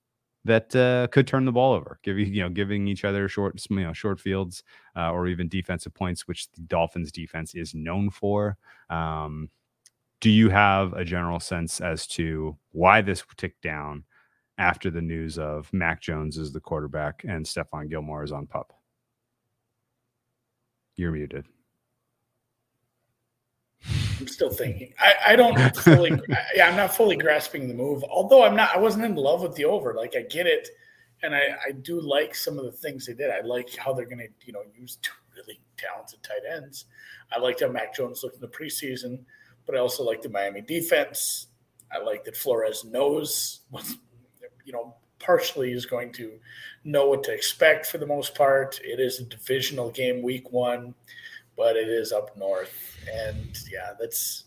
[0.47, 3.81] that uh, could turn the ball over, giving you know giving each other short you
[3.81, 4.63] know short fields
[4.95, 8.57] uh, or even defensive points, which the Dolphins defense is known for.
[8.89, 9.49] Um,
[10.19, 14.03] do you have a general sense as to why this ticked down
[14.57, 18.73] after the news of Mac Jones is the quarterback and Stephon Gilmore is on pup?
[20.95, 21.45] You're muted.
[24.19, 24.93] I'm still thinking.
[24.99, 26.11] I, I don't fully.
[26.55, 28.03] yeah, I'm not fully grasping the move.
[28.03, 28.75] Although I'm not.
[28.75, 29.93] I wasn't in love with the over.
[29.93, 30.69] Like I get it,
[31.23, 33.29] and I, I do like some of the things they did.
[33.29, 36.85] I like how they're going to you know use two really talented tight ends.
[37.35, 39.19] I liked how Mac Jones looked in the preseason,
[39.65, 41.47] but I also like the Miami defense.
[41.91, 43.85] I like that Flores knows what
[44.65, 46.39] you know partially is going to
[46.83, 48.79] know what to expect for the most part.
[48.83, 50.93] It is a divisional game, week one,
[51.57, 54.43] but it is up north and yeah, that's.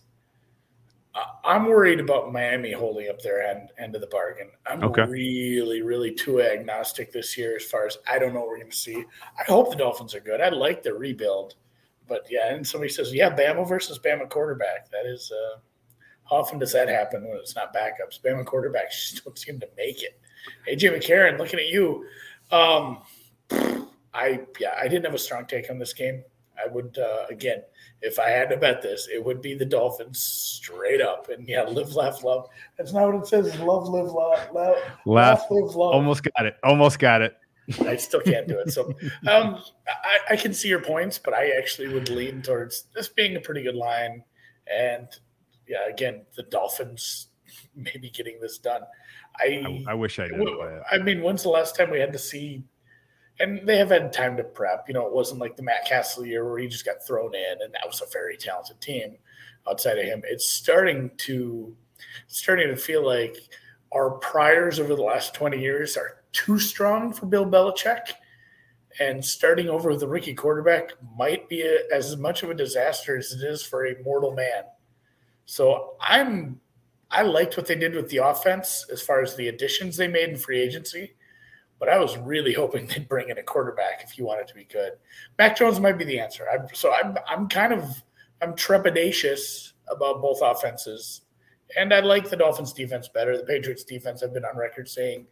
[1.44, 4.48] I'm worried about Miami holding up their end, end of the bargain.
[4.64, 5.02] I'm okay.
[5.02, 8.70] really, really too agnostic this year as far as I don't know what we're going
[8.70, 9.04] to see.
[9.36, 10.40] I hope the Dolphins are good.
[10.40, 11.56] I like the rebuild,
[12.06, 12.54] but yeah.
[12.54, 15.58] And somebody says, "Yeah, Bama versus Bama quarterback." That is, uh,
[16.28, 18.22] how often does that happen when it's not backups?
[18.24, 20.20] Bama quarterbacks just don't seem to make it.
[20.64, 22.04] Hey, Jimmy Karen, looking at you.
[22.52, 23.02] Um,
[24.14, 26.22] I yeah, I didn't have a strong take on this game.
[26.64, 27.62] I would uh, again,
[28.02, 31.28] if I had to bet this, it would be the Dolphins straight up.
[31.28, 32.48] And yeah, live, laugh, love.
[32.78, 33.58] That's not what it says.
[33.60, 35.94] Love, live, laugh, laugh, laugh live, love.
[35.94, 36.56] Almost got it.
[36.62, 37.36] Almost got it.
[37.80, 38.72] I still can't do it.
[38.72, 38.92] So
[39.28, 43.36] um, I, I, can see your points, but I actually would lean towards this being
[43.36, 44.24] a pretty good line.
[44.72, 45.06] And
[45.68, 47.28] yeah, again, the Dolphins
[47.76, 48.82] maybe getting this done.
[49.38, 50.48] I I, I wish I did.
[50.90, 52.64] I mean, when's the last time we had to see
[53.40, 54.84] and they have had time to prep.
[54.86, 57.62] You know, it wasn't like the Matt Cassel year where he just got thrown in,
[57.62, 59.16] and that was a very talented team.
[59.68, 61.74] Outside of him, it's starting to
[62.28, 63.36] starting to feel like
[63.92, 68.12] our priors over the last twenty years are too strong for Bill Belichick,
[69.00, 73.16] and starting over with a rookie quarterback might be a, as much of a disaster
[73.16, 74.64] as it is for a mortal man.
[75.46, 76.60] So I'm
[77.10, 80.28] I liked what they did with the offense as far as the additions they made
[80.28, 81.14] in free agency
[81.80, 84.64] but I was really hoping they'd bring in a quarterback if you wanted to be
[84.64, 84.92] good.
[85.38, 86.46] Mac Jones might be the answer.
[86.52, 88.02] I'm, so I'm I'm kind of
[88.40, 91.22] I'm trepidatious about both offenses,
[91.76, 93.36] and I like the Dolphins defense better.
[93.36, 95.26] The Patriots defense I've been on record saying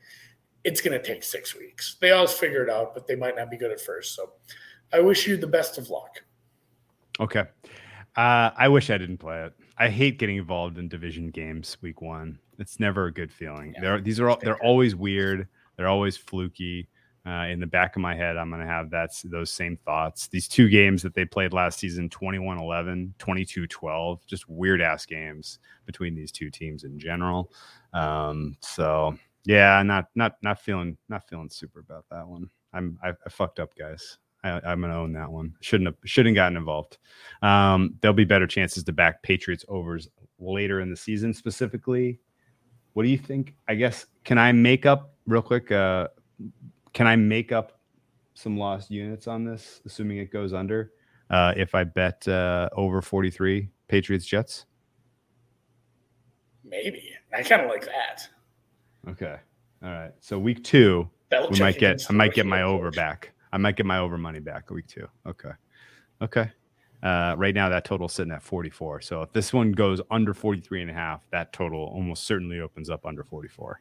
[0.65, 1.97] it's going to take six weeks.
[2.01, 4.17] They always figure it out, but they might not be good at first.
[4.17, 4.33] So
[4.93, 6.23] I wish you the best of luck.
[7.21, 7.45] Okay.
[8.17, 9.53] Uh, I wish I didn't play it.
[9.79, 12.39] I hate getting involved in division games week one.
[12.59, 13.73] It's never a good feeling.
[13.75, 15.47] Yeah, they're, these are all, they're always weird.
[15.79, 16.89] They're always fluky.
[17.27, 20.29] Uh, in the back of my head, I'm going to have that's those same thoughts.
[20.29, 25.05] These two games that they played last season 21 11, 22 12, just weird ass
[25.05, 27.53] games between these two teams in general.
[27.93, 32.49] Um, so, yeah, not not not feeling not feeling super about that one.
[32.73, 34.19] I'm I, I fucked up, guys.
[34.45, 35.55] I, am gonna own that one.
[35.61, 36.99] Shouldn't have shouldn't gotten involved.
[37.43, 41.35] Um, there'll be better chances to back Patriots overs later in the season.
[41.35, 42.21] Specifically,
[42.93, 43.55] what do you think?
[43.69, 45.71] I guess can I make up real quick?
[45.71, 46.09] Uh,
[46.93, 47.81] can I make up
[48.35, 50.93] some lost units on this, assuming it goes under?
[51.31, 54.65] Uh, if I bet uh, over 43 Patriots Jets,
[56.65, 58.29] maybe I kind of like that.
[59.09, 59.37] Okay,
[59.83, 60.13] all right.
[60.21, 63.33] So week two, we might get I might get my over back.
[63.53, 65.07] I might get my over money back week two.
[65.27, 65.51] Okay.
[66.21, 66.51] Okay.
[67.03, 69.01] Uh, right now that total sitting at 44.
[69.03, 72.91] So if this one goes under 43 and a half, that total almost certainly opens
[72.91, 73.81] up under 44.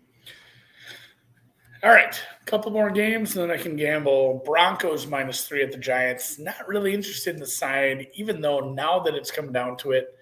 [1.88, 4.41] All right, a couple more games, and then I can gamble.
[4.43, 6.38] Broncos minus three at the Giants.
[6.38, 10.14] Not really interested in the side, even though now that it's come down to it,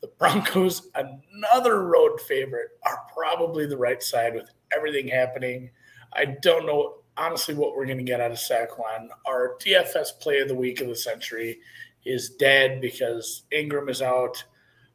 [0.00, 5.68] the Broncos, another road favorite, are probably the right side with everything happening.
[6.14, 9.08] I don't know honestly what we're going to get out of Saquon.
[9.26, 11.58] Our DFS play of the week of the century
[12.06, 14.42] is dead because Engram is out.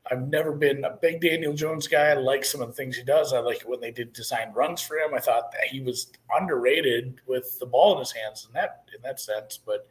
[0.10, 2.10] I've never been a big Daniel Jones guy.
[2.10, 3.34] I like some of the things he does.
[3.34, 5.14] I like it when they did design runs for him.
[5.14, 9.02] I thought that he was underrated with the ball in his hands in that in
[9.04, 9.60] that sense.
[9.64, 9.88] But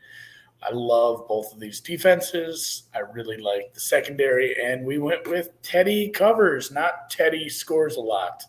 [0.63, 2.85] I love both of these defenses.
[2.95, 8.01] I really like the secondary, and we went with Teddy covers, not Teddy scores a
[8.01, 8.43] lot.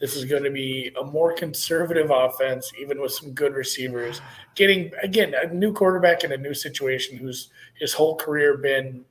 [0.00, 4.20] This is going to be a more conservative offense, even with some good receivers.
[4.54, 9.04] Getting again a new quarterback in a new situation, who's his whole career been.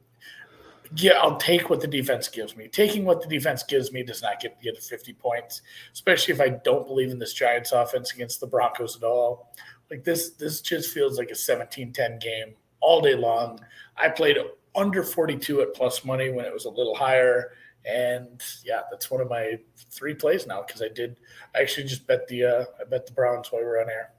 [0.95, 2.67] Yeah, I'll take what the defense gives me.
[2.67, 5.61] Taking what the defense gives me does not get get to 50 points,
[5.93, 9.53] especially if I don't believe in this Giants offense against the Broncos at all.
[9.91, 13.59] Like this, this just feels like a 17-10 game all day long.
[13.97, 14.37] I played
[14.75, 17.51] under 42 at plus money when it was a little higher
[17.85, 19.57] and yeah, that's one of my
[19.89, 21.17] three plays now because I did.
[21.55, 24.11] I actually just bet the uh, I bet the Browns while we were on air.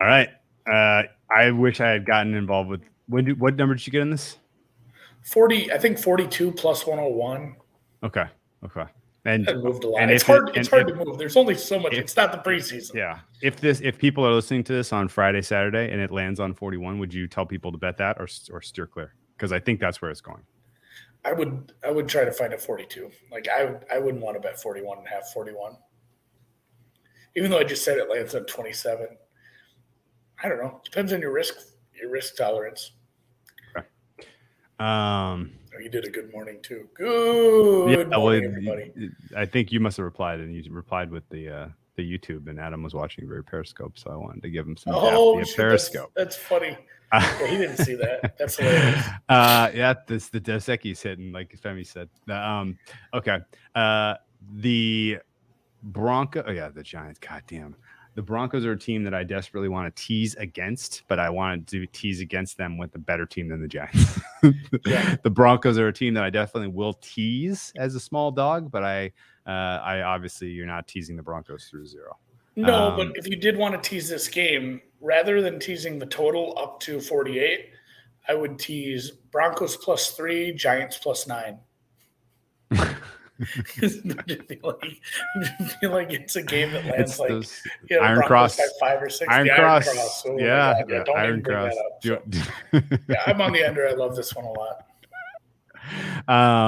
[0.00, 0.28] All right.
[0.70, 2.82] Uh, I wish I had gotten involved with.
[3.08, 4.38] When did, what number did you get in this?
[5.26, 5.72] Forty.
[5.72, 7.56] I think forty-two 101.
[8.04, 8.26] Okay.
[8.64, 8.84] Okay.
[9.24, 10.08] And moved a lot.
[10.08, 10.50] it's hard.
[10.50, 11.18] It, it's hard if, to move.
[11.18, 11.94] There's only so much.
[11.94, 12.94] If, it's not the preseason.
[12.94, 13.18] Yeah.
[13.42, 16.54] If this, if people are listening to this on Friday, Saturday, and it lands on
[16.54, 19.14] 41, would you tell people to bet that or or steer clear?
[19.36, 20.42] Because I think that's where it's going.
[21.24, 23.10] I would I would try to find a 42.
[23.32, 25.76] Like I I wouldn't want to bet 41 and have 41.
[27.34, 29.08] Even though I just said it lands on 27.
[30.42, 30.80] I don't know.
[30.84, 31.56] Depends on your risk
[31.92, 32.92] your risk tolerance.
[34.78, 36.88] Um oh, you did a good morning too.
[36.94, 39.10] Good yeah, morning, well, everybody.
[39.36, 42.60] I think you must have replied and you replied with the uh the YouTube and
[42.60, 46.12] Adam was watching very Periscope, so I wanted to give him some oh, shit, Periscope.
[46.14, 46.76] That's, that's funny.
[47.12, 48.36] yeah, he didn't see that.
[48.38, 49.04] That's hilarious.
[49.28, 52.08] Uh, yeah, this the Dos Equis hitting, like Femi said.
[52.28, 52.78] Um,
[53.14, 53.38] okay.
[53.74, 54.14] Uh,
[54.56, 55.18] the
[55.82, 56.44] Bronco.
[56.46, 57.18] Oh yeah, the Giants.
[57.18, 57.76] God damn.
[58.16, 61.66] The Broncos are a team that I desperately want to tease against, but I want
[61.68, 64.18] to tease against them with a better team than the Giants.
[64.86, 65.16] yeah.
[65.22, 68.82] The Broncos are a team that I definitely will tease as a small dog, but
[68.82, 69.12] I,
[69.46, 72.16] uh, I obviously you're not teasing the Broncos through zero.
[72.56, 76.06] No, um, but if you did want to tease this game, rather than teasing the
[76.06, 77.68] total up to 48,
[78.28, 81.58] I would tease Broncos plus three, Giants plus nine.
[83.38, 85.02] I feel, like,
[85.80, 87.30] feel like it's a game that lands it's like
[87.90, 89.30] you know, Iron Cross five or six.
[89.30, 89.86] Iron, Cross.
[89.86, 90.22] Iron Cross.
[90.22, 91.72] So yeah, yeah, yeah Iron Cross.
[91.72, 92.22] Up, so.
[93.08, 93.88] yeah, I'm on the under.
[93.88, 94.86] I love this one a lot.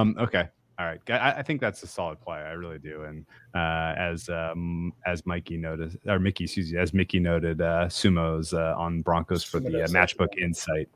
[0.00, 0.48] Um, okay.
[0.78, 2.36] All right, I, I, think that's a solid play.
[2.36, 3.02] I really do.
[3.02, 7.88] And uh, as um, as Mikey noted, or Mickey, excuse me, as Mickey noted, uh,
[7.88, 10.88] Sumo's uh, on Broncos for the uh, Matchbook Insight.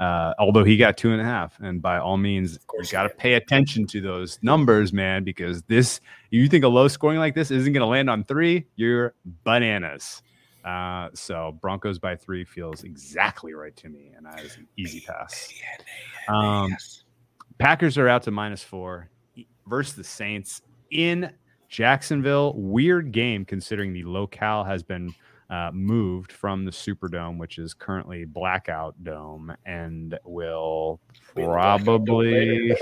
[0.00, 3.10] Uh, although he got two and a half, and by all means, you got to
[3.10, 6.00] pay attention to those numbers, man, because this
[6.30, 9.14] you think a low scoring like this isn't going to land on three, you're
[9.44, 10.22] bananas.
[10.64, 15.00] Uh, so Broncos by three feels exactly right to me, and that is an easy
[15.00, 15.52] pass.
[16.28, 16.74] Um,
[17.58, 19.10] Packers are out to minus four
[19.66, 21.30] versus the Saints in
[21.68, 25.14] Jacksonville, weird game considering the locale has been
[25.50, 31.00] uh, moved from the Superdome, which is currently Blackout Dome, and will
[31.34, 32.70] probably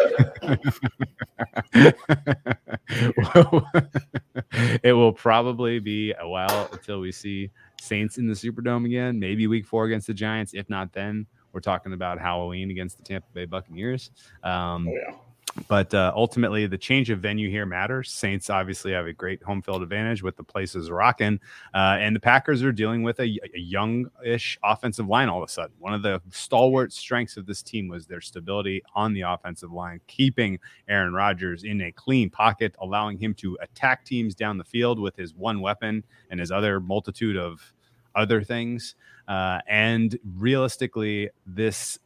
[4.82, 7.50] it will probably be a while until we see
[7.80, 9.18] Saints in the Superdome again.
[9.18, 10.52] Maybe Week Four against the Giants.
[10.52, 14.10] If not, then we're talking about Halloween against the Tampa Bay Buccaneers.
[14.44, 15.14] Um, Oh, yeah.
[15.68, 18.10] But uh, ultimately, the change of venue here matters.
[18.10, 21.40] Saints obviously have a great home field advantage with the places rocking,
[21.74, 25.52] uh, and the Packers are dealing with a, a youngish offensive line all of a
[25.52, 25.74] sudden.
[25.78, 30.00] One of the stalwart strengths of this team was their stability on the offensive line,
[30.06, 30.58] keeping
[30.88, 35.16] Aaron Rodgers in a clean pocket, allowing him to attack teams down the field with
[35.16, 37.72] his one weapon and his other multitude of
[38.14, 38.94] other things.
[39.28, 41.98] Uh, and realistically, this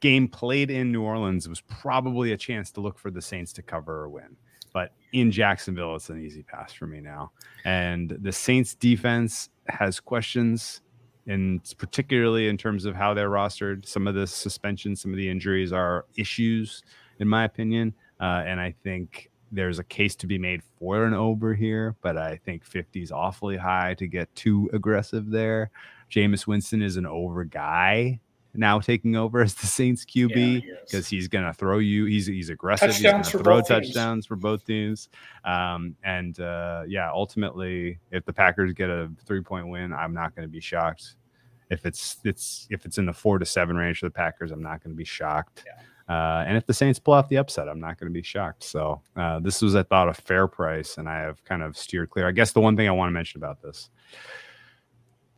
[0.00, 3.62] game played in New Orleans was probably a chance to look for the Saints to
[3.62, 4.36] cover or win.
[4.72, 7.32] But in Jacksonville, it's an easy pass for me now.
[7.64, 10.82] And the Saints defense has questions,
[11.26, 13.86] and particularly in terms of how they're rostered.
[13.86, 16.82] Some of the suspensions, some of the injuries are issues,
[17.18, 17.94] in my opinion.
[18.20, 22.18] Uh, and I think there's a case to be made for an over here, but
[22.18, 25.70] I think 50 is awfully high to get too aggressive there.
[26.10, 28.20] Jameis Winston is an over guy
[28.54, 30.78] now taking over as the Saints QB he is.
[30.84, 32.06] because he's going to throw you.
[32.06, 32.90] He's he's aggressive.
[32.90, 33.86] Touchdowns he's going to throw both teams.
[33.86, 35.08] touchdowns for both teams.
[35.44, 40.34] Um, and uh, yeah, ultimately, if the Packers get a three point win, I'm not
[40.34, 41.16] going to be shocked.
[41.70, 44.62] If it's it's if it's in the four to seven range for the Packers, I'm
[44.62, 45.64] not going to be shocked.
[46.08, 48.64] Uh, and if the Saints pull off the upset, I'm not going to be shocked.
[48.64, 52.08] So uh, this was, I thought, a fair price, and I have kind of steered
[52.08, 52.26] clear.
[52.26, 53.90] I guess the one thing I want to mention about this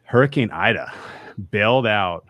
[0.05, 0.93] Hurricane Ida
[1.51, 2.25] bailed out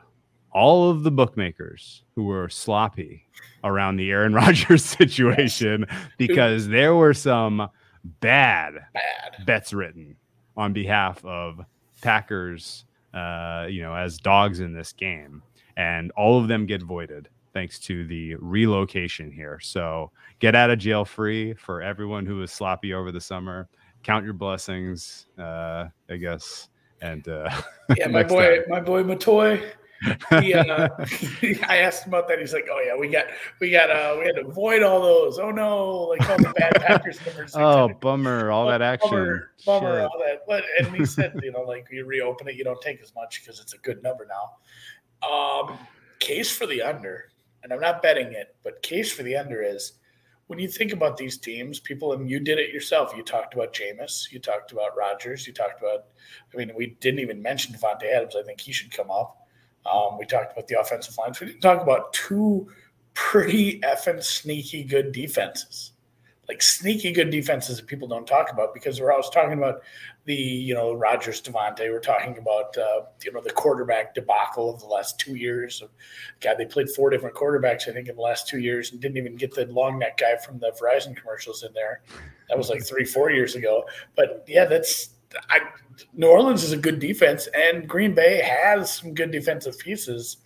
[0.53, 3.27] all of the bookmakers who were sloppy
[3.65, 5.87] around the Aaron Rodgers situation
[6.19, 7.69] because there were some
[8.21, 9.45] bad Bad.
[9.47, 10.17] bets written
[10.57, 11.61] on behalf of
[12.03, 15.43] Packers, uh, you know, as dogs in this game,
[15.77, 19.59] and all of them get voided thanks to the relocation here.
[19.61, 23.69] So get out of jail free for everyone who was sloppy over the summer.
[24.03, 26.69] Count your blessings, uh, I guess.
[27.03, 27.51] And uh,
[27.97, 28.65] Yeah, my boy, time.
[28.69, 29.71] my boy Motoi.
[30.41, 30.89] He, uh,
[31.69, 32.39] I asked him about that.
[32.39, 33.27] He's like, "Oh yeah, we got,
[33.61, 35.39] we got, uh, we had to avoid all those.
[35.39, 37.53] Oh no, like all the bad Packers numbers.
[37.57, 38.51] oh, bummer!
[38.51, 39.11] All that action.
[39.11, 40.05] Bummer, bummer, Shit.
[40.05, 40.43] all that.
[40.47, 43.43] But and he said, you know, like you reopen it, you don't take as much
[43.43, 45.29] because it's a good number now.
[45.29, 45.79] Um,
[46.19, 47.31] case for the under,
[47.63, 49.93] and I'm not betting it, but case for the under is
[50.47, 53.13] when you think about these teams, people, and you did it yourself.
[53.15, 56.07] You talked about Jameis, you talked about Rodgers, you talked about.
[56.53, 58.35] I mean, we didn't even mention Davante Adams.
[58.35, 59.40] I think he should come up.
[59.87, 61.41] Um, we talked about the offensive lines.
[61.41, 62.69] We didn't talk about two
[63.15, 65.93] pretty effing sneaky good defenses
[66.51, 69.83] like sneaky good defenses that people don't talk about because we're always talking about
[70.25, 71.89] the you know Rodgers Davante.
[71.89, 75.81] We're talking about uh, you know the quarterback debacle of the last two years.
[76.41, 79.17] God, they played four different quarterbacks I think in the last two years and didn't
[79.17, 82.03] even get the long neck guy from the Verizon commercials in there.
[82.49, 83.85] That was like three four years ago.
[84.17, 85.11] But yeah, that's
[85.49, 85.61] I,
[86.15, 90.39] New Orleans is a good defense and Green Bay has some good defensive pieces.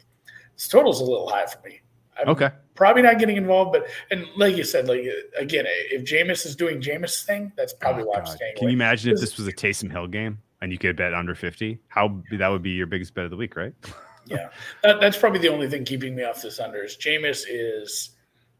[0.57, 1.81] This total's a little high for me.
[2.19, 2.51] I'm Okay.
[2.75, 5.05] probably not getting involved, but and like you said, like
[5.37, 8.73] again, if Jameis is doing Jameis thing, that's probably Oh, why I'm staying Can away.
[8.73, 11.79] you imagine if This- was a Taysom Hill game and you could bet under 50?
[11.89, 13.73] How that would be your biggest bet of the week, right?
[14.27, 14.51] yeah,
[14.85, 18.11] that, that's probably the only thing keeping me off this under is Jameis is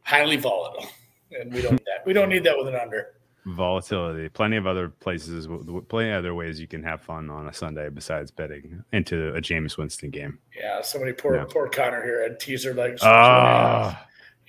[0.01, 0.87] highly volatile,
[1.31, 2.05] and we don't need that.
[2.05, 3.13] We don't need that with an under.
[3.45, 4.27] Volatility.
[4.29, 5.47] Plenty of other places,
[5.87, 9.41] plenty of other ways you can have fun on a Sunday besides betting into a
[9.41, 10.39] Jameis Winston game.
[10.57, 11.45] Yeah, somebody poor Yeah.
[11.49, 13.01] poor Connor here had teaser legs.
[13.03, 13.95] oh,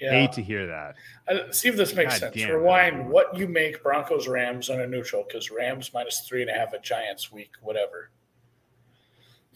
[0.01, 0.11] yeah.
[0.11, 0.95] hate to hear that.
[1.29, 2.47] Uh, see if this makes God sense.
[2.49, 6.55] Rewind what you make Broncos Rams on a neutral because Rams minus three and a
[6.55, 8.11] half at Giants week, whatever.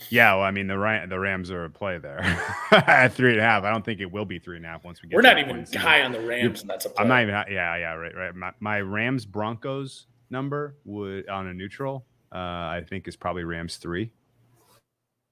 [0.08, 2.20] Yeah, well, I mean the Ram, the Rams are a play there
[2.72, 3.64] at three and a half.
[3.64, 5.14] I don't think it will be three and a half once we get.
[5.16, 5.80] We're not even point in the season.
[5.82, 7.02] high on the Rams, and that's a play.
[7.02, 7.34] I'm not even.
[7.34, 8.34] Yeah, yeah, right, right.
[8.34, 12.06] My, my Rams Broncos number would on a neutral.
[12.32, 14.10] Uh, I think is probably Rams three.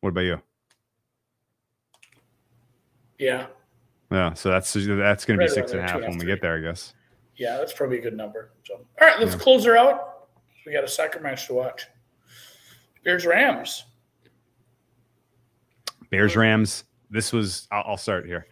[0.01, 0.43] What about you?
[3.19, 3.47] Yeah,
[4.12, 6.05] Yeah, so that's that's going to be six around and a there, half two and
[6.05, 6.95] a when we half, get there, I guess.
[7.36, 8.53] Yeah, that's probably a good number.
[8.65, 9.39] So, all right, let's Yeah.
[9.40, 10.28] close her out.
[10.66, 11.86] We got a soccer match to watch.
[13.03, 13.85] Here's Rams.
[16.10, 16.85] Bears Rams.
[17.10, 17.66] This was.
[17.70, 18.47] I'll, I'll start here.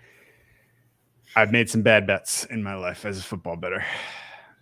[1.34, 3.84] I've made some bad bets in my life as a football better.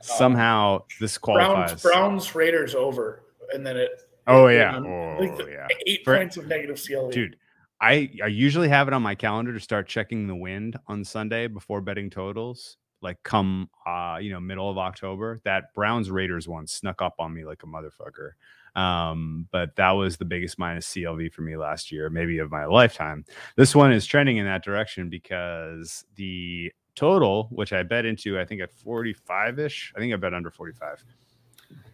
[0.02, 1.80] Somehow this qualifies.
[1.80, 3.22] Browns Browns Raiders over,
[3.52, 3.90] and then it.
[4.26, 7.12] oh it- yeah, oh like the yeah, Eight For- points of negative CLV.
[7.12, 7.36] dude.
[7.80, 11.46] I I usually have it on my calendar to start checking the wind on Sunday
[11.46, 12.76] before betting totals.
[13.02, 15.40] like come uh, you know, middle of October.
[15.44, 18.30] That Browns Raiders one snuck up on me like a motherfucker.
[18.74, 22.64] Um, but that was the biggest minus CLV for me last year, maybe of my
[22.64, 23.24] lifetime.
[23.56, 28.44] This one is trending in that direction because the total, which I bet into, I
[28.44, 31.04] think at 45 ish, I think I bet under 45,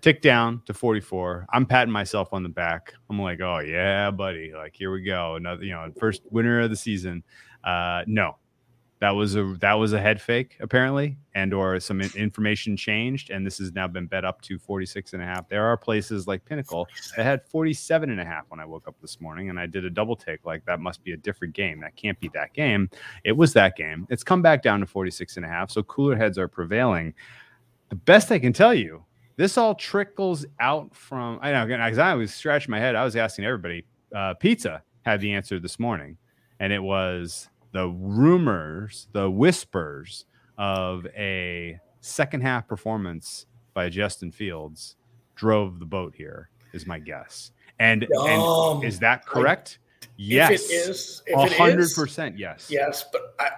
[0.01, 1.47] tick down to 44.
[1.53, 2.95] I'm patting myself on the back.
[3.09, 4.53] I'm like, oh, yeah, buddy.
[4.55, 5.37] Like, here we go.
[5.37, 7.23] Another, you know, first winner of the season.
[7.65, 8.37] Uh, no,
[9.01, 13.47] that was a that was a head fake apparently and or some information changed and
[13.47, 15.49] this has now been bet up to 46 and a half.
[15.49, 16.87] There are places like pinnacle
[17.17, 19.85] that had 47 and a half when i woke up this morning and i did
[19.85, 21.81] a double take like that must be a different game.
[21.81, 22.91] That can't be that game.
[23.25, 24.07] It was that game.
[24.11, 27.15] It's come back down to 46 and a half so cooler heads are prevailing.
[27.89, 29.05] The best i can tell you
[29.37, 32.95] this all trickles out from i know again i was scratching my head.
[32.95, 36.19] I was asking everybody uh, pizza had the answer this morning
[36.59, 40.25] and it was the rumors, the whispers
[40.59, 44.97] of a second half performance by Justin Fields
[45.35, 47.53] drove the boat here, is my guess.
[47.79, 48.27] And, um,
[48.77, 49.79] and is that correct?
[50.03, 50.51] I, yes.
[50.51, 52.69] If it is, if hundred percent, yes.
[52.71, 53.51] Yes, but I,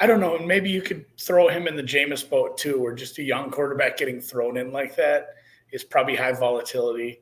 [0.00, 0.36] I don't know.
[0.36, 3.50] And maybe you could throw him in the Jameis boat too, or just a young
[3.50, 5.34] quarterback getting thrown in like that
[5.70, 7.20] is probably high volatility.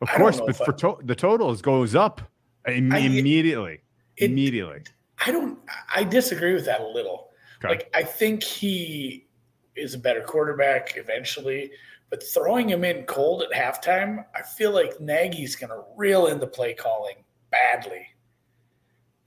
[0.00, 2.20] Of course, but for to- the totals goes up
[2.66, 3.80] Im- I, immediately.
[4.16, 4.82] It, immediately.
[5.24, 5.58] I don't.
[5.94, 7.30] I disagree with that a little.
[7.58, 7.68] Okay.
[7.68, 9.26] Like I think he
[9.76, 11.70] is a better quarterback eventually,
[12.10, 16.38] but throwing him in cold at halftime, I feel like Nagy's going to reel in
[16.38, 17.16] the play calling
[17.50, 18.06] badly.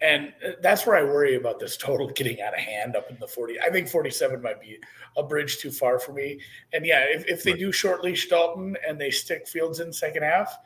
[0.01, 3.18] And uh, that's where I worry about this total getting out of hand up in
[3.19, 3.59] the 40.
[3.59, 4.80] I think 47 might be
[5.15, 6.39] a bridge too far for me.
[6.73, 10.23] And yeah, if, if they do short leash Dalton and they stick Fields in second
[10.23, 10.57] half,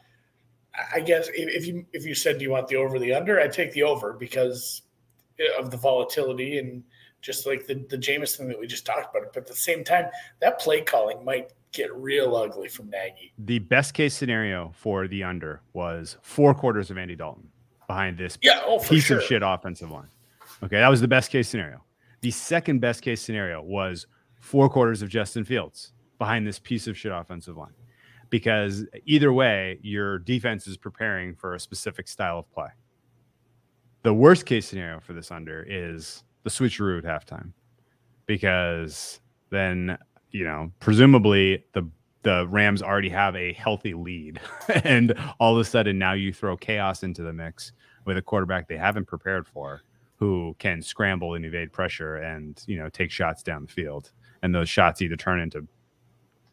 [0.93, 3.53] I guess if you if you said do you want the over the under, I'd
[3.53, 4.81] take the over because
[5.57, 6.83] of the volatility and
[7.21, 9.33] just like the the Jameis thing that we just talked about.
[9.33, 10.05] But at the same time,
[10.41, 13.33] that play calling might get real ugly from Nagy.
[13.37, 17.49] The best case scenario for the under was four quarters of Andy Dalton
[17.87, 19.17] behind this yeah, oh, piece sure.
[19.17, 20.07] of shit offensive line.
[20.63, 21.83] Okay, that was the best case scenario.
[22.21, 24.07] The second best case scenario was
[24.39, 27.73] four quarters of Justin Fields behind this piece of shit offensive line.
[28.29, 32.69] Because either way, your defense is preparing for a specific style of play.
[34.05, 37.53] The worst case scenario for this under is the switcheroo at halftime,
[38.27, 39.19] because
[39.49, 39.97] then
[40.29, 41.89] you know presumably the
[42.21, 44.39] the Rams already have a healthy lead,
[44.83, 47.71] and all of a sudden now you throw chaos into the mix
[48.05, 49.81] with a quarterback they haven't prepared for,
[50.17, 54.11] who can scramble and evade pressure and you know take shots down the field,
[54.43, 55.67] and those shots either turn into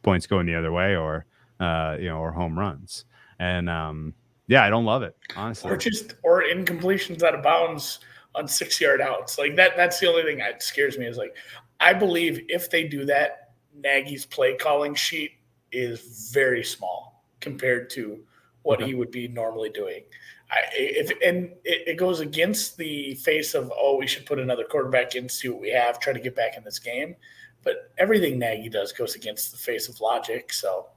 [0.00, 1.26] points going the other way or
[1.60, 3.04] uh, you know or home runs.
[3.38, 4.14] And um,
[4.52, 5.70] yeah, I don't love it honestly.
[5.70, 8.00] Or just or incompletions out of bounds
[8.34, 9.38] on six yard outs.
[9.38, 9.78] Like that.
[9.78, 11.06] That's the only thing that scares me.
[11.06, 11.34] Is like
[11.80, 15.32] I believe if they do that, Nagy's play calling sheet
[15.72, 18.20] is very small compared to
[18.62, 18.88] what okay.
[18.88, 20.02] he would be normally doing.
[20.50, 24.64] I, if and it, it, goes against the face of oh we should put another
[24.64, 27.16] quarterback in see what we have try to get back in this game,
[27.64, 30.52] but everything Nagy does goes against the face of logic.
[30.52, 30.88] So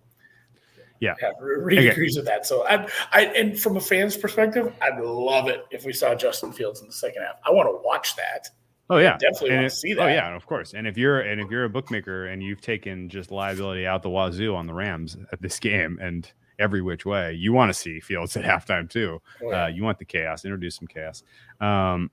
[1.06, 2.45] yeah, yeah really agrees with that.
[2.45, 6.52] So I, I, and from a fan's perspective, I'd love it if we saw Justin
[6.52, 7.36] Fields in the second half.
[7.45, 8.49] I want to watch that.
[8.90, 10.03] Oh yeah, I definitely and want to see that.
[10.03, 10.73] Oh yeah, of course.
[10.73, 14.10] And if you're and if you're a bookmaker and you've taken just liability out the
[14.10, 17.99] wazoo on the Rams at this game and every which way, you want to see
[17.99, 19.22] Fields at halftime too.
[19.44, 19.64] Oh, yeah.
[19.64, 20.45] uh, you want the chaos.
[20.45, 21.23] Introduce some chaos.
[21.60, 22.11] Um,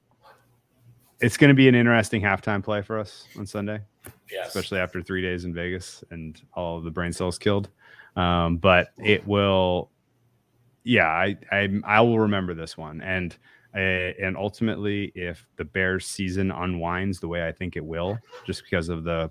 [1.20, 3.81] it's going to be an interesting halftime play for us on Sunday,
[4.31, 4.48] yes.
[4.48, 7.69] especially after three days in Vegas and all the brain cells killed.
[8.16, 9.90] Um, but it will,
[10.84, 13.01] yeah, I, I, I will remember this one.
[13.01, 13.36] And,
[13.74, 18.64] uh, and ultimately, if the Bears season unwinds the way I think it will, just
[18.64, 19.30] because of the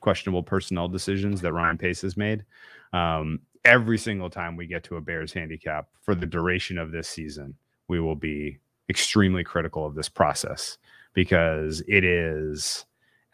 [0.00, 2.44] questionable personnel decisions that Ryan Pace has made,
[2.92, 7.08] um, every single time we get to a Bears handicap for the duration of this
[7.08, 7.54] season,
[7.88, 10.78] we will be extremely critical of this process
[11.14, 12.84] because it is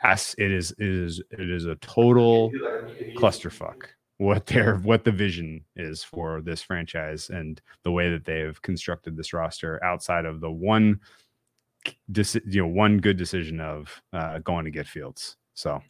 [0.02, 2.50] as it is it is it is a total
[3.16, 3.84] clusterfuck
[4.18, 9.16] what their what the vision is for this franchise and the way that they've constructed
[9.16, 11.01] this roster outside of the one
[12.14, 15.36] you know one good decision of uh, going to get Fields.
[15.55, 15.82] So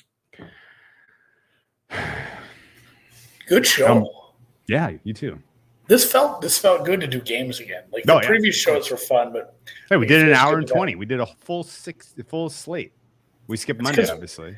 [3.49, 3.99] good show.
[3.99, 4.07] Um,
[4.67, 5.39] yeah, you too.
[5.87, 7.85] This felt this felt good to do games again.
[7.93, 8.27] Like the oh, yeah.
[8.27, 9.57] previous shows were fun, but
[9.89, 10.97] hey, we did an hour and twenty.
[10.97, 12.93] We did a full six full slate.
[13.47, 14.57] We skipped Monday, obviously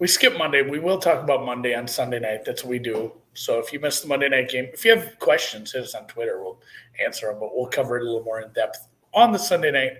[0.00, 0.62] we skip Monday.
[0.62, 2.44] We will talk about Monday on Sunday night.
[2.44, 3.12] That's what we do.
[3.34, 6.08] So if you missed the Monday night game, if you have questions, hit us on
[6.08, 6.42] Twitter.
[6.42, 6.60] We'll
[7.04, 9.98] answer them, but we'll cover it a little more in depth on the Sunday night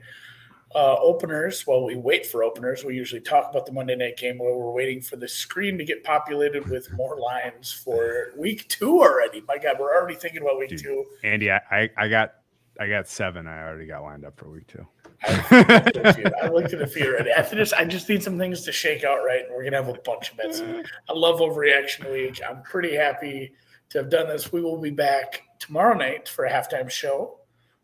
[0.74, 4.38] uh, openers, while we wait for openers, we usually talk about the Monday night game
[4.38, 9.00] while we're waiting for the screen to get populated with more lines for week two
[9.00, 9.42] already.
[9.48, 10.80] My God, we're already thinking about week Dude.
[10.80, 11.04] two.
[11.24, 12.34] Andy, I, I, I got
[12.78, 13.46] I got seven.
[13.46, 14.86] I already got lined up for week two.
[15.22, 16.24] I looked at a few.
[16.42, 17.32] I looked at a few already.
[17.32, 19.88] I just, I just need some things to shake out right, and we're gonna have
[19.88, 20.60] a bunch of bets.
[20.62, 22.40] I love overreaction week.
[22.48, 23.52] I'm pretty happy
[23.90, 24.52] to have done this.
[24.52, 27.40] We will be back tomorrow night for a halftime show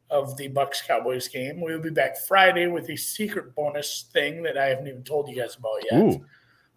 [0.09, 1.61] of the Bucs Cowboys game.
[1.61, 5.29] We will be back Friday with a secret bonus thing that I haven't even told
[5.29, 6.01] you guys about yet.
[6.01, 6.25] Ooh,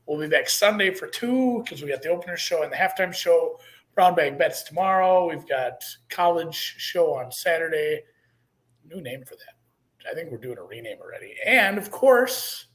[0.08, 3.14] We'll be back Sunday for two because we got the opener show and the halftime
[3.14, 3.60] show.
[4.00, 5.28] Brown bag bets tomorrow.
[5.28, 8.04] We've got college show on Saturday.
[8.90, 10.10] New name for that.
[10.10, 11.36] I think we're doing a rename already.
[11.46, 12.68] And of course,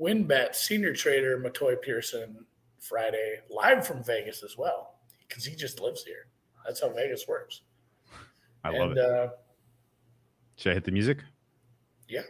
[0.00, 2.46] WynnBET senior trader Motoi Pearson
[2.78, 4.94] Friday live from Vegas as well
[5.28, 6.28] because he just lives here.
[6.64, 7.60] That's how Vegas works.
[8.64, 9.04] I love and, it.
[9.04, 9.28] Uh,
[10.56, 11.18] Should I hit the music?
[12.08, 12.22] yeah,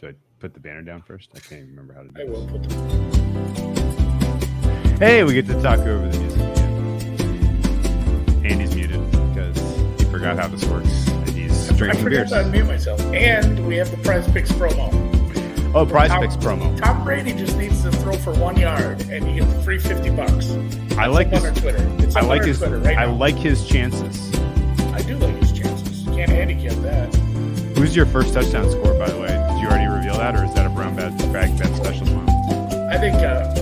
[0.00, 1.30] Do I put the banner down first?
[1.34, 3.75] I can't even remember how to do I will put them.
[4.98, 6.56] Hey, we get to talk over the music again.
[8.46, 9.58] Andy's muted because
[9.98, 11.06] he forgot how this works.
[11.08, 12.30] And he's I drinking forgot beers.
[12.30, 13.00] to unmute myself.
[13.12, 14.88] And we have the PrizePicks promo.
[15.74, 16.74] Oh, Prize Tom- Picks promo.
[16.80, 20.08] Tom Brady just needs to throw for one yard, and you get the free fifty
[20.08, 20.50] bucks.
[20.96, 21.44] I like his.
[21.44, 21.86] up on our Twitter.
[22.02, 22.56] It's I like his.
[22.58, 23.12] Twitter right I now.
[23.12, 24.34] like his chances.
[24.94, 26.04] I do like his chances.
[26.06, 27.14] Can't handicap that.
[27.76, 29.28] Who's your first touchdown score, by the way?
[29.28, 32.88] Did you already reveal that, or is that a brown bag bag bet special tomorrow?
[32.88, 33.52] I think uh,